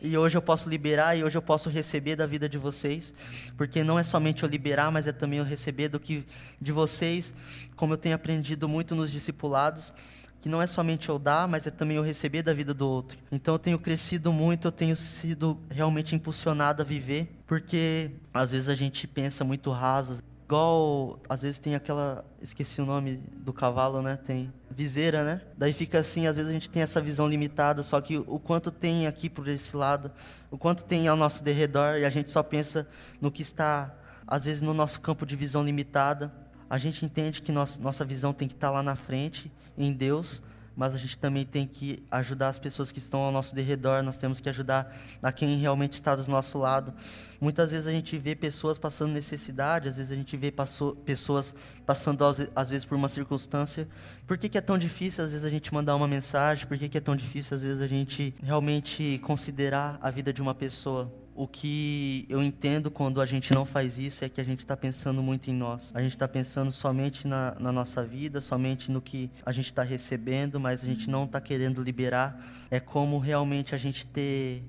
e 0.02 0.16
hoje 0.16 0.36
eu 0.36 0.42
posso 0.42 0.68
liberar 0.68 1.16
e 1.16 1.22
hoje 1.22 1.36
eu 1.36 1.42
posso 1.42 1.68
receber 1.68 2.16
da 2.16 2.26
vida 2.26 2.48
de 2.48 2.58
vocês, 2.58 3.14
porque 3.56 3.84
não 3.84 3.98
é 3.98 4.02
somente 4.02 4.42
eu 4.42 4.48
liberar, 4.48 4.90
mas 4.90 5.06
é 5.06 5.12
também 5.12 5.38
eu 5.38 5.44
receber 5.44 5.88
do 5.88 6.00
que 6.00 6.24
de 6.60 6.72
vocês, 6.72 7.34
como 7.76 7.94
eu 7.94 7.98
tenho 7.98 8.14
aprendido 8.14 8.68
muito 8.68 8.94
nos 8.94 9.10
discipulados, 9.10 9.92
que 10.40 10.48
não 10.48 10.62
é 10.62 10.66
somente 10.66 11.08
eu 11.08 11.18
dar, 11.18 11.46
mas 11.46 11.66
é 11.66 11.70
também 11.70 11.98
eu 11.98 12.02
receber 12.02 12.42
da 12.42 12.54
vida 12.54 12.72
do 12.72 12.88
outro. 12.88 13.18
Então 13.30 13.54
eu 13.54 13.58
tenho 13.58 13.78
crescido 13.78 14.32
muito, 14.32 14.68
eu 14.68 14.72
tenho 14.72 14.96
sido 14.96 15.58
realmente 15.68 16.14
impulsionado 16.14 16.82
a 16.82 16.84
viver, 16.84 17.28
porque 17.46 18.10
às 18.32 18.52
vezes 18.52 18.68
a 18.68 18.74
gente 18.74 19.06
pensa 19.06 19.44
muito 19.44 19.70
raso, 19.70 20.22
igual 20.50 21.20
às 21.28 21.42
vezes 21.42 21.60
tem 21.60 21.76
aquela, 21.76 22.24
esqueci 22.42 22.82
o 22.82 22.84
nome 22.84 23.18
do 23.36 23.52
cavalo, 23.52 24.02
né? 24.02 24.16
Tem 24.16 24.52
viseira, 24.68 25.22
né? 25.22 25.42
Daí 25.56 25.72
fica 25.72 26.00
assim, 26.00 26.26
às 26.26 26.34
vezes 26.34 26.50
a 26.50 26.52
gente 26.52 26.68
tem 26.68 26.82
essa 26.82 27.00
visão 27.00 27.28
limitada, 27.28 27.84
só 27.84 28.00
que 28.00 28.18
o 28.18 28.36
quanto 28.40 28.72
tem 28.72 29.06
aqui 29.06 29.30
por 29.30 29.46
esse 29.46 29.76
lado, 29.76 30.10
o 30.50 30.58
quanto 30.58 30.82
tem 30.82 31.06
ao 31.06 31.16
nosso 31.16 31.44
derredor 31.44 31.98
e 31.98 32.04
a 32.04 32.10
gente 32.10 32.32
só 32.32 32.42
pensa 32.42 32.88
no 33.20 33.30
que 33.30 33.42
está 33.42 33.94
às 34.26 34.44
vezes 34.44 34.60
no 34.60 34.74
nosso 34.74 35.00
campo 35.00 35.24
de 35.24 35.36
visão 35.36 35.62
limitada. 35.62 36.32
A 36.68 36.78
gente 36.78 37.04
entende 37.04 37.42
que 37.42 37.52
nossa, 37.52 38.04
visão 38.04 38.32
tem 38.32 38.48
que 38.48 38.54
estar 38.54 38.72
lá 38.72 38.82
na 38.82 38.96
frente, 38.96 39.52
em 39.78 39.92
Deus, 39.92 40.42
mas 40.80 40.94
a 40.94 40.98
gente 40.98 41.18
também 41.18 41.44
tem 41.44 41.66
que 41.66 42.02
ajudar 42.10 42.48
as 42.48 42.58
pessoas 42.58 42.90
que 42.90 42.98
estão 42.98 43.20
ao 43.20 43.30
nosso 43.30 43.54
derredor, 43.54 44.02
nós 44.02 44.16
temos 44.16 44.40
que 44.40 44.48
ajudar 44.48 44.90
a 45.22 45.30
quem 45.30 45.58
realmente 45.58 45.92
está 45.92 46.16
do 46.16 46.26
nosso 46.26 46.56
lado. 46.56 46.94
Muitas 47.38 47.70
vezes 47.70 47.86
a 47.86 47.90
gente 47.90 48.16
vê 48.16 48.34
pessoas 48.34 48.78
passando 48.78 49.12
necessidade, 49.12 49.90
às 49.90 49.98
vezes 49.98 50.10
a 50.10 50.14
gente 50.14 50.34
vê 50.38 50.50
pessoas 51.04 51.54
passando, 51.84 52.24
às 52.56 52.70
vezes, 52.70 52.86
por 52.86 52.94
uma 52.94 53.10
circunstância. 53.10 53.86
Por 54.26 54.38
que, 54.38 54.48
que, 54.48 54.56
é 54.56 54.60
tão 54.62 54.78
difícil, 54.78 55.22
às 55.22 55.32
vezes, 55.32 55.46
a 55.46 55.50
gente 55.50 55.70
mandar 55.74 55.94
uma 55.94 56.08
mensagem? 56.08 56.66
Por 56.66 56.78
que, 56.78 56.88
que 56.88 56.96
é 56.96 57.00
tão 57.02 57.14
difícil, 57.14 57.56
às 57.56 57.60
vezes, 57.60 57.82
a 57.82 57.86
gente 57.86 58.34
realmente 58.42 59.20
considerar 59.22 59.98
a 60.00 60.10
vida 60.10 60.32
de 60.32 60.40
uma 60.40 60.54
pessoa? 60.54 61.12
O 61.34 61.46
que 61.46 62.26
eu 62.28 62.42
entendo 62.42 62.90
quando 62.90 63.20
a 63.20 63.26
gente 63.26 63.54
não 63.54 63.64
faz 63.64 63.98
isso 63.98 64.24
é 64.24 64.28
que 64.28 64.40
a 64.40 64.44
gente 64.44 64.60
está 64.60 64.76
pensando 64.76 65.22
muito 65.22 65.50
em 65.50 65.54
nós. 65.54 65.90
A 65.94 66.02
gente 66.02 66.12
está 66.12 66.28
pensando 66.28 66.70
somente 66.72 67.26
na, 67.26 67.54
na, 67.58 67.72
nossa 67.72 68.04
vida, 68.04 68.40
somente 68.40 68.90
no 68.90 69.00
que 69.00 69.30
a 69.44 69.52
gente 69.52 69.66
está 69.66 69.82
recebendo, 69.82 70.58
mas 70.60 70.84
a 70.84 70.86
gente 70.86 71.08
não 71.08 71.24
está 71.24 71.40
querendo 71.40 71.82
liberar. 71.82 72.38
É 72.70 72.80
como 72.80 73.18
realmente 73.18 73.74
a 73.74 73.78
gente 73.78 74.06
ter. 74.06 74.62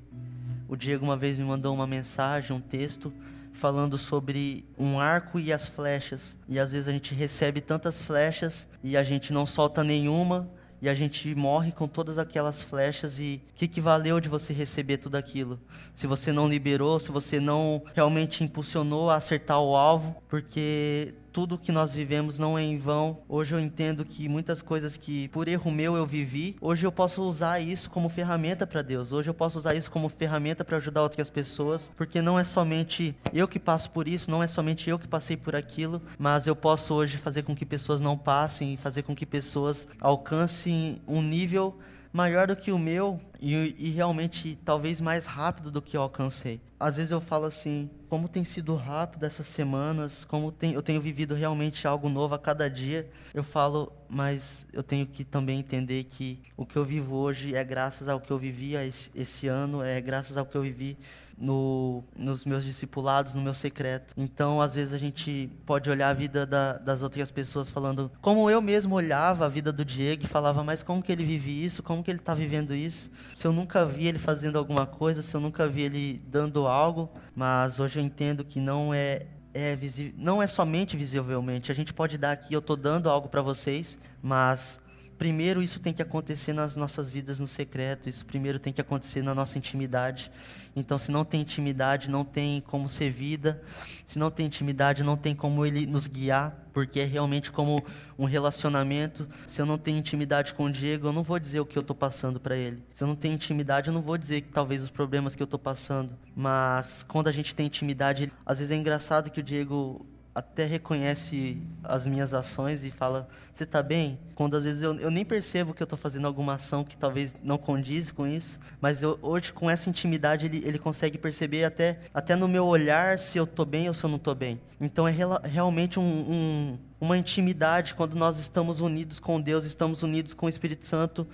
O 0.68 0.76
Diego 0.76 1.04
uma 1.04 1.18
vez 1.18 1.38
me 1.38 1.44
mandou 1.44 1.74
uma 1.74 1.86
mensagem, 1.86 2.56
um 2.56 2.62
texto, 2.62 3.12
falando 3.54 3.98
sobre 3.98 4.64
um 4.78 5.00
arco 5.00 5.40
e 5.40 5.52
as 5.52 5.68
flechas. 5.68 6.38
E 6.48 6.58
às 6.58 6.72
vezes 6.72 6.88
a 6.88 6.92
gente 6.92 7.14
recebe 7.14 7.60
tantas 7.60 8.06
flechas 8.06 8.68
e 8.84 8.96
a 8.96 9.04
gente 9.04 9.34
não 9.34 9.46
solta 9.46 9.84
nenhuma 9.84 10.50
e 10.82 10.90
a 10.90 10.94
gente 10.96 11.34
morre 11.36 11.72
com 11.72 11.88
todas 11.88 12.18
aquelas 12.18 12.62
flechas 12.62 13.20
e 13.20 13.40
o 13.54 13.56
que, 13.56 13.68
que 13.68 13.80
valeu 13.80 14.20
de 14.20 14.28
você 14.28 14.52
receber 14.52 14.98
tudo 14.98 15.16
aquilo? 15.16 15.60
Se 15.94 16.08
você 16.08 16.32
não 16.32 16.50
liberou, 16.50 17.00
se 17.00 17.12
você 17.12 17.40
não 17.40 17.84
realmente 17.94 18.44
impulsionou 18.44 19.12
a 19.12 19.18
acertar 19.18 19.62
o 19.62 19.76
alvo, 19.76 20.16
porque 20.28 21.14
tudo 21.32 21.58
que 21.58 21.72
nós 21.72 21.92
vivemos 21.92 22.38
não 22.38 22.58
é 22.58 22.64
em 22.64 22.78
vão. 22.78 23.20
Hoje 23.28 23.56
eu 23.56 23.60
entendo 23.60 24.06
que 24.06 24.28
muitas 24.28 24.62
coisas 24.62 24.98
que 24.98 25.28
por 25.30 25.48
erro 25.48 25.72
meu 25.72 25.96
eu 25.96 26.06
vivi, 26.06 26.56
hoje 26.60 26.86
eu 26.86 26.92
posso 26.92 27.22
usar 27.22 27.60
isso 27.60 27.90
como 27.90 28.10
ferramenta 28.10 28.68
para 28.68 28.82
Deus. 28.82 29.12
Hoje 29.12 29.30
eu 29.30 29.34
posso 29.34 29.58
usar 29.58 29.74
isso 29.74 29.90
como 29.90 30.10
ferramenta 30.10 30.66
para 30.66 30.78
ajudar 30.78 31.04
outras 31.04 31.30
pessoas, 31.30 31.92
porque 31.96 32.22
não 32.22 32.38
é 32.38 32.44
somente 32.44 33.16
eu 33.34 33.48
que 33.48 33.60
passo 33.60 33.90
por 33.92 34.08
isso, 34.08 34.30
não 34.30 34.44
é 34.44 34.48
somente 34.48 34.90
eu 34.90 35.00
que 35.00 35.08
passei 35.08 35.38
por 35.38 35.56
aquilo, 35.56 36.02
mas 36.20 36.48
eu 36.48 36.56
posso 36.56 36.94
hoje 36.94 37.18
fazer 37.18 37.44
com 37.44 37.56
que 37.56 37.66
pessoas 37.66 38.02
não 38.02 38.18
passem 38.18 38.74
e 38.74 38.78
fazer 38.78 39.04
com 39.04 39.16
que 39.16 39.26
pessoas 39.26 39.88
alcancem 40.00 41.02
um 41.08 41.22
nível 41.22 41.80
maior 42.12 42.48
do 42.48 42.56
que 42.56 42.72
o 42.72 42.78
meu 42.78 43.20
e, 43.40 43.76
e, 43.80 43.90
realmente 43.90 44.58
talvez 44.64 45.02
mais 45.02 45.26
rápido 45.26 45.72
do 45.72 45.82
que 45.82 45.96
eu 45.96 46.02
alcancei. 46.02 46.62
Às 46.80 46.98
vezes 46.98 47.12
eu 47.12 47.22
falo 47.22 47.46
assim, 47.46 47.90
como 48.10 48.28
tem 48.28 48.44
sido 48.44 48.76
rápido 48.76 49.26
essas 49.26 49.48
semanas, 49.48 50.26
como 50.26 50.52
tem, 50.52 50.74
eu 50.74 50.82
tenho 50.82 51.02
vivido 51.02 51.34
realmente 51.34 51.88
algo 51.88 52.10
novo 52.10 52.36
a 52.36 52.40
cada 52.40 52.70
dia. 52.70 53.10
Eu 53.34 53.44
falo, 53.44 53.92
mas 54.10 54.66
eu 54.74 54.84
tenho 54.84 55.08
que 55.08 55.24
também 55.24 55.60
entender 55.60 56.04
que 56.04 56.40
o 56.58 56.66
que 56.66 56.78
eu 56.78 56.84
vivo 56.84 57.16
hoje 57.16 57.56
é 57.56 57.64
graças 57.64 58.08
ao 58.08 58.20
que 58.20 58.32
eu 58.32 58.38
vivi 58.38 58.76
esse, 58.76 59.10
esse 59.16 59.48
ano, 59.48 59.82
é 59.82 60.00
graças 60.02 60.38
ao 60.38 60.46
que 60.46 60.56
eu 60.56 60.62
vivi 60.62 60.98
no, 61.42 62.04
nos 62.16 62.46
meus 62.46 62.64
discipulados, 62.64 63.34
no 63.34 63.42
meu 63.42 63.54
secreto. 63.54 64.14
Então, 64.16 64.62
às 64.62 64.76
vezes 64.76 64.94
a 64.94 64.98
gente 64.98 65.50
pode 65.66 65.90
olhar 65.90 66.10
a 66.10 66.14
vida 66.14 66.46
da, 66.46 66.74
das 66.74 67.02
outras 67.02 67.32
pessoas 67.32 67.70
falando, 67.70 68.12
como 68.22 68.50
eu 68.50 68.62
mesmo 68.62 68.96
olhava 68.96 69.46
a 69.46 69.50
vida 69.50 69.74
do 69.74 69.84
Diego 69.84 70.24
e 70.24 70.28
falava, 70.28 70.64
mas 70.64 70.84
como 70.84 71.02
que 71.02 71.12
ele 71.12 71.26
vive 71.26 71.64
isso? 71.64 71.82
Como 71.82 72.04
que 72.04 72.12
ele 72.12 72.20
está 72.20 72.36
vivendo 72.36 72.76
isso? 72.76 73.10
Se 73.36 73.48
eu 73.48 73.52
nunca 73.52 73.86
vi 73.86 74.08
ele 74.08 74.20
fazendo 74.20 74.58
alguma 74.58 74.86
coisa, 74.86 75.24
se 75.24 75.36
eu 75.36 75.42
nunca 75.42 75.68
vi 75.68 75.82
ele 75.82 76.22
dando 76.28 76.68
algo, 76.68 77.10
mas 77.36 77.80
hoje 77.80 78.00
eu 78.00 78.04
entendo 78.04 78.46
que 78.46 78.60
não 78.60 78.94
é 78.94 79.26
é 79.54 79.78
não 80.16 80.42
é 80.42 80.48
somente 80.48 80.96
visivelmente. 80.96 81.72
A 81.72 81.76
gente 81.76 81.94
pode 81.94 82.18
dar 82.18 82.32
aqui, 82.32 82.54
eu 82.54 82.60
estou 82.60 82.78
dando 82.78 83.10
algo 83.10 83.28
para 83.28 83.42
vocês, 83.42 83.98
mas 84.22 84.80
primeiro 85.22 85.62
isso 85.62 85.80
tem 85.80 85.94
que 85.94 86.02
acontecer 86.02 86.52
nas 86.52 86.76
nossas 86.76 87.08
vidas 87.08 87.40
no 87.40 87.48
secreto, 87.48 88.10
isso 88.10 88.26
primeiro 88.26 88.58
tem 88.58 88.74
que 88.74 88.82
acontecer 88.82 89.22
na 89.22 89.36
nossa 89.36 89.56
intimidade. 89.56 90.32
Então, 90.76 90.98
se 90.98 91.12
não 91.12 91.24
tem 91.24 91.42
intimidade, 91.42 92.10
não 92.10 92.26
tem 92.26 92.60
como 92.60 92.90
ser 92.90 93.12
vida. 93.12 93.62
Se 94.04 94.18
não 94.18 94.32
tem 94.32 94.48
intimidade, 94.48 95.04
não 95.04 95.16
tem 95.16 95.36
como 95.36 95.64
ele 95.64 95.86
nos 95.86 96.08
guiar, 96.08 96.66
porque 96.74 97.02
é 97.02 97.06
realmente 97.06 97.52
como 97.52 97.76
um 98.18 98.26
relacionamento. 98.26 99.30
Se 99.46 99.62
eu 99.62 99.66
não 99.68 99.78
tenho 99.78 100.00
intimidade 100.00 100.56
com 100.56 100.66
o 100.66 100.72
Diego, 100.72 101.10
eu 101.10 101.14
não 101.14 101.22
vou 101.22 101.38
dizer 101.38 101.60
o 101.60 101.68
que 101.68 101.78
eu 101.78 101.82
estou 101.82 101.96
passando 101.96 102.40
para 102.40 102.56
ele. 102.56 102.82
Se 102.92 103.04
eu 103.04 103.08
não 103.08 103.16
tenho 103.16 103.36
intimidade, 103.36 103.90
eu 103.90 103.94
não 103.94 104.02
vou 104.02 104.18
dizer 104.18 104.42
que 104.42 104.50
talvez 104.50 104.82
os 104.82 104.90
problemas 104.90 105.36
que 105.36 105.44
eu 105.44 105.46
estou 105.46 105.60
passando. 105.60 106.18
Mas 106.36 107.04
quando 107.04 107.28
a 107.28 107.32
gente 107.32 107.54
tem 107.54 107.68
intimidade, 107.68 108.34
às 108.44 108.58
vezes 108.58 108.72
é 108.72 108.76
engraçado 108.76 109.30
que 109.30 109.40
o 109.40 109.44
Diego 109.44 110.04
até 110.34 110.66
reconhece 110.66 111.62
as 111.84 112.08
minhas 112.08 112.34
ações 112.34 112.84
e 112.84 112.92
fala: 112.92 113.28
Você 113.54 113.64
está 113.64 113.84
bem? 113.84 114.18
Quando 114.34 114.56
às 114.56 114.64
vezes 114.64 114.82
eu, 114.82 114.98
eu 114.98 115.12
nem 115.12 115.26
percebo 115.26 115.74
que 115.74 115.84
eu 115.84 115.86
estou 115.86 115.98
fazendo 115.98 116.26
alguma 116.26 116.54
ação 116.54 116.84
que 116.84 116.98
talvez 116.98 117.36
não 117.44 117.58
condiz 117.58 118.12
com 118.12 118.26
isso, 118.26 118.60
mas 118.80 119.04
eu, 119.04 119.20
hoje, 119.22 119.52
com 119.52 119.70
essa 119.70 119.90
intimidade, 119.90 120.46
ele, 120.46 120.64
ele 120.66 120.80
consegue 120.80 121.18
perceber 121.18 121.66
até, 121.66 122.00
até 122.14 122.36
no 122.36 122.48
meu 122.48 122.66
olhar 122.66 123.20
se 123.20 123.38
eu 123.38 123.44
estou 123.44 123.66
bem 123.66 123.88
ou 123.88 123.94
se 123.94 124.04
eu 124.04 124.10
não 124.10 124.18
estou 124.18 124.34
bem. 124.34 124.60
Então 124.80 125.08
é 125.08 125.12
rela, 125.12 125.42
realmente 125.44 126.00
um, 126.00 126.04
um, 126.04 126.78
uma 127.00 127.18
intimidade 127.18 127.94
quando 127.94 128.16
nós 128.16 128.40
estamos 128.40 128.80
unidos 128.80 129.20
com 129.20 129.40
Deus, 129.40 129.66
estamos 129.66 130.02
unidos 130.02 130.34
com 130.34 130.46
o 130.46 130.50
Espírito 130.50 130.88
Santo 130.88 131.28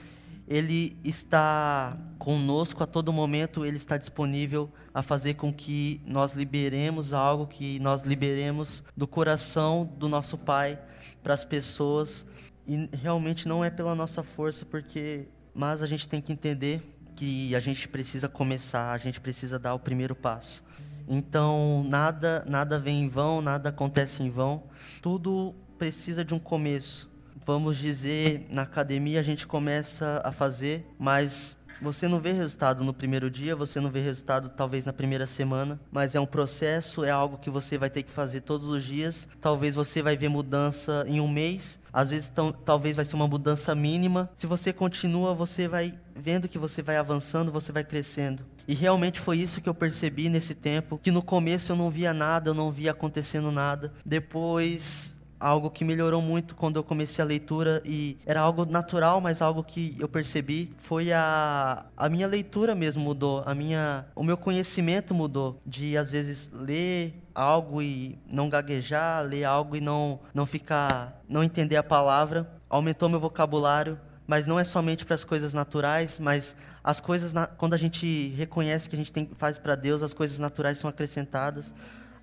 ele 0.47 0.97
está 1.03 1.97
conosco 2.17 2.81
a 2.81 2.87
todo 2.87 3.11
momento, 3.11 3.65
ele 3.65 3.75
está 3.75 3.97
disponível 3.97 4.71
a 4.93 5.03
fazer 5.03 5.33
com 5.33 5.53
que 5.53 6.01
nós 6.05 6.31
liberemos 6.31 7.11
algo, 7.11 7.45
que 7.45 7.79
nós 7.79 8.03
liberemos 8.03 8.81
do 8.95 9.05
coração 9.05 9.93
do 9.97 10.07
nosso 10.07 10.37
Pai 10.37 10.79
para 11.21 11.33
as 11.33 11.43
pessoas. 11.43 12.25
E 12.65 12.89
realmente 12.93 13.47
não 13.47 13.63
é 13.63 13.69
pela 13.69 13.93
nossa 13.93 14.23
força, 14.23 14.65
porque 14.65 15.27
mas 15.53 15.81
a 15.81 15.87
gente 15.87 16.07
tem 16.07 16.21
que 16.21 16.31
entender 16.31 16.81
que 17.15 17.53
a 17.55 17.59
gente 17.59 17.87
precisa 17.87 18.29
começar, 18.29 18.93
a 18.93 18.97
gente 18.97 19.19
precisa 19.19 19.57
dar 19.57 19.73
o 19.73 19.79
primeiro 19.79 20.15
passo. 20.15 20.63
Então, 21.07 21.83
nada 21.87 22.45
nada 22.47 22.79
vem 22.79 23.03
em 23.03 23.09
vão, 23.09 23.41
nada 23.41 23.69
acontece 23.69 24.23
em 24.23 24.29
vão. 24.29 24.63
Tudo 25.01 25.53
precisa 25.77 26.23
de 26.23 26.33
um 26.33 26.39
começo 26.39 27.09
vamos 27.45 27.77
dizer, 27.77 28.47
na 28.49 28.63
academia 28.63 29.19
a 29.19 29.23
gente 29.23 29.47
começa 29.47 30.21
a 30.23 30.31
fazer, 30.31 30.85
mas 30.99 31.57
você 31.81 32.07
não 32.07 32.19
vê 32.19 32.31
resultado 32.31 32.83
no 32.83 32.93
primeiro 32.93 33.29
dia, 33.29 33.55
você 33.55 33.79
não 33.79 33.91
vê 33.91 34.01
resultado 34.01 34.49
talvez 34.49 34.85
na 34.85 34.93
primeira 34.93 35.27
semana, 35.27 35.79
mas 35.91 36.15
é 36.15 36.19
um 36.19 36.25
processo, 36.25 37.03
é 37.03 37.11
algo 37.11 37.37
que 37.37 37.49
você 37.49 37.77
vai 37.77 37.89
ter 37.89 38.03
que 38.03 38.11
fazer 38.11 38.41
todos 38.41 38.67
os 38.67 38.83
dias. 38.83 39.27
Talvez 39.39 39.75
você 39.75 40.01
vai 40.01 40.17
ver 40.17 40.29
mudança 40.29 41.05
em 41.07 41.19
um 41.19 41.27
mês, 41.27 41.79
às 41.93 42.09
vezes 42.09 42.31
talvez 42.65 42.95
vai 42.95 43.05
ser 43.05 43.15
uma 43.15 43.27
mudança 43.27 43.75
mínima. 43.75 44.29
Se 44.37 44.47
você 44.47 44.73
continua, 44.73 45.33
você 45.33 45.67
vai 45.67 45.93
vendo 46.15 46.47
que 46.47 46.57
você 46.57 46.81
vai 46.81 46.97
avançando, 46.97 47.51
você 47.51 47.71
vai 47.71 47.83
crescendo. 47.83 48.43
E 48.67 48.73
realmente 48.73 49.19
foi 49.19 49.37
isso 49.37 49.61
que 49.61 49.69
eu 49.69 49.73
percebi 49.73 50.29
nesse 50.29 50.53
tempo, 50.53 50.97
que 50.97 51.11
no 51.11 51.21
começo 51.21 51.71
eu 51.71 51.75
não 51.75 51.89
via 51.89 52.13
nada, 52.13 52.49
eu 52.49 52.53
não 52.53 52.71
via 52.71 52.91
acontecendo 52.91 53.51
nada. 53.51 53.93
Depois 54.05 55.16
algo 55.39 55.69
que 55.69 55.83
melhorou 55.83 56.21
muito 56.21 56.55
quando 56.55 56.77
eu 56.77 56.83
comecei 56.83 57.23
a 57.23 57.27
leitura 57.27 57.81
e 57.85 58.17
era 58.25 58.41
algo 58.41 58.65
natural, 58.65 59.21
mas 59.21 59.41
algo 59.41 59.63
que 59.63 59.95
eu 59.99 60.07
percebi 60.07 60.73
foi 60.79 61.11
a, 61.11 61.85
a 61.95 62.09
minha 62.09 62.27
leitura 62.27 62.73
mesmo 62.73 63.01
mudou, 63.01 63.43
a 63.45 63.53
minha 63.53 64.05
o 64.15 64.23
meu 64.23 64.37
conhecimento 64.37 65.13
mudou 65.13 65.61
de 65.65 65.97
às 65.97 66.09
vezes 66.09 66.49
ler 66.53 67.13
algo 67.33 67.81
e 67.81 68.17
não 68.27 68.49
gaguejar, 68.49 69.23
ler 69.25 69.43
algo 69.43 69.75
e 69.75 69.81
não 69.81 70.19
não 70.33 70.45
ficar 70.45 71.21
não 71.29 71.43
entender 71.43 71.75
a 71.75 71.83
palavra, 71.83 72.49
aumentou 72.69 73.07
meu 73.07 73.19
vocabulário, 73.19 73.99
mas 74.25 74.45
não 74.45 74.59
é 74.59 74.63
somente 74.63 75.05
para 75.05 75.15
as 75.15 75.23
coisas 75.23 75.53
naturais, 75.53 76.19
mas 76.19 76.55
as 76.83 76.99
coisas 76.99 77.33
quando 77.57 77.75
a 77.75 77.77
gente 77.77 78.29
reconhece 78.35 78.89
que 78.89 78.95
a 78.95 78.99
gente 78.99 79.13
tem 79.13 79.29
faz 79.37 79.57
para 79.59 79.75
Deus, 79.75 80.01
as 80.01 80.13
coisas 80.13 80.39
naturais 80.39 80.79
são 80.79 80.89
acrescentadas 80.89 81.73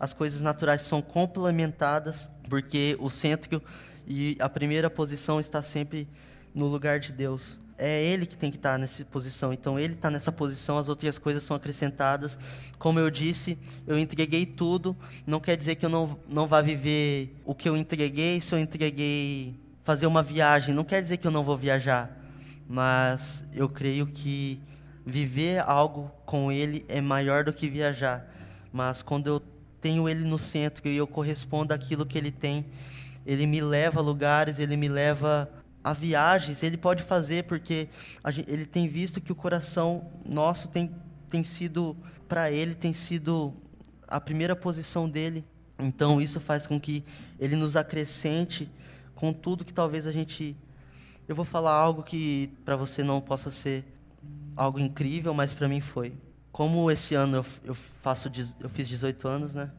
as 0.04 0.12
coisas 0.12 0.42
naturais 0.42 0.82
são 0.82 1.00
complementadas, 1.00 2.30
porque 2.48 2.94
o 3.00 3.08
centro 3.08 3.62
e 4.06 4.36
a 4.38 4.50
primeira 4.50 4.90
posição 4.90 5.40
está 5.40 5.62
sempre 5.62 6.06
no 6.54 6.66
lugar 6.66 7.00
de 7.00 7.10
Deus. 7.10 7.58
É 7.78 8.04
Ele 8.04 8.26
que 8.26 8.36
tem 8.36 8.50
que 8.50 8.58
estar 8.58 8.78
nessa 8.78 9.02
posição. 9.06 9.50
Então, 9.50 9.78
Ele 9.78 9.94
está 9.94 10.10
nessa 10.10 10.30
posição, 10.30 10.76
as 10.76 10.88
outras 10.88 11.16
coisas 11.16 11.42
são 11.42 11.56
acrescentadas. 11.56 12.38
Como 12.78 13.00
eu 13.00 13.10
disse, 13.10 13.58
eu 13.86 13.98
entreguei 13.98 14.44
tudo. 14.44 14.94
Não 15.26 15.40
quer 15.40 15.56
dizer 15.56 15.76
que 15.76 15.86
eu 15.86 15.90
não, 15.90 16.18
não 16.28 16.46
vá 16.46 16.60
viver 16.60 17.34
o 17.44 17.54
que 17.54 17.66
eu 17.66 17.74
entreguei. 17.74 18.40
Se 18.42 18.54
eu 18.54 18.58
entreguei 18.58 19.58
fazer 19.84 20.06
uma 20.06 20.22
viagem, 20.22 20.74
não 20.74 20.84
quer 20.84 21.00
dizer 21.00 21.16
que 21.16 21.26
eu 21.26 21.32
não 21.32 21.42
vou 21.42 21.56
viajar. 21.56 22.14
Mas 22.68 23.42
eu 23.54 23.70
creio 23.70 24.06
que 24.06 24.60
viver 25.04 25.62
algo 25.66 26.10
com 26.26 26.52
Ele 26.52 26.84
é 26.88 27.00
maior 27.00 27.42
do 27.42 27.54
que 27.54 27.68
viajar. 27.70 28.30
Mas 28.70 29.02
quando 29.02 29.26
eu 29.26 29.42
tenho 29.84 30.08
Ele 30.08 30.24
no 30.24 30.38
centro 30.38 30.88
e 30.88 30.96
eu 30.96 31.06
correspondo 31.06 31.74
àquilo 31.74 32.06
que 32.06 32.16
Ele 32.16 32.30
tem. 32.30 32.64
Ele 33.26 33.46
me 33.46 33.60
leva 33.60 34.00
a 34.00 34.02
lugares, 34.02 34.58
Ele 34.58 34.78
me 34.78 34.88
leva 34.88 35.46
a 35.84 35.92
viagens. 35.92 36.62
Ele 36.62 36.78
pode 36.78 37.02
fazer 37.02 37.44
porque 37.44 37.90
gente, 38.30 38.50
Ele 38.50 38.64
tem 38.64 38.88
visto 38.88 39.20
que 39.20 39.30
o 39.30 39.34
coração 39.34 40.10
nosso 40.24 40.68
tem, 40.68 40.90
tem 41.28 41.44
sido, 41.44 41.94
para 42.26 42.50
Ele, 42.50 42.74
tem 42.74 42.94
sido 42.94 43.52
a 44.08 44.18
primeira 44.18 44.56
posição 44.56 45.06
dele. 45.06 45.44
Então 45.78 46.18
isso 46.18 46.40
faz 46.40 46.66
com 46.66 46.80
que 46.80 47.04
Ele 47.38 47.54
nos 47.54 47.76
acrescente 47.76 48.70
com 49.14 49.34
tudo 49.34 49.66
que 49.66 49.74
talvez 49.74 50.06
a 50.06 50.12
gente. 50.12 50.56
Eu 51.28 51.36
vou 51.36 51.44
falar 51.44 51.72
algo 51.72 52.02
que 52.02 52.50
para 52.64 52.74
você 52.74 53.02
não 53.02 53.20
possa 53.20 53.50
ser 53.50 53.84
algo 54.56 54.78
incrível, 54.78 55.34
mas 55.34 55.52
para 55.52 55.68
mim 55.68 55.82
foi. 55.82 56.14
Como 56.54 56.88
esse 56.88 57.16
ano 57.16 57.38
eu, 57.38 57.46
eu 57.64 57.74
faço 58.00 58.30
eu 58.60 58.68
fiz 58.68 58.86
18 58.86 59.26
anos, 59.26 59.56
né? 59.56 59.72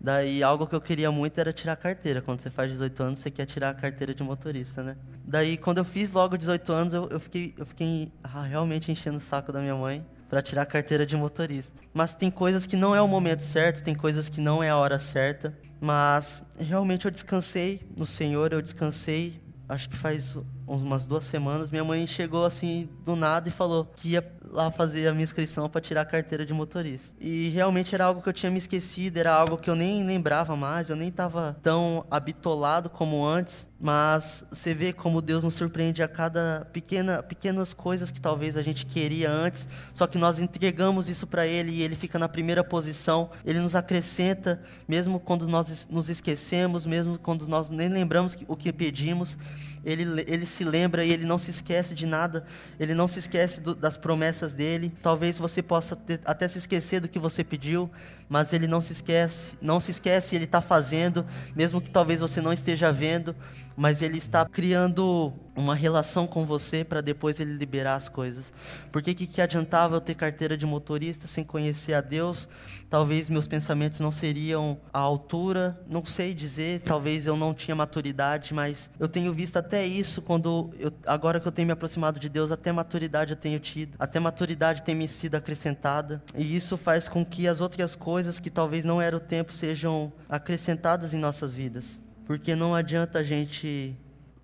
Daí 0.00 0.44
algo 0.44 0.64
que 0.64 0.72
eu 0.72 0.80
queria 0.80 1.10
muito 1.10 1.36
era 1.40 1.52
tirar 1.52 1.72
a 1.72 1.76
carteira. 1.76 2.22
Quando 2.22 2.38
você 2.38 2.50
faz 2.50 2.70
18 2.70 3.02
anos, 3.02 3.18
você 3.18 3.32
quer 3.32 3.46
tirar 3.46 3.70
a 3.70 3.74
carteira 3.74 4.14
de 4.14 4.22
motorista, 4.22 4.80
né? 4.80 4.96
Daí 5.24 5.56
quando 5.56 5.78
eu 5.78 5.84
fiz 5.84 6.12
logo 6.12 6.36
18 6.36 6.72
anos, 6.72 6.94
eu, 6.94 7.08
eu 7.08 7.18
fiquei, 7.18 7.52
eu 7.58 7.66
fiquei 7.66 8.12
ah, 8.22 8.42
realmente 8.42 8.92
enchendo 8.92 9.18
o 9.18 9.20
saco 9.20 9.50
da 9.50 9.58
minha 9.58 9.74
mãe 9.74 10.06
para 10.30 10.40
tirar 10.40 10.62
a 10.62 10.66
carteira 10.66 11.04
de 11.04 11.16
motorista. 11.16 11.72
Mas 11.92 12.14
tem 12.14 12.30
coisas 12.30 12.64
que 12.64 12.76
não 12.76 12.94
é 12.94 13.02
o 13.02 13.08
momento 13.08 13.42
certo, 13.42 13.82
tem 13.82 13.96
coisas 13.96 14.28
que 14.28 14.40
não 14.40 14.62
é 14.62 14.70
a 14.70 14.76
hora 14.76 15.00
certa. 15.00 15.52
Mas 15.80 16.44
realmente 16.56 17.06
eu 17.06 17.10
descansei 17.10 17.80
no 17.96 18.06
Senhor, 18.06 18.52
eu 18.52 18.62
descansei. 18.62 19.42
Acho 19.68 19.90
que 19.90 19.96
faz 19.96 20.36
umas 20.66 21.04
duas 21.06 21.24
semanas, 21.24 21.70
minha 21.70 21.84
mãe 21.84 22.06
chegou 22.06 22.44
assim 22.44 22.88
do 23.04 23.14
nada 23.14 23.48
e 23.48 23.52
falou 23.52 23.84
que 23.96 24.10
ia 24.10 24.34
lá 24.54 24.70
fazer 24.70 25.08
a 25.08 25.12
minha 25.12 25.24
inscrição 25.24 25.68
para 25.68 25.80
tirar 25.80 26.02
a 26.02 26.04
carteira 26.04 26.46
de 26.46 26.52
motorista. 26.52 27.14
E 27.20 27.48
realmente 27.48 27.94
era 27.94 28.04
algo 28.04 28.22
que 28.22 28.28
eu 28.28 28.32
tinha 28.32 28.50
me 28.50 28.58
esquecido, 28.58 29.18
era 29.18 29.32
algo 29.32 29.58
que 29.58 29.68
eu 29.68 29.74
nem 29.74 30.04
lembrava 30.04 30.54
mais, 30.56 30.88
eu 30.88 30.96
nem 30.96 31.08
estava 31.08 31.56
tão 31.62 32.06
habitolado 32.10 32.88
como 32.88 33.26
antes. 33.26 33.68
Mas 33.80 34.46
você 34.50 34.72
vê 34.72 34.94
como 34.94 35.20
Deus 35.20 35.44
nos 35.44 35.54
surpreende 35.56 36.02
a 36.02 36.08
cada 36.08 36.66
pequena, 36.72 37.22
pequenas 37.22 37.74
coisas 37.74 38.10
que 38.10 38.18
talvez 38.18 38.56
a 38.56 38.62
gente 38.62 38.86
queria 38.86 39.30
antes, 39.30 39.68
só 39.92 40.06
que 40.06 40.16
nós 40.16 40.38
entregamos 40.38 41.06
isso 41.06 41.26
para 41.26 41.46
Ele 41.46 41.70
e 41.70 41.82
Ele 41.82 41.94
fica 41.94 42.18
na 42.18 42.26
primeira 42.26 42.64
posição. 42.64 43.30
Ele 43.44 43.60
nos 43.60 43.74
acrescenta, 43.74 44.62
mesmo 44.88 45.20
quando 45.20 45.46
nós 45.46 45.86
nos 45.90 46.08
esquecemos, 46.08 46.86
mesmo 46.86 47.18
quando 47.18 47.46
nós 47.46 47.68
nem 47.68 47.88
lembramos 47.88 48.38
o 48.48 48.56
que 48.56 48.72
pedimos. 48.72 49.36
Ele, 49.84 50.24
ele 50.26 50.46
se 50.54 50.64
lembra 50.64 51.04
e 51.04 51.12
ele 51.12 51.26
não 51.26 51.38
se 51.38 51.50
esquece 51.50 51.94
de 51.94 52.06
nada, 52.06 52.46
ele 52.78 52.94
não 52.94 53.08
se 53.08 53.18
esquece 53.18 53.60
do, 53.60 53.74
das 53.74 53.96
promessas 53.96 54.52
dele. 54.52 54.92
Talvez 55.02 55.36
você 55.36 55.62
possa 55.62 55.96
ter, 55.96 56.20
até 56.24 56.46
se 56.48 56.58
esquecer 56.58 57.00
do 57.00 57.08
que 57.08 57.18
você 57.18 57.42
pediu, 57.42 57.90
mas 58.28 58.52
ele 58.52 58.66
não 58.66 58.80
se 58.80 58.92
esquece, 58.92 59.56
não 59.60 59.80
se 59.80 59.90
esquece, 59.90 60.34
ele 60.34 60.44
está 60.44 60.60
fazendo, 60.60 61.26
mesmo 61.54 61.80
que 61.80 61.90
talvez 61.90 62.20
você 62.20 62.40
não 62.40 62.52
esteja 62.52 62.92
vendo, 62.92 63.34
mas 63.76 64.02
ele 64.02 64.18
está 64.18 64.44
criando 64.46 65.32
uma 65.56 65.74
relação 65.74 66.26
com 66.26 66.44
você 66.44 66.84
para 66.84 67.00
depois 67.00 67.38
ele 67.38 67.52
liberar 67.54 67.94
as 67.94 68.08
coisas. 68.08 68.52
Porque 68.90 69.14
que, 69.14 69.26
que 69.26 69.40
adiantava 69.40 69.96
eu 69.96 70.00
ter 70.00 70.14
carteira 70.14 70.56
de 70.56 70.66
motorista 70.66 71.26
sem 71.28 71.44
conhecer 71.44 71.94
a 71.94 72.00
Deus? 72.00 72.48
Talvez 72.90 73.28
meus 73.28 73.46
pensamentos 73.46 74.00
não 74.00 74.10
seriam 74.10 74.78
à 74.92 74.98
altura, 74.98 75.80
não 75.88 76.04
sei 76.04 76.34
dizer, 76.34 76.80
talvez 76.80 77.26
eu 77.26 77.36
não 77.36 77.54
tinha 77.54 77.74
maturidade, 77.74 78.52
mas 78.52 78.90
eu 78.98 79.08
tenho 79.08 79.32
visto 79.32 79.56
até 79.56 79.86
isso 79.86 80.20
quando 80.20 80.72
eu, 80.78 80.92
agora 81.06 81.38
que 81.38 81.46
eu 81.46 81.52
tenho 81.52 81.66
me 81.66 81.72
aproximado 81.72 82.18
de 82.18 82.28
Deus, 82.28 82.50
até 82.50 82.72
maturidade 82.72 83.30
eu 83.32 83.36
tenho 83.36 83.60
tido, 83.60 83.94
até 83.98 84.18
maturidade 84.18 84.82
tem 84.82 84.94
me 84.94 85.06
sido 85.06 85.36
acrescentada, 85.36 86.22
e 86.36 86.54
isso 86.54 86.76
faz 86.76 87.08
com 87.08 87.24
que 87.24 87.46
as 87.46 87.60
outras 87.60 87.94
coisas 87.94 88.13
que 88.40 88.50
talvez 88.50 88.84
não 88.84 89.00
era 89.00 89.16
o 89.16 89.20
tempo 89.20 89.52
sejam 89.52 90.12
acrescentadas 90.28 91.12
em 91.12 91.18
nossas 91.18 91.54
vidas. 91.54 92.00
Porque 92.26 92.54
não 92.54 92.74
adianta 92.74 93.18
a 93.18 93.22
gente 93.22 93.96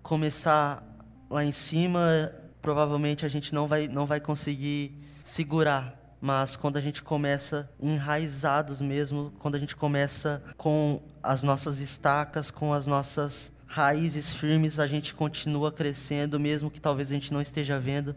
começar 0.03 0.83
lá 1.29 1.43
em 1.43 1.51
cima, 1.51 2.31
provavelmente 2.61 3.25
a 3.25 3.29
gente 3.29 3.53
não 3.53 3.67
vai, 3.67 3.87
não 3.87 4.05
vai 4.05 4.19
conseguir 4.19 4.93
segurar. 5.23 5.97
Mas 6.19 6.55
quando 6.55 6.77
a 6.77 6.81
gente 6.81 7.01
começa 7.01 7.69
enraizados 7.81 8.79
mesmo, 8.79 9.33
quando 9.39 9.55
a 9.55 9.59
gente 9.59 9.75
começa 9.75 10.43
com 10.55 11.01
as 11.23 11.41
nossas 11.41 11.79
estacas, 11.79 12.51
com 12.51 12.73
as 12.73 12.85
nossas 12.85 13.51
raízes 13.65 14.33
firmes, 14.33 14.77
a 14.77 14.85
gente 14.85 15.15
continua 15.15 15.71
crescendo, 15.71 16.39
mesmo 16.39 16.69
que 16.69 16.79
talvez 16.79 17.09
a 17.09 17.13
gente 17.13 17.33
não 17.33 17.41
esteja 17.41 17.79
vendo. 17.79 18.15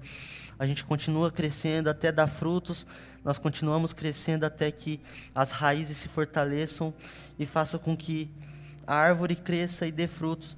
A 0.58 0.66
gente 0.66 0.84
continua 0.84 1.30
crescendo 1.30 1.88
até 1.88 2.12
dar 2.12 2.26
frutos, 2.26 2.86
nós 3.24 3.38
continuamos 3.38 3.92
crescendo 3.92 4.44
até 4.44 4.70
que 4.70 5.00
as 5.34 5.50
raízes 5.50 5.96
se 5.98 6.08
fortaleçam 6.08 6.92
e 7.38 7.46
façam 7.46 7.80
com 7.80 7.96
que 7.96 8.30
a 8.86 8.94
árvore 8.94 9.34
cresça 9.34 9.86
e 9.86 9.92
dê 9.92 10.06
frutos. 10.06 10.56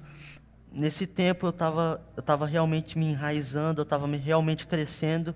Nesse 0.71 1.07
tempo 1.07 1.45
eu 1.45 1.51
estava 1.51 2.01
eu 2.15 2.21
tava 2.21 2.45
realmente 2.45 2.97
me 2.99 3.05
enraizando, 3.05 3.81
eu 3.81 3.83
estava 3.83 4.05
realmente 4.07 4.67
crescendo, 4.67 5.33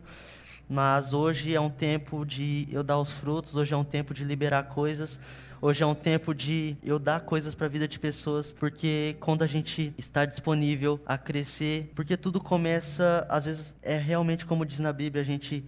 mas 0.69 1.13
hoje 1.13 1.55
é 1.55 1.61
um 1.61 1.69
tempo 1.69 2.25
de 2.25 2.67
eu 2.69 2.83
dar 2.83 2.97
os 2.99 3.11
frutos, 3.11 3.55
hoje 3.55 3.73
é 3.73 3.77
um 3.77 3.83
tempo 3.83 4.13
de 4.13 4.23
liberar 4.23 4.63
coisas, 4.63 5.19
Hoje 5.63 5.83
é 5.83 5.85
um 5.85 5.93
tempo 5.93 6.33
de 6.33 6.75
eu 6.81 6.97
dar 6.97 7.19
coisas 7.19 7.53
para 7.53 7.67
a 7.67 7.69
vida 7.69 7.87
de 7.87 7.99
pessoas, 7.99 8.51
porque 8.51 9.15
quando 9.19 9.43
a 9.43 9.47
gente 9.47 9.93
está 9.95 10.25
disponível 10.25 10.99
a 11.05 11.19
crescer, 11.19 11.91
porque 11.93 12.17
tudo 12.17 12.41
começa, 12.41 13.27
às 13.29 13.45
vezes 13.45 13.75
é 13.83 13.95
realmente 13.95 14.43
como 14.43 14.65
diz 14.65 14.79
na 14.79 14.91
Bíblia, 14.91 15.21
a 15.21 15.25
gente 15.25 15.63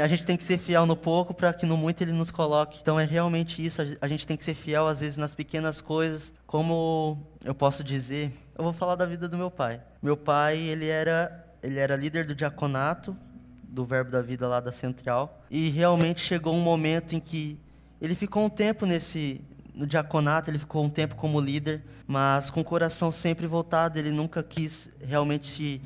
a 0.00 0.08
gente 0.08 0.24
tem 0.24 0.36
que 0.36 0.44
ser 0.44 0.58
fiel 0.58 0.86
no 0.86 0.96
pouco 0.96 1.32
para 1.34 1.52
que 1.52 1.66
no 1.66 1.76
muito 1.76 2.02
ele 2.02 2.12
nos 2.12 2.30
coloque. 2.30 2.78
Então 2.80 2.98
é 2.98 3.04
realmente 3.04 3.64
isso. 3.64 3.80
A 4.00 4.08
gente 4.08 4.26
tem 4.26 4.36
que 4.36 4.44
ser 4.44 4.54
fiel 4.54 4.86
às 4.86 5.00
vezes 5.00 5.16
nas 5.16 5.34
pequenas 5.34 5.80
coisas. 5.80 6.32
Como 6.46 7.18
eu 7.44 7.54
posso 7.54 7.84
dizer, 7.84 8.32
eu 8.56 8.64
vou 8.64 8.72
falar 8.72 8.94
da 8.94 9.06
vida 9.06 9.28
do 9.28 9.36
meu 9.36 9.50
pai. 9.50 9.80
Meu 10.02 10.16
pai 10.16 10.58
ele 10.58 10.88
era 10.88 11.44
ele 11.62 11.78
era 11.78 11.96
líder 11.96 12.24
do 12.24 12.34
diaconato 12.34 13.16
do 13.62 13.84
Verbo 13.84 14.10
da 14.10 14.22
Vida 14.22 14.46
lá 14.46 14.60
da 14.60 14.72
Central 14.72 15.44
e 15.50 15.68
realmente 15.70 16.20
chegou 16.20 16.54
um 16.54 16.60
momento 16.60 17.14
em 17.14 17.20
que 17.20 17.58
ele 18.00 18.14
ficou 18.14 18.44
um 18.44 18.48
tempo 18.48 18.86
nesse 18.86 19.40
no 19.74 19.86
diaconato, 19.86 20.50
ele 20.50 20.58
ficou 20.58 20.84
um 20.84 20.90
tempo 20.90 21.14
como 21.14 21.40
líder, 21.40 21.84
mas 22.04 22.50
com 22.50 22.60
o 22.60 22.64
coração 22.64 23.12
sempre 23.12 23.46
voltado, 23.46 23.96
ele 23.96 24.10
nunca 24.10 24.42
quis 24.42 24.90
realmente 25.00 25.80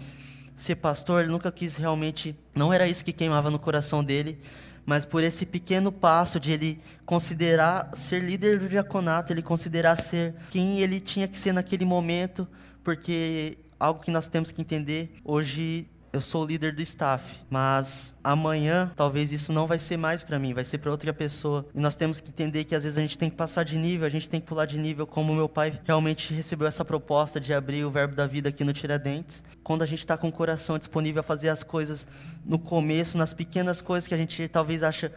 ser 0.57 0.77
pastor, 0.77 1.23
ele 1.23 1.33
nunca 1.33 1.51
quis 1.51 1.77
realmente, 1.77 2.37
não 2.55 2.73
era 2.73 2.89
isso 2.89 3.05
que 3.05 3.13
queimava 3.13 3.51
no 3.51 3.59
coração 3.59 4.03
dele, 4.05 4.39
mas 4.85 5.05
por 5.05 5.23
esse 5.23 5.47
pequeno 5.47 5.93
passo 5.93 6.41
de 6.41 6.51
ele 6.51 6.81
considerar 7.07 7.91
ser 7.95 8.21
líder 8.21 8.59
do 8.59 8.69
diaconato, 8.69 9.33
ele 9.33 9.43
considerar 9.43 9.97
ser 9.97 10.35
quem 10.51 10.81
ele 10.81 10.99
tinha 11.01 11.29
que 11.29 11.39
ser 11.39 11.53
naquele 11.53 11.85
momento, 11.85 12.47
porque 12.83 13.59
algo 13.79 14.01
que 14.01 14.11
nós 14.11 14.29
temos 14.29 14.51
que 14.53 14.61
entender, 14.61 15.15
hoje 15.25 15.89
eu 16.13 16.21
sou 16.21 16.45
o 16.45 16.47
líder 16.47 16.75
do 16.75 16.83
staff, 16.83 17.25
mas 17.49 18.15
amanhã 18.23 18.93
talvez 18.95 19.33
isso 19.33 19.51
não 19.51 19.67
vai 19.67 19.79
ser 19.79 19.97
mais 19.97 20.23
para 20.23 20.39
mim, 20.39 20.53
vai 20.53 20.65
ser 20.65 20.77
para 20.77 20.91
outra 20.91 21.13
pessoa. 21.15 21.67
E 21.75 21.81
nós 21.81 21.95
temos 21.95 22.21
que 22.21 22.29
entender 22.29 22.65
que 22.65 22.75
às 22.75 22.83
vezes 22.83 22.99
a 22.99 23.01
gente 23.01 23.17
tem 23.17 23.31
que 23.31 23.37
passar 23.37 23.65
de 23.65 23.79
nível, 23.79 24.07
a 24.07 24.11
gente 24.11 24.29
tem 24.29 24.39
que 24.39 24.47
pular 24.47 24.67
de 24.67 24.77
nível, 24.77 25.07
como 25.07 25.35
meu 25.35 25.49
pai 25.49 25.81
realmente 25.85 26.35
recebeu 26.35 26.69
essa 26.69 26.85
proposta 26.85 27.41
de 27.41 27.55
abrir 27.55 27.85
o 27.85 27.91
Verbo 27.91 28.15
da 28.15 28.27
Vida 28.27 28.51
aqui 28.51 28.63
no 28.63 28.75
Tiradentes. 28.75 29.43
Quando 29.65 29.81
a 29.81 29.87
gente 29.87 30.01
está 30.01 30.17
com 30.19 30.29
o 30.29 30.33
coração 30.33 30.79
disponível 30.79 31.21
a 31.21 31.23
fazer 31.23 31.49
as 31.49 31.63
coisas 31.63 32.07
no 32.45 32.59
começo, 32.59 33.17
nas 33.17 33.33
pequenas 33.33 33.81
coisas 33.81 34.07
que 34.07 34.15
a 34.15 34.19
gente 34.19 34.49
talvez 34.49 34.83
acha 34.83 35.11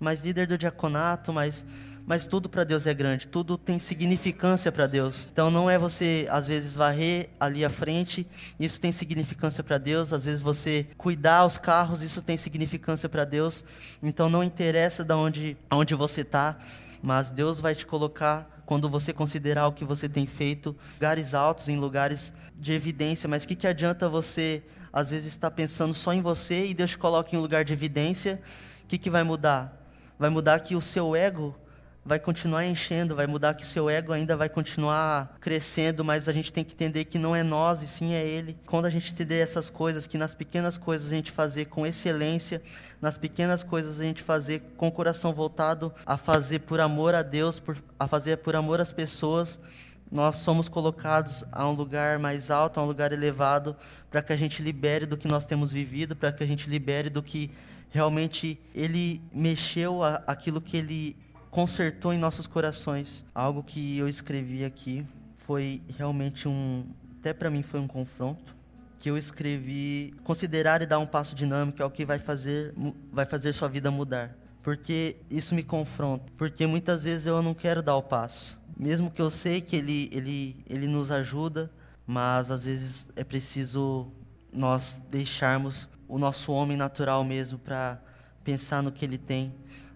mais 0.00 0.20
líder 0.20 0.48
do 0.48 0.58
diaconato, 0.58 1.32
mas 1.32 1.64
mas 2.06 2.26
tudo 2.26 2.48
para 2.48 2.64
Deus 2.64 2.86
é 2.86 2.94
grande, 2.94 3.26
tudo 3.26 3.56
tem 3.56 3.78
significância 3.78 4.72
para 4.72 4.86
Deus. 4.86 5.28
Então 5.32 5.50
não 5.50 5.70
é 5.70 5.78
você 5.78 6.26
às 6.30 6.46
vezes 6.46 6.74
varrer 6.74 7.30
ali 7.38 7.64
à 7.64 7.70
frente, 7.70 8.26
isso 8.58 8.80
tem 8.80 8.92
significância 8.92 9.62
para 9.62 9.78
Deus, 9.78 10.12
às 10.12 10.24
vezes 10.24 10.40
você 10.40 10.86
cuidar 10.96 11.44
os 11.46 11.58
carros, 11.58 12.02
isso 12.02 12.20
tem 12.20 12.36
significância 12.36 13.08
para 13.08 13.24
Deus. 13.24 13.64
Então 14.02 14.28
não 14.28 14.42
interessa 14.42 15.04
de 15.04 15.14
onde, 15.14 15.56
onde 15.70 15.94
você 15.94 16.22
está, 16.22 16.58
mas 17.02 17.30
Deus 17.30 17.60
vai 17.60 17.74
te 17.74 17.86
colocar 17.86 18.62
quando 18.66 18.88
você 18.88 19.12
considerar 19.12 19.66
o 19.66 19.72
que 19.72 19.84
você 19.84 20.08
tem 20.08 20.26
feito, 20.26 20.74
lugares 20.94 21.34
altos, 21.34 21.68
em 21.68 21.76
lugares 21.76 22.32
de 22.54 22.72
evidência. 22.72 23.28
Mas 23.28 23.44
o 23.44 23.48
que, 23.48 23.54
que 23.54 23.66
adianta 23.66 24.08
você 24.08 24.62
às 24.92 25.10
vezes 25.10 25.28
estar 25.28 25.50
pensando 25.50 25.94
só 25.94 26.12
em 26.12 26.20
você 26.20 26.66
e 26.66 26.74
Deus 26.74 26.90
te 26.90 26.98
coloca 26.98 27.34
em 27.34 27.38
lugar 27.38 27.64
de 27.64 27.72
evidência? 27.72 28.40
O 28.84 28.86
que, 28.86 28.98
que 28.98 29.10
vai 29.10 29.22
mudar? 29.22 29.78
Vai 30.18 30.30
mudar 30.30 30.60
que 30.60 30.76
o 30.76 30.80
seu 30.80 31.16
ego 31.16 31.56
vai 32.04 32.18
continuar 32.18 32.66
enchendo, 32.66 33.14
vai 33.14 33.26
mudar 33.26 33.54
que 33.54 33.66
seu 33.66 33.88
ego 33.88 34.12
ainda 34.12 34.36
vai 34.36 34.48
continuar 34.48 35.36
crescendo, 35.40 36.04
mas 36.04 36.28
a 36.28 36.32
gente 36.32 36.52
tem 36.52 36.64
que 36.64 36.74
entender 36.74 37.04
que 37.04 37.18
não 37.18 37.34
é 37.34 37.44
nós 37.44 37.80
e 37.80 37.86
sim 37.86 38.12
é 38.12 38.26
ele. 38.26 38.58
Quando 38.66 38.86
a 38.86 38.90
gente 38.90 39.12
entender 39.12 39.38
essas 39.38 39.70
coisas, 39.70 40.06
que 40.06 40.18
nas 40.18 40.34
pequenas 40.34 40.76
coisas 40.76 41.12
a 41.12 41.14
gente 41.14 41.30
fazer 41.30 41.66
com 41.66 41.86
excelência, 41.86 42.60
nas 43.00 43.16
pequenas 43.16 43.62
coisas 43.62 44.00
a 44.00 44.02
gente 44.02 44.22
fazer 44.22 44.62
com 44.76 44.88
o 44.88 44.92
coração 44.92 45.32
voltado 45.32 45.92
a 46.04 46.16
fazer 46.16 46.60
por 46.60 46.80
amor 46.80 47.14
a 47.14 47.22
Deus, 47.22 47.60
por, 47.60 47.80
a 47.98 48.08
fazer 48.08 48.38
por 48.38 48.56
amor 48.56 48.80
às 48.80 48.90
pessoas, 48.90 49.60
nós 50.10 50.36
somos 50.36 50.68
colocados 50.68 51.44
a 51.52 51.66
um 51.66 51.72
lugar 51.72 52.18
mais 52.18 52.50
alto, 52.50 52.80
a 52.80 52.82
um 52.82 52.86
lugar 52.86 53.12
elevado, 53.12 53.76
para 54.10 54.20
que 54.20 54.32
a 54.32 54.36
gente 54.36 54.60
libere 54.60 55.06
do 55.06 55.16
que 55.16 55.28
nós 55.28 55.44
temos 55.44 55.70
vivido, 55.70 56.16
para 56.16 56.32
que 56.32 56.42
a 56.42 56.46
gente 56.46 56.68
libere 56.68 57.08
do 57.08 57.22
que 57.22 57.50
realmente 57.90 58.60
ele 58.74 59.22
mexeu 59.32 60.02
a, 60.02 60.22
aquilo 60.26 60.60
que 60.60 60.76
ele 60.76 61.16
consertou 61.52 62.14
em 62.14 62.18
nossos 62.18 62.46
corações. 62.46 63.24
Algo 63.34 63.62
que 63.62 63.98
eu 63.98 64.08
escrevi 64.08 64.64
aqui 64.64 65.06
foi 65.36 65.82
realmente 65.98 66.48
um, 66.48 66.86
até 67.20 67.34
para 67.34 67.50
mim 67.50 67.62
foi 67.62 67.78
um 67.78 67.86
confronto, 67.86 68.56
que 68.98 69.10
eu 69.10 69.18
escrevi 69.18 70.14
considerar 70.24 70.80
e 70.80 70.86
dar 70.86 70.98
um 70.98 71.06
passo 71.06 71.34
dinâmico 71.34 71.82
é 71.82 71.84
o 71.84 71.90
que 71.90 72.06
vai 72.06 72.18
fazer 72.18 72.72
vai 73.12 73.26
fazer 73.26 73.52
sua 73.52 73.68
vida 73.68 73.90
mudar. 73.90 74.34
Porque 74.62 75.16
isso 75.30 75.54
me 75.54 75.62
confronta, 75.62 76.32
porque 76.38 76.66
muitas 76.66 77.02
vezes 77.02 77.26
eu 77.26 77.42
não 77.42 77.52
quero 77.52 77.82
dar 77.82 77.96
o 77.96 78.02
passo. 78.02 78.58
Mesmo 78.74 79.10
que 79.10 79.20
eu 79.20 79.30
sei 79.30 79.60
que 79.60 79.76
ele 79.76 80.08
ele 80.10 80.64
ele 80.66 80.86
nos 80.86 81.10
ajuda, 81.10 81.70
mas 82.06 82.50
às 82.50 82.64
vezes 82.64 83.06
é 83.14 83.22
preciso 83.22 84.10
nós 84.50 85.02
deixarmos 85.10 85.90
o 86.08 86.18
nosso 86.18 86.50
homem 86.50 86.78
natural 86.78 87.22
mesmo 87.24 87.58
para 87.58 88.00
pensar 88.42 88.82
no 88.82 88.90
que 88.90 89.04
ele 89.04 89.18
tem 89.18 89.52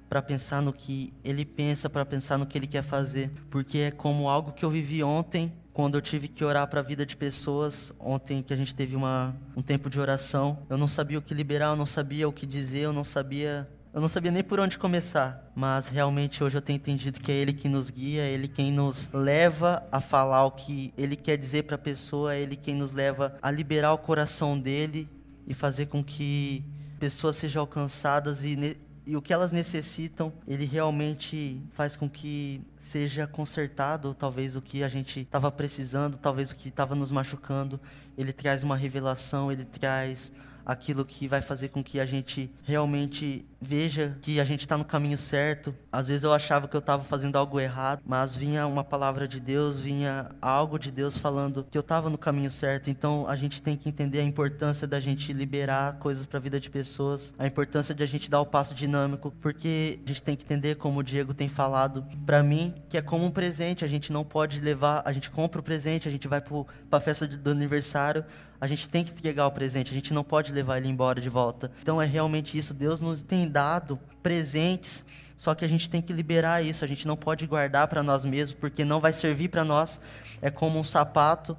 para 0.08 0.22
pensar 0.22 0.62
no 0.62 0.72
que 0.72 1.12
ele 1.24 1.44
pensa, 1.44 1.90
para 1.90 2.04
pensar 2.04 2.38
no 2.38 2.46
que 2.46 2.56
ele 2.56 2.66
quer 2.66 2.82
fazer, 2.82 3.30
porque 3.50 3.78
é 3.78 3.90
como 3.90 4.28
algo 4.28 4.52
que 4.52 4.64
eu 4.64 4.70
vivi 4.70 5.02
ontem, 5.02 5.52
quando 5.72 5.96
eu 5.96 6.00
tive 6.00 6.26
que 6.26 6.44
orar 6.44 6.66
para 6.68 6.80
a 6.80 6.82
vida 6.82 7.04
de 7.04 7.16
pessoas, 7.16 7.92
ontem 7.98 8.42
que 8.42 8.52
a 8.52 8.56
gente 8.56 8.74
teve 8.74 8.96
uma, 8.96 9.36
um 9.54 9.60
tempo 9.60 9.90
de 9.90 10.00
oração, 10.00 10.58
eu 10.70 10.78
não 10.78 10.88
sabia 10.88 11.18
o 11.18 11.22
que 11.22 11.34
liberar, 11.34 11.72
eu 11.72 11.76
não 11.76 11.84
sabia 11.84 12.26
o 12.26 12.32
que 12.32 12.46
dizer, 12.46 12.80
eu 12.80 12.92
não 12.92 13.04
sabia 13.04 13.68
eu 13.96 14.00
não 14.02 14.08
sabia 14.08 14.30
nem 14.30 14.44
por 14.44 14.60
onde 14.60 14.76
começar, 14.76 15.50
mas 15.54 15.88
realmente 15.88 16.44
hoje 16.44 16.54
eu 16.54 16.60
tenho 16.60 16.76
entendido 16.76 17.18
que 17.18 17.32
é 17.32 17.34
Ele 17.34 17.54
que 17.54 17.66
nos 17.66 17.88
guia, 17.88 18.24
é 18.24 18.30
Ele 18.30 18.46
quem 18.46 18.70
nos 18.70 19.08
leva 19.10 19.88
a 19.90 20.02
falar 20.02 20.44
o 20.44 20.50
que 20.50 20.92
Ele 20.98 21.16
quer 21.16 21.38
dizer 21.38 21.62
para 21.62 21.76
a 21.76 21.78
pessoa, 21.78 22.34
é 22.34 22.42
Ele 22.42 22.56
quem 22.56 22.74
nos 22.74 22.92
leva 22.92 23.38
a 23.40 23.50
liberar 23.50 23.94
o 23.94 23.98
coração 23.98 24.60
dele 24.60 25.08
e 25.46 25.54
fazer 25.54 25.86
com 25.86 26.04
que 26.04 26.62
pessoas 26.98 27.36
sejam 27.36 27.60
alcançadas 27.60 28.44
e 28.44 28.76
e 29.06 29.16
o 29.16 29.22
que 29.22 29.32
elas 29.32 29.52
necessitam, 29.52 30.32
ele 30.48 30.64
realmente 30.64 31.60
faz 31.74 31.94
com 31.94 32.10
que 32.10 32.60
seja 32.76 33.24
consertado, 33.24 34.12
talvez 34.12 34.56
o 34.56 34.60
que 34.60 34.82
a 34.82 34.88
gente 34.88 35.20
estava 35.20 35.50
precisando, 35.52 36.18
talvez 36.18 36.50
o 36.50 36.56
que 36.56 36.68
estava 36.68 36.96
nos 36.96 37.12
machucando. 37.12 37.80
Ele 38.18 38.32
traz 38.32 38.64
uma 38.64 38.76
revelação, 38.76 39.52
ele 39.52 39.64
traz 39.64 40.32
aquilo 40.66 41.04
que 41.04 41.28
vai 41.28 41.40
fazer 41.40 41.68
com 41.68 41.82
que 41.82 42.00
a 42.00 42.04
gente 42.04 42.52
realmente 42.64 43.46
veja 43.60 44.18
que 44.20 44.40
a 44.40 44.44
gente 44.44 44.60
está 44.60 44.76
no 44.76 44.84
caminho 44.84 45.18
certo. 45.18 45.74
Às 45.90 46.08
vezes 46.08 46.24
eu 46.24 46.32
achava 46.32 46.68
que 46.68 46.76
eu 46.76 46.80
estava 46.80 47.04
fazendo 47.04 47.36
algo 47.36 47.58
errado, 47.58 48.02
mas 48.04 48.36
vinha 48.36 48.66
uma 48.66 48.84
palavra 48.84 49.26
de 49.26 49.40
Deus, 49.40 49.80
vinha 49.80 50.30
algo 50.42 50.78
de 50.78 50.90
Deus 50.90 51.16
falando 51.16 51.66
que 51.70 51.78
eu 51.78 51.80
estava 51.80 52.10
no 52.10 52.18
caminho 52.18 52.50
certo. 52.50 52.90
Então 52.90 53.28
a 53.28 53.36
gente 53.36 53.62
tem 53.62 53.76
que 53.76 53.88
entender 53.88 54.20
a 54.20 54.24
importância 54.24 54.86
da 54.86 55.00
gente 55.00 55.32
liberar 55.32 55.98
coisas 55.98 56.26
para 56.26 56.38
a 56.38 56.42
vida 56.42 56.60
de 56.60 56.68
pessoas, 56.68 57.32
a 57.38 57.46
importância 57.46 57.94
de 57.94 58.02
a 58.02 58.06
gente 58.06 58.28
dar 58.28 58.40
o 58.40 58.46
passo 58.46 58.74
dinâmico, 58.74 59.32
porque 59.40 60.00
a 60.04 60.08
gente 60.08 60.22
tem 60.22 60.36
que 60.36 60.44
entender, 60.44 60.76
como 60.76 61.00
o 61.00 61.02
Diego 61.02 61.32
tem 61.32 61.48
falado 61.48 62.04
para 62.24 62.42
mim, 62.42 62.74
que 62.88 62.96
é 62.96 63.02
como 63.02 63.24
um 63.24 63.30
presente. 63.30 63.84
A 63.84 63.88
gente 63.88 64.12
não 64.12 64.24
pode 64.24 64.60
levar, 64.60 65.02
a 65.04 65.12
gente 65.12 65.30
compra 65.30 65.60
o 65.60 65.62
presente, 65.62 66.08
a 66.08 66.10
gente 66.10 66.26
vai 66.28 66.40
para 66.40 66.66
a 66.90 67.00
festa 67.00 67.26
do 67.26 67.50
aniversário, 67.50 68.24
a 68.60 68.66
gente 68.66 68.88
tem 68.88 69.04
que 69.04 69.10
entregar 69.10 69.46
o 69.46 69.50
presente, 69.50 69.90
a 69.90 69.94
gente 69.94 70.12
não 70.12 70.24
pode 70.24 70.52
levar 70.52 70.78
ele 70.78 70.88
embora 70.88 71.20
de 71.20 71.28
volta. 71.28 71.70
Então 71.82 72.00
é 72.00 72.06
realmente 72.06 72.56
isso. 72.56 72.72
Deus 72.72 73.00
nos 73.00 73.22
tem 73.22 73.48
dado 73.48 73.98
presentes, 74.22 75.04
só 75.36 75.54
que 75.54 75.64
a 75.64 75.68
gente 75.68 75.90
tem 75.90 76.00
que 76.00 76.12
liberar 76.12 76.64
isso. 76.64 76.84
A 76.84 76.88
gente 76.88 77.06
não 77.06 77.16
pode 77.16 77.46
guardar 77.46 77.88
para 77.88 78.02
nós 78.02 78.24
mesmos, 78.24 78.56
porque 78.58 78.84
não 78.84 79.00
vai 79.00 79.12
servir 79.12 79.48
para 79.48 79.64
nós. 79.64 80.00
É 80.40 80.50
como 80.50 80.78
um 80.78 80.84
sapato. 80.84 81.56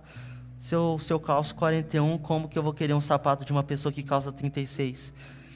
Se 0.60 0.74
eu, 0.74 0.98
se 1.00 1.18
calço 1.20 1.54
41, 1.56 2.18
como 2.18 2.50
que 2.50 2.58
eu 2.58 2.64
vou 2.64 2.74
querer 2.74 2.94
um 2.94 3.02
sapato 3.02 3.46
de 3.46 3.52
uma 3.52 3.64
pessoa 3.64 3.92
que 3.92 4.02
calça 4.02 4.32
36? 4.32 5.14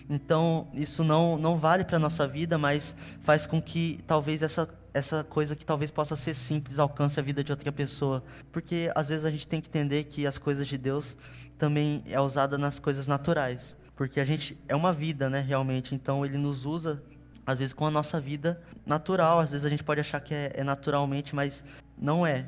Então, 0.08 0.68
isso 0.74 1.04
não, 1.04 1.38
não 1.38 1.58
vale 1.58 1.84
para 1.84 1.96
a 1.96 2.00
nossa 2.00 2.28
vida, 2.28 2.58
mas 2.58 2.96
faz 3.22 3.46
com 3.46 3.62
que 3.62 4.00
talvez 4.06 4.42
essa 4.42 4.70
essa 4.94 5.24
coisa 5.24 5.56
que 5.56 5.66
talvez 5.66 5.90
possa 5.90 6.16
ser 6.16 6.34
simples 6.34 6.80
alcance 6.80 7.20
a 7.20 7.24
vida 7.24 7.44
de 7.44 7.52
outra 7.52 7.72
pessoa. 7.72 8.24
Porque 8.52 8.92
às 8.96 9.10
vezes 9.10 9.26
a 9.26 9.32
gente 9.32 9.48
tem 9.48 9.62
que 9.62 9.70
entender 9.70 10.04
que 10.06 10.28
as 10.28 10.38
coisas 10.38 10.68
de 10.68 10.78
Deus 10.78 11.18
também 11.58 12.04
é 12.08 12.20
usada 12.20 12.58
nas 12.58 12.80
coisas 12.80 13.08
naturais. 13.08 13.76
Porque 13.96 14.20
a 14.20 14.26
gente 14.26 14.58
é 14.68 14.76
uma 14.76 14.92
vida, 14.92 15.30
né, 15.30 15.40
realmente. 15.40 15.96
Então 15.96 16.26
ele 16.26 16.38
nos 16.38 16.66
usa 16.66 17.02
às 17.46 17.60
vezes 17.60 17.74
com 17.74 17.86
a 17.86 17.92
nossa 17.92 18.20
vida 18.20 18.62
natural. 18.86 19.40
Às 19.40 19.52
vezes 19.52 19.66
a 19.66 19.70
gente 19.70 19.84
pode 19.84 20.02
achar 20.02 20.20
que 20.20 20.34
é, 20.34 20.52
é 20.56 20.64
naturalmente, 20.64 21.36
mas 21.36 21.64
não 21.98 22.26
é. 22.26 22.48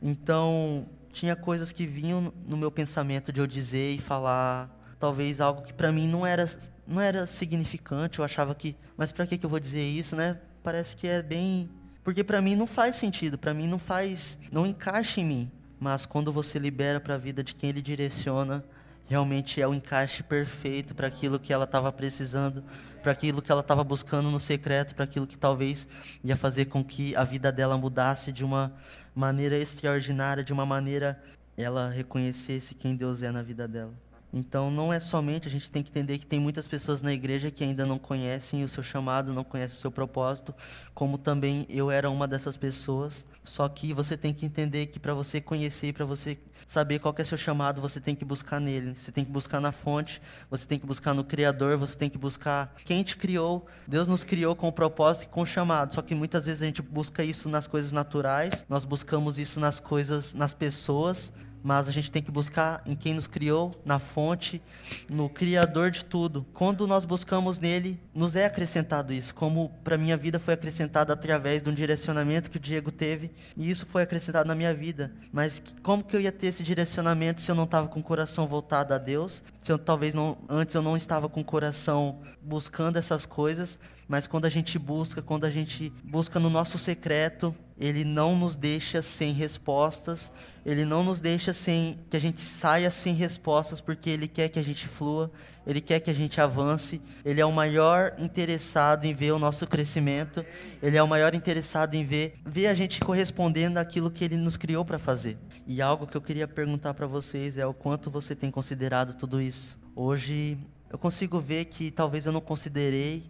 Então 0.00 0.86
tinha 1.12 1.36
coisas 1.36 1.72
que 1.72 1.86
vinham 1.86 2.32
no 2.46 2.56
meu 2.56 2.70
pensamento 2.70 3.32
de 3.32 3.40
eu 3.40 3.46
dizer 3.46 3.94
e 3.94 3.98
falar, 3.98 4.70
talvez 4.98 5.40
algo 5.40 5.62
que 5.62 5.72
para 5.72 5.92
mim 5.92 6.08
não 6.08 6.26
era 6.26 6.48
não 6.86 7.00
era 7.00 7.26
significante, 7.26 8.18
eu 8.18 8.24
achava 8.24 8.54
que, 8.54 8.76
mas 8.96 9.12
para 9.12 9.26
que 9.26 9.38
que 9.38 9.46
eu 9.46 9.50
vou 9.50 9.60
dizer 9.60 9.82
isso, 9.82 10.16
né? 10.16 10.38
Parece 10.62 10.96
que 10.96 11.06
é 11.06 11.22
bem, 11.22 11.70
porque 12.04 12.24
para 12.24 12.40
mim 12.40 12.56
não 12.56 12.66
faz 12.66 12.96
sentido, 12.96 13.38
para 13.38 13.54
mim 13.54 13.68
não 13.68 13.78
faz, 13.78 14.38
não 14.50 14.66
encaixa 14.66 15.20
em 15.20 15.24
mim. 15.24 15.50
Mas 15.78 16.06
quando 16.06 16.32
você 16.32 16.58
libera 16.58 17.00
para 17.00 17.14
a 17.14 17.18
vida 17.18 17.42
de 17.42 17.54
quem 17.54 17.70
ele 17.70 17.82
direciona, 17.82 18.64
realmente 19.06 19.60
é 19.60 19.66
o 19.66 19.74
encaixe 19.74 20.22
perfeito 20.22 20.94
para 20.94 21.06
aquilo 21.06 21.38
que 21.38 21.52
ela 21.52 21.64
estava 21.64 21.92
precisando, 21.92 22.62
para 23.02 23.12
aquilo 23.12 23.42
que 23.42 23.50
ela 23.50 23.60
estava 23.60 23.82
buscando 23.82 24.30
no 24.30 24.38
secreto, 24.38 24.94
para 24.94 25.04
aquilo 25.04 25.26
que 25.26 25.36
talvez 25.36 25.88
ia 26.22 26.36
fazer 26.36 26.66
com 26.66 26.84
que 26.84 27.14
a 27.16 27.24
vida 27.24 27.50
dela 27.50 27.76
mudasse 27.76 28.32
de 28.32 28.44
uma 28.44 28.72
maneira 29.14 29.58
extraordinária, 29.58 30.44
de 30.44 30.52
uma 30.52 30.64
maneira 30.64 31.20
ela 31.56 31.88
reconhecesse 31.88 32.74
quem 32.74 32.96
Deus 32.96 33.22
é 33.22 33.30
na 33.30 33.42
vida 33.42 33.68
dela. 33.68 33.92
Então 34.32 34.70
não 34.70 34.92
é 34.92 34.98
somente, 34.98 35.46
a 35.46 35.50
gente 35.50 35.70
tem 35.70 35.82
que 35.82 35.90
entender 35.90 36.18
que 36.18 36.26
tem 36.26 36.40
muitas 36.40 36.66
pessoas 36.66 37.02
na 37.02 37.12
igreja 37.12 37.50
que 37.50 37.62
ainda 37.62 37.84
não 37.84 37.98
conhecem 37.98 38.64
o 38.64 38.68
seu 38.68 38.82
chamado, 38.82 39.32
não 39.32 39.44
conhecem 39.44 39.76
o 39.76 39.80
seu 39.80 39.90
propósito, 39.90 40.54
como 40.94 41.18
também 41.18 41.66
eu 41.68 41.90
era 41.90 42.08
uma 42.08 42.26
dessas 42.26 42.56
pessoas. 42.56 43.26
Só 43.44 43.68
que 43.68 43.92
você 43.92 44.16
tem 44.16 44.32
que 44.32 44.46
entender 44.46 44.86
que 44.86 44.98
para 44.98 45.12
você 45.12 45.40
conhecer, 45.40 45.92
para 45.92 46.04
você 46.04 46.38
saber 46.66 47.00
qual 47.00 47.14
é 47.18 47.24
seu 47.24 47.36
chamado, 47.36 47.80
você 47.80 48.00
tem 48.00 48.14
que 48.14 48.24
buscar 48.24 48.60
nele. 48.60 48.94
Você 48.98 49.12
tem 49.12 49.24
que 49.24 49.30
buscar 49.30 49.60
na 49.60 49.72
fonte, 49.72 50.22
você 50.50 50.66
tem 50.66 50.78
que 50.78 50.86
buscar 50.86 51.12
no 51.12 51.24
Criador, 51.24 51.76
você 51.76 51.96
tem 51.98 52.08
que 52.08 52.16
buscar 52.16 52.74
quem 52.84 53.02
te 53.02 53.16
criou. 53.16 53.66
Deus 53.86 54.08
nos 54.08 54.24
criou 54.24 54.56
com 54.56 54.68
o 54.68 54.72
propósito 54.72 55.24
e 55.24 55.28
com 55.28 55.42
o 55.42 55.46
chamado. 55.46 55.92
Só 55.92 56.00
que 56.00 56.14
muitas 56.14 56.46
vezes 56.46 56.62
a 56.62 56.66
gente 56.66 56.80
busca 56.80 57.22
isso 57.22 57.48
nas 57.48 57.66
coisas 57.66 57.92
naturais, 57.92 58.64
nós 58.68 58.84
buscamos 58.84 59.38
isso 59.38 59.60
nas 59.60 59.78
coisas, 59.80 60.32
nas 60.32 60.54
pessoas, 60.54 61.32
mas 61.62 61.88
a 61.88 61.92
gente 61.92 62.10
tem 62.10 62.22
que 62.22 62.30
buscar 62.30 62.82
em 62.84 62.96
quem 62.96 63.14
nos 63.14 63.26
criou, 63.26 63.80
na 63.84 63.98
fonte, 63.98 64.60
no 65.08 65.28
Criador 65.28 65.90
de 65.90 66.04
tudo. 66.04 66.44
Quando 66.52 66.86
nós 66.86 67.04
buscamos 67.04 67.58
nele, 67.58 68.00
nos 68.14 68.34
é 68.34 68.46
acrescentado 68.46 69.12
isso, 69.12 69.34
como 69.34 69.68
para 69.84 69.96
minha 69.96 70.16
vida 70.16 70.38
foi 70.38 70.54
acrescentado 70.54 71.12
através 71.12 71.62
de 71.62 71.70
um 71.70 71.74
direcionamento 71.74 72.50
que 72.50 72.56
o 72.56 72.60
Diego 72.60 72.90
teve, 72.90 73.30
e 73.56 73.70
isso 73.70 73.86
foi 73.86 74.02
acrescentado 74.02 74.48
na 74.48 74.54
minha 74.54 74.74
vida. 74.74 75.12
Mas 75.32 75.62
como 75.82 76.02
que 76.02 76.16
eu 76.16 76.20
ia 76.20 76.32
ter 76.32 76.48
esse 76.48 76.62
direcionamento 76.62 77.40
se 77.40 77.50
eu 77.50 77.54
não 77.54 77.64
estava 77.64 77.88
com 77.88 78.00
o 78.00 78.02
coração 78.02 78.46
voltado 78.46 78.94
a 78.94 78.98
Deus? 78.98 79.42
Se 79.62 79.70
eu 79.70 79.78
talvez 79.78 80.14
não 80.14 80.38
antes 80.48 80.74
eu 80.74 80.82
não 80.82 80.96
estava 80.96 81.28
com 81.28 81.40
o 81.40 81.44
coração 81.44 82.20
buscando 82.42 82.98
essas 82.98 83.24
coisas, 83.24 83.78
mas 84.08 84.26
quando 84.26 84.44
a 84.44 84.50
gente 84.50 84.78
busca, 84.78 85.22
quando 85.22 85.44
a 85.44 85.50
gente 85.50 85.92
busca 86.04 86.40
no 86.40 86.50
nosso 86.50 86.78
secreto, 86.78 87.54
ele 87.84 88.04
não 88.04 88.36
nos 88.36 88.54
deixa 88.54 89.02
sem 89.02 89.32
respostas, 89.32 90.30
ele 90.64 90.84
não 90.84 91.02
nos 91.02 91.18
deixa 91.18 91.52
sem 91.52 91.98
que 92.08 92.16
a 92.16 92.20
gente 92.20 92.40
saia 92.40 92.88
sem 92.90 93.14
respostas, 93.14 93.80
porque 93.80 94.08
Ele 94.08 94.28
quer 94.28 94.48
que 94.48 94.60
a 94.60 94.62
gente 94.62 94.86
flua, 94.86 95.30
Ele 95.66 95.80
quer 95.80 95.98
que 95.98 96.08
a 96.08 96.14
gente 96.14 96.40
avance. 96.40 97.02
Ele 97.24 97.40
é 97.40 97.44
o 97.44 97.50
maior 97.50 98.14
interessado 98.16 99.04
em 99.04 99.12
ver 99.12 99.32
o 99.32 99.40
nosso 99.40 99.66
crescimento. 99.66 100.44
Ele 100.80 100.96
é 100.96 101.02
o 101.02 101.08
maior 101.08 101.34
interessado 101.34 101.96
em 101.96 102.04
ver, 102.04 102.38
ver 102.46 102.68
a 102.68 102.74
gente 102.74 103.00
correspondendo 103.00 103.78
àquilo 103.78 104.10
que 104.10 104.24
Ele 104.24 104.36
nos 104.36 104.56
criou 104.56 104.84
para 104.84 105.00
fazer. 105.00 105.36
E 105.66 105.82
algo 105.82 106.06
que 106.06 106.16
eu 106.16 106.22
queria 106.22 106.46
perguntar 106.46 106.94
para 106.94 107.08
vocês 107.08 107.58
é 107.58 107.66
o 107.66 107.74
quanto 107.74 108.08
você 108.08 108.36
tem 108.36 108.50
considerado 108.50 109.14
tudo 109.14 109.42
isso. 109.42 109.76
Hoje 109.96 110.56
eu 110.88 110.98
consigo 110.98 111.40
ver 111.40 111.64
que 111.64 111.90
talvez 111.90 112.24
eu 112.24 112.32
não 112.32 112.40
considerei 112.40 113.28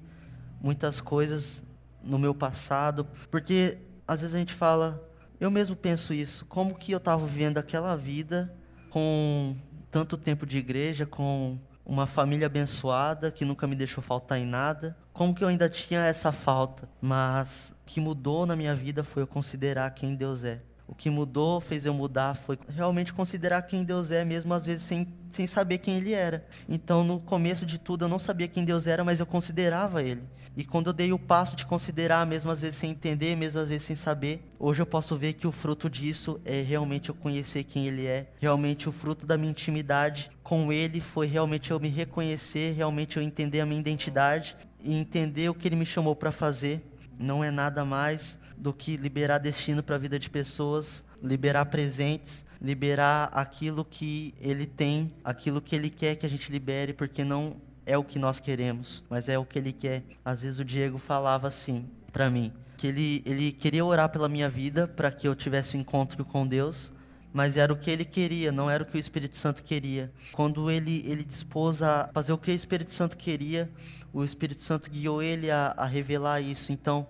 muitas 0.61 1.01
coisas 1.01 1.63
no 2.05 2.19
meu 2.19 2.35
passado, 2.35 3.07
porque 3.31 3.79
às 4.13 4.21
vezes 4.21 4.35
a 4.35 4.39
gente 4.39 4.55
fala 4.55 5.09
eu 5.41 5.51
mesmo 5.51 5.75
penso 5.75 6.15
isso. 6.15 6.45
Como 6.47 6.75
que 6.75 6.93
eu 6.93 6.99
estava 6.99 7.27
vivendo 7.27 7.59
aquela 7.59 7.97
vida 7.97 8.55
com 8.91 9.57
tanto 9.91 10.17
tempo 10.17 10.47
de 10.47 10.57
igreja, 10.57 11.05
com 11.05 11.59
uma 11.85 12.07
família 12.07 12.47
abençoada 12.47 13.31
que 13.31 13.45
nunca 13.45 13.67
me 13.67 13.75
deixou 13.75 14.03
faltar 14.03 14.39
em 14.39 14.47
nada. 14.47 14.97
Como 15.13 15.35
que 15.35 15.43
eu 15.43 15.49
ainda 15.49 15.69
tinha 15.69 16.01
essa 16.05 16.33
falta? 16.33 16.89
Mas 17.01 17.75
o 17.83 17.87
que 17.87 18.01
mudou 18.01 18.47
na 18.47 18.57
minha 18.57 18.75
vida 18.75 19.03
foi 19.03 19.23
eu 19.23 19.27
considerar 19.27 19.91
quem 19.91 20.15
Deus 20.15 20.45
é. 20.45 20.61
O 20.93 20.95
que 20.95 21.09
mudou, 21.09 21.59
fez 21.59 21.87
eu 21.87 21.95
mudar, 21.95 22.35
foi 22.35 22.59
realmente 22.69 23.15
considerar 23.15 23.63
quem 23.63 23.83
Deus 23.83 24.11
é, 24.11 24.27
mesmo 24.27 24.53
às 24.53 24.67
vezes 24.67 24.83
sem, 24.83 25.09
sem 25.31 25.47
saber 25.47 25.79
quem 25.79 25.97
Ele 25.97 26.13
era. 26.13 26.47
Então, 26.69 27.03
no 27.03 27.19
começo 27.19 27.65
de 27.65 27.79
tudo, 27.79 28.05
eu 28.05 28.11
não 28.11 28.19
sabia 28.19 28.47
quem 28.47 28.63
Deus 28.63 28.87
era, 28.87 29.03
mas 29.03 29.19
eu 29.19 29.25
considerava 29.25 30.03
Ele. 30.03 30.21
E 30.55 30.67
quando 30.67 30.89
eu 30.89 30.93
dei 30.93 31.11
o 31.11 31.19
passo 31.19 31.57
de 31.57 31.65
considerar, 31.65 32.27
mesmo 32.27 32.51
às 32.51 32.59
vezes 32.59 32.77
sem 32.77 32.91
entender, 32.91 33.35
mesmo 33.35 33.59
às 33.59 33.69
vezes 33.69 33.85
sem 33.85 33.97
saber, 33.97 34.47
hoje 34.59 34.83
eu 34.83 34.87
posso 34.87 35.17
ver 35.17 35.33
que 35.33 35.47
o 35.47 35.51
fruto 35.51 35.89
disso 35.89 36.39
é 36.45 36.61
realmente 36.61 37.09
eu 37.09 37.15
conhecer 37.15 37.65
quem 37.65 37.87
Ele 37.87 38.05
é. 38.05 38.31
Realmente 38.39 38.87
o 38.87 38.93
fruto 38.93 39.25
da 39.25 39.39
minha 39.39 39.51
intimidade 39.51 40.31
com 40.43 40.71
Ele 40.71 41.01
foi 41.01 41.27
realmente 41.27 41.71
eu 41.71 41.81
me 41.81 41.89
reconhecer, 41.89 42.75
realmente 42.75 43.17
eu 43.17 43.23
entender 43.23 43.61
a 43.61 43.67
minha 43.67 43.81
identidade 43.81 44.59
e 44.79 44.95
entender 44.95 45.49
o 45.49 45.55
que 45.55 45.67
Ele 45.67 45.77
me 45.77 45.87
chamou 45.87 46.15
para 46.15 46.31
fazer. 46.31 46.87
Não 47.19 47.43
é 47.43 47.51
nada 47.51 47.83
mais 47.83 48.39
do 48.63 48.73
que 48.73 48.97
liberar 48.97 49.39
destino 49.39 49.83
para 49.83 49.97
a 49.97 49.99
vida 49.99 50.21
de 50.21 50.31
pessoas, 50.31 51.03
liberar 51.21 51.67
presentes, 51.67 52.47
liberar 52.61 53.29
aquilo 53.33 53.85
que 53.85 54.33
Ele 54.41 54.67
tem, 54.67 55.13
aquilo 55.25 55.61
que 55.61 55.75
Ele 55.75 55.91
quer 55.91 56.15
que 56.15 56.25
a 56.25 56.29
gente 56.29 56.51
libere, 56.53 56.93
porque 56.93 57.25
não 57.25 57.57
é 57.85 57.99
o 57.99 58.05
que 58.05 58.21
nós 58.21 58.39
queremos, 58.39 59.03
mas 59.11 59.29
é 59.29 59.37
o 59.37 59.45
que 59.45 59.59
ele 59.59 59.73
quer. 59.73 60.05
Às 60.25 60.43
vezes 60.43 60.61
o 60.61 60.65
Diego 60.65 60.97
falava 60.97 61.49
assim 61.49 61.85
para 62.13 62.31
mim, 62.31 62.53
que 62.77 62.87
ele, 62.87 63.21
ele 63.27 63.51
queria 63.51 63.85
orar 63.85 64.09
pela 64.09 64.29
minha 64.29 64.49
vida 64.49 64.87
para 64.87 65.11
que 65.11 65.27
eu 65.27 65.35
tivesse 65.35 65.77
um 65.77 65.81
encontro 65.81 66.25
com 66.25 66.47
Deus, 66.47 66.93
mas 67.33 67.57
era 67.57 67.73
o 67.73 67.77
que 67.77 67.91
ele 67.91 68.05
queria, 68.05 68.53
não 68.53 68.71
era 68.71 68.85
o 68.85 68.87
que 68.87 68.97
o 68.97 69.01
Espírito 69.01 69.37
Santo 69.37 69.63
queria. 69.65 70.13
Quando 70.31 70.71
ele, 70.71 71.03
ele 71.05 71.25
dispôs 71.25 71.83
a 71.83 72.09
fazer 72.15 72.33
o 72.33 72.39
que 72.39 72.53
o 72.53 72.55
Espírito 72.55 72.93
Santo 72.93 73.17
queria, 73.17 73.69
o 74.13 74.23
Espírito 74.23 74.63
Santo 74.63 74.89
guiou 74.89 75.21
ele 75.21 75.51
a, 75.51 75.75
a 75.77 75.87
revelar 75.87 76.41
isso. 76.41 76.71
Então, 76.71 77.09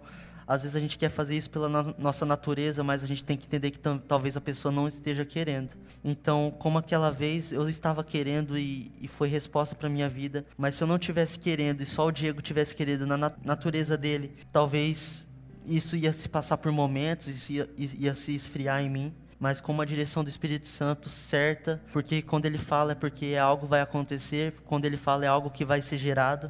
às 0.52 0.64
vezes 0.64 0.76
a 0.76 0.80
gente 0.80 0.98
quer 0.98 1.10
fazer 1.10 1.34
isso 1.34 1.48
pela 1.48 1.66
no 1.66 1.94
nossa 1.98 2.26
natureza, 2.26 2.84
mas 2.84 3.02
a 3.02 3.06
gente 3.06 3.24
tem 3.24 3.38
que 3.38 3.46
entender 3.46 3.70
que 3.70 3.78
talvez 4.06 4.36
a 4.36 4.40
pessoa 4.40 4.70
não 4.70 4.86
esteja 4.86 5.24
querendo. 5.24 5.70
Então, 6.04 6.54
como 6.58 6.76
aquela 6.76 7.10
vez 7.10 7.52
eu 7.52 7.66
estava 7.70 8.04
querendo 8.04 8.58
e, 8.58 8.92
e 9.00 9.08
foi 9.08 9.28
resposta 9.28 9.74
para 9.74 9.88
minha 9.88 10.10
vida, 10.10 10.44
mas 10.58 10.74
se 10.74 10.82
eu 10.82 10.86
não 10.86 10.98
tivesse 10.98 11.38
querendo 11.38 11.80
e 11.80 11.86
só 11.86 12.06
o 12.06 12.12
Diego 12.12 12.42
tivesse 12.42 12.76
querido 12.76 13.06
na 13.06 13.16
nat 13.16 13.34
natureza 13.42 13.96
dele, 13.96 14.30
talvez 14.52 15.26
isso 15.66 15.96
ia 15.96 16.12
se 16.12 16.28
passar 16.28 16.58
por 16.58 16.70
momentos, 16.70 17.28
isso 17.28 17.52
ia, 17.52 17.68
ia 17.78 18.14
se 18.14 18.34
esfriar 18.34 18.82
em 18.82 18.90
mim 18.90 19.14
mas 19.40 19.60
com 19.60 19.72
uma 19.72 19.84
direção 19.84 20.22
do 20.22 20.30
Espírito 20.30 20.68
Santo 20.68 21.08
certa, 21.08 21.82
porque 21.92 22.22
quando 22.22 22.46
ele 22.46 22.58
fala 22.58 22.92
é 22.92 22.94
porque 22.94 23.34
algo 23.34 23.66
vai 23.66 23.80
acontecer, 23.80 24.54
quando 24.64 24.84
ele 24.84 24.96
fala 24.96 25.24
é 25.24 25.26
algo 25.26 25.50
que 25.50 25.64
vai 25.64 25.82
ser 25.82 25.98
gerado 25.98 26.48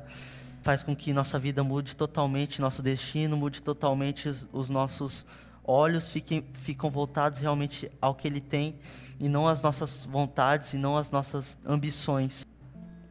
faz 0.62 0.82
com 0.82 0.94
que 0.94 1.12
nossa 1.12 1.38
vida 1.38 1.62
mude 1.62 1.96
totalmente, 1.96 2.60
nosso 2.60 2.82
destino 2.82 3.36
mude 3.36 3.60
totalmente, 3.60 4.28
os, 4.28 4.48
os 4.52 4.70
nossos 4.70 5.26
olhos 5.64 6.10
fiquem, 6.10 6.44
ficam 6.54 6.90
voltados 6.90 7.40
realmente 7.40 7.90
ao 8.00 8.14
que 8.14 8.28
Ele 8.28 8.40
tem 8.40 8.78
e 9.18 9.28
não 9.28 9.46
às 9.46 9.62
nossas 9.62 10.04
vontades 10.04 10.72
e 10.72 10.78
não 10.78 10.96
às 10.96 11.10
nossas 11.10 11.58
ambições. 11.66 12.46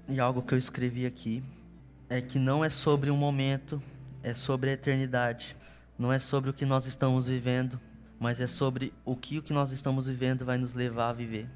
E 0.08 0.20
algo 0.20 0.41
que 0.41 0.54
eu 0.54 0.58
escrevi 0.58 1.06
aqui 1.06 1.43
é 2.10 2.22
que 2.22 2.39
não 2.39 2.64
é 2.64 2.70
sobre 2.70 3.12
um 3.12 3.18
momento, 3.18 3.82
é 4.24 4.34
sobre 4.34 4.70
a 4.70 4.74
eternidade. 4.74 5.56
Não 5.97 6.12
é 6.12 6.20
sobre 6.20 6.49
o 6.49 6.54
que 6.54 6.66
nós 6.66 6.86
estamos 6.88 7.28
vivendo, 7.28 7.80
mas 8.20 8.39
é 8.39 8.47
sobre 8.47 8.93
o 9.06 9.16
que 9.16 9.38
o 9.38 9.43
que 9.43 9.54
nós 9.54 9.72
estamos 9.72 10.08
vivendo 10.08 10.43
vai 10.43 10.58
nos 10.58 10.74
levar 10.74 11.10
a 11.10 11.14
viver. 11.14 11.47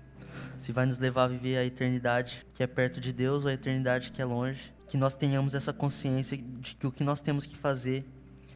Se 0.58 0.72
vai 0.72 0.86
nos 0.86 1.00
levar 1.00 1.24
a 1.24 1.28
viver 1.28 1.58
a 1.58 1.66
eternidade 1.66 2.46
que 2.54 2.62
é 2.62 2.68
perto 2.68 3.02
de 3.02 3.12
Deus 3.12 3.44
ou 3.44 3.50
a 3.50 3.54
eternidade 3.54 4.12
que 4.12 4.22
é 4.22 4.26
longe 4.26 4.75
que 4.88 4.98
nós 4.98 5.16
tenhamos 5.16 5.54
essa 5.54 5.74
consciência 5.74 6.38
de 6.38 6.76
que 6.76 6.88
o 6.88 6.92
que 6.92 7.04
nós 7.04 7.22
temos 7.22 7.46
que 7.46 7.56
fazer 7.56 8.06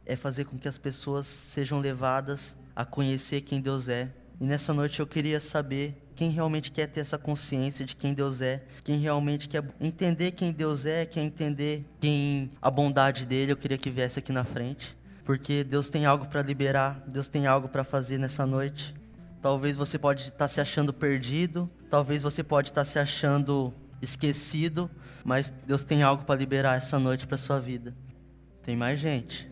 é 0.05 0.15
fazer 0.15 0.45
com 0.45 0.57
que 0.57 0.67
as 0.67 0.77
pessoas 0.77 1.27
sejam 1.27 1.79
levadas 1.79 2.55
a 2.75 2.85
conhecer 2.85 3.41
quem 3.41 3.61
Deus 3.61 3.87
é. 3.87 4.09
E 4.39 4.43
nessa 4.43 4.73
noite 4.73 4.99
eu 4.99 5.07
queria 5.07 5.39
saber 5.39 6.09
quem 6.15 6.31
realmente 6.31 6.71
quer 6.71 6.87
ter 6.87 6.99
essa 6.99 7.17
consciência 7.17 7.85
de 7.85 7.95
quem 7.95 8.13
Deus 8.13 8.41
é, 8.41 8.63
quem 8.83 8.97
realmente 8.99 9.47
quer 9.47 9.63
entender 9.79 10.31
quem 10.31 10.51
Deus 10.51 10.85
é, 10.85 11.05
quer 11.05 11.21
entender 11.21 11.85
quem 11.99 12.51
a 12.61 12.69
bondade 12.69 13.25
dele, 13.25 13.53
eu 13.53 13.57
queria 13.57 13.77
que 13.77 13.89
viesse 13.89 14.19
aqui 14.19 14.31
na 14.33 14.43
frente, 14.43 14.97
porque 15.23 15.63
Deus 15.63 15.89
tem 15.89 16.05
algo 16.05 16.25
para 16.25 16.41
liberar, 16.41 17.03
Deus 17.07 17.29
tem 17.29 17.47
algo 17.47 17.69
para 17.69 17.85
fazer 17.85 18.17
nessa 18.17 18.45
noite. 18.45 18.93
Talvez 19.41 19.77
você 19.77 19.97
pode 19.97 20.23
estar 20.23 20.31
tá 20.37 20.47
se 20.49 20.59
achando 20.59 20.91
perdido, 20.91 21.69
talvez 21.89 22.21
você 22.21 22.43
pode 22.43 22.69
estar 22.69 22.81
tá 22.81 22.85
se 22.85 22.99
achando 22.99 23.73
esquecido, 24.01 24.89
mas 25.23 25.53
Deus 25.65 25.83
tem 25.83 26.03
algo 26.03 26.23
para 26.23 26.39
liberar 26.39 26.75
essa 26.77 26.99
noite 26.99 27.27
para 27.27 27.37
sua 27.37 27.59
vida. 27.59 27.93
Tem 28.63 28.75
mais 28.75 28.99
gente. 28.99 29.49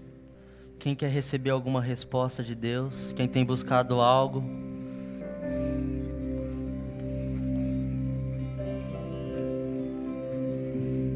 Quem 0.80 0.96
quer 0.96 1.10
receber 1.10 1.50
alguma 1.50 1.82
resposta 1.82 2.44
de 2.44 2.54
Deus? 2.54 3.14
Quem 3.14 3.28
tem 3.28 3.44
buscado 3.44 4.00
algo? 4.00 4.44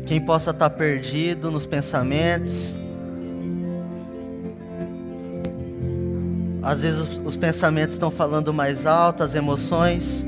Quem 0.06 0.20
possa 0.20 0.52
estar 0.52 0.70
perdido 0.72 1.50
nos 1.50 1.66
pensamentos? 1.66 2.76
Às 6.62 6.82
vezes 6.82 7.20
os 7.24 7.36
pensamentos 7.36 7.96
estão 7.96 8.12
falando 8.12 8.54
mais 8.54 8.86
alto, 8.86 9.24
as 9.24 9.34
emoções. 9.34 10.26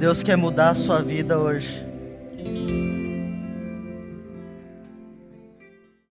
Deus 0.00 0.22
quer 0.22 0.34
mudar 0.34 0.70
a 0.70 0.74
sua 0.74 1.02
vida 1.02 1.38
hoje. 1.38 1.89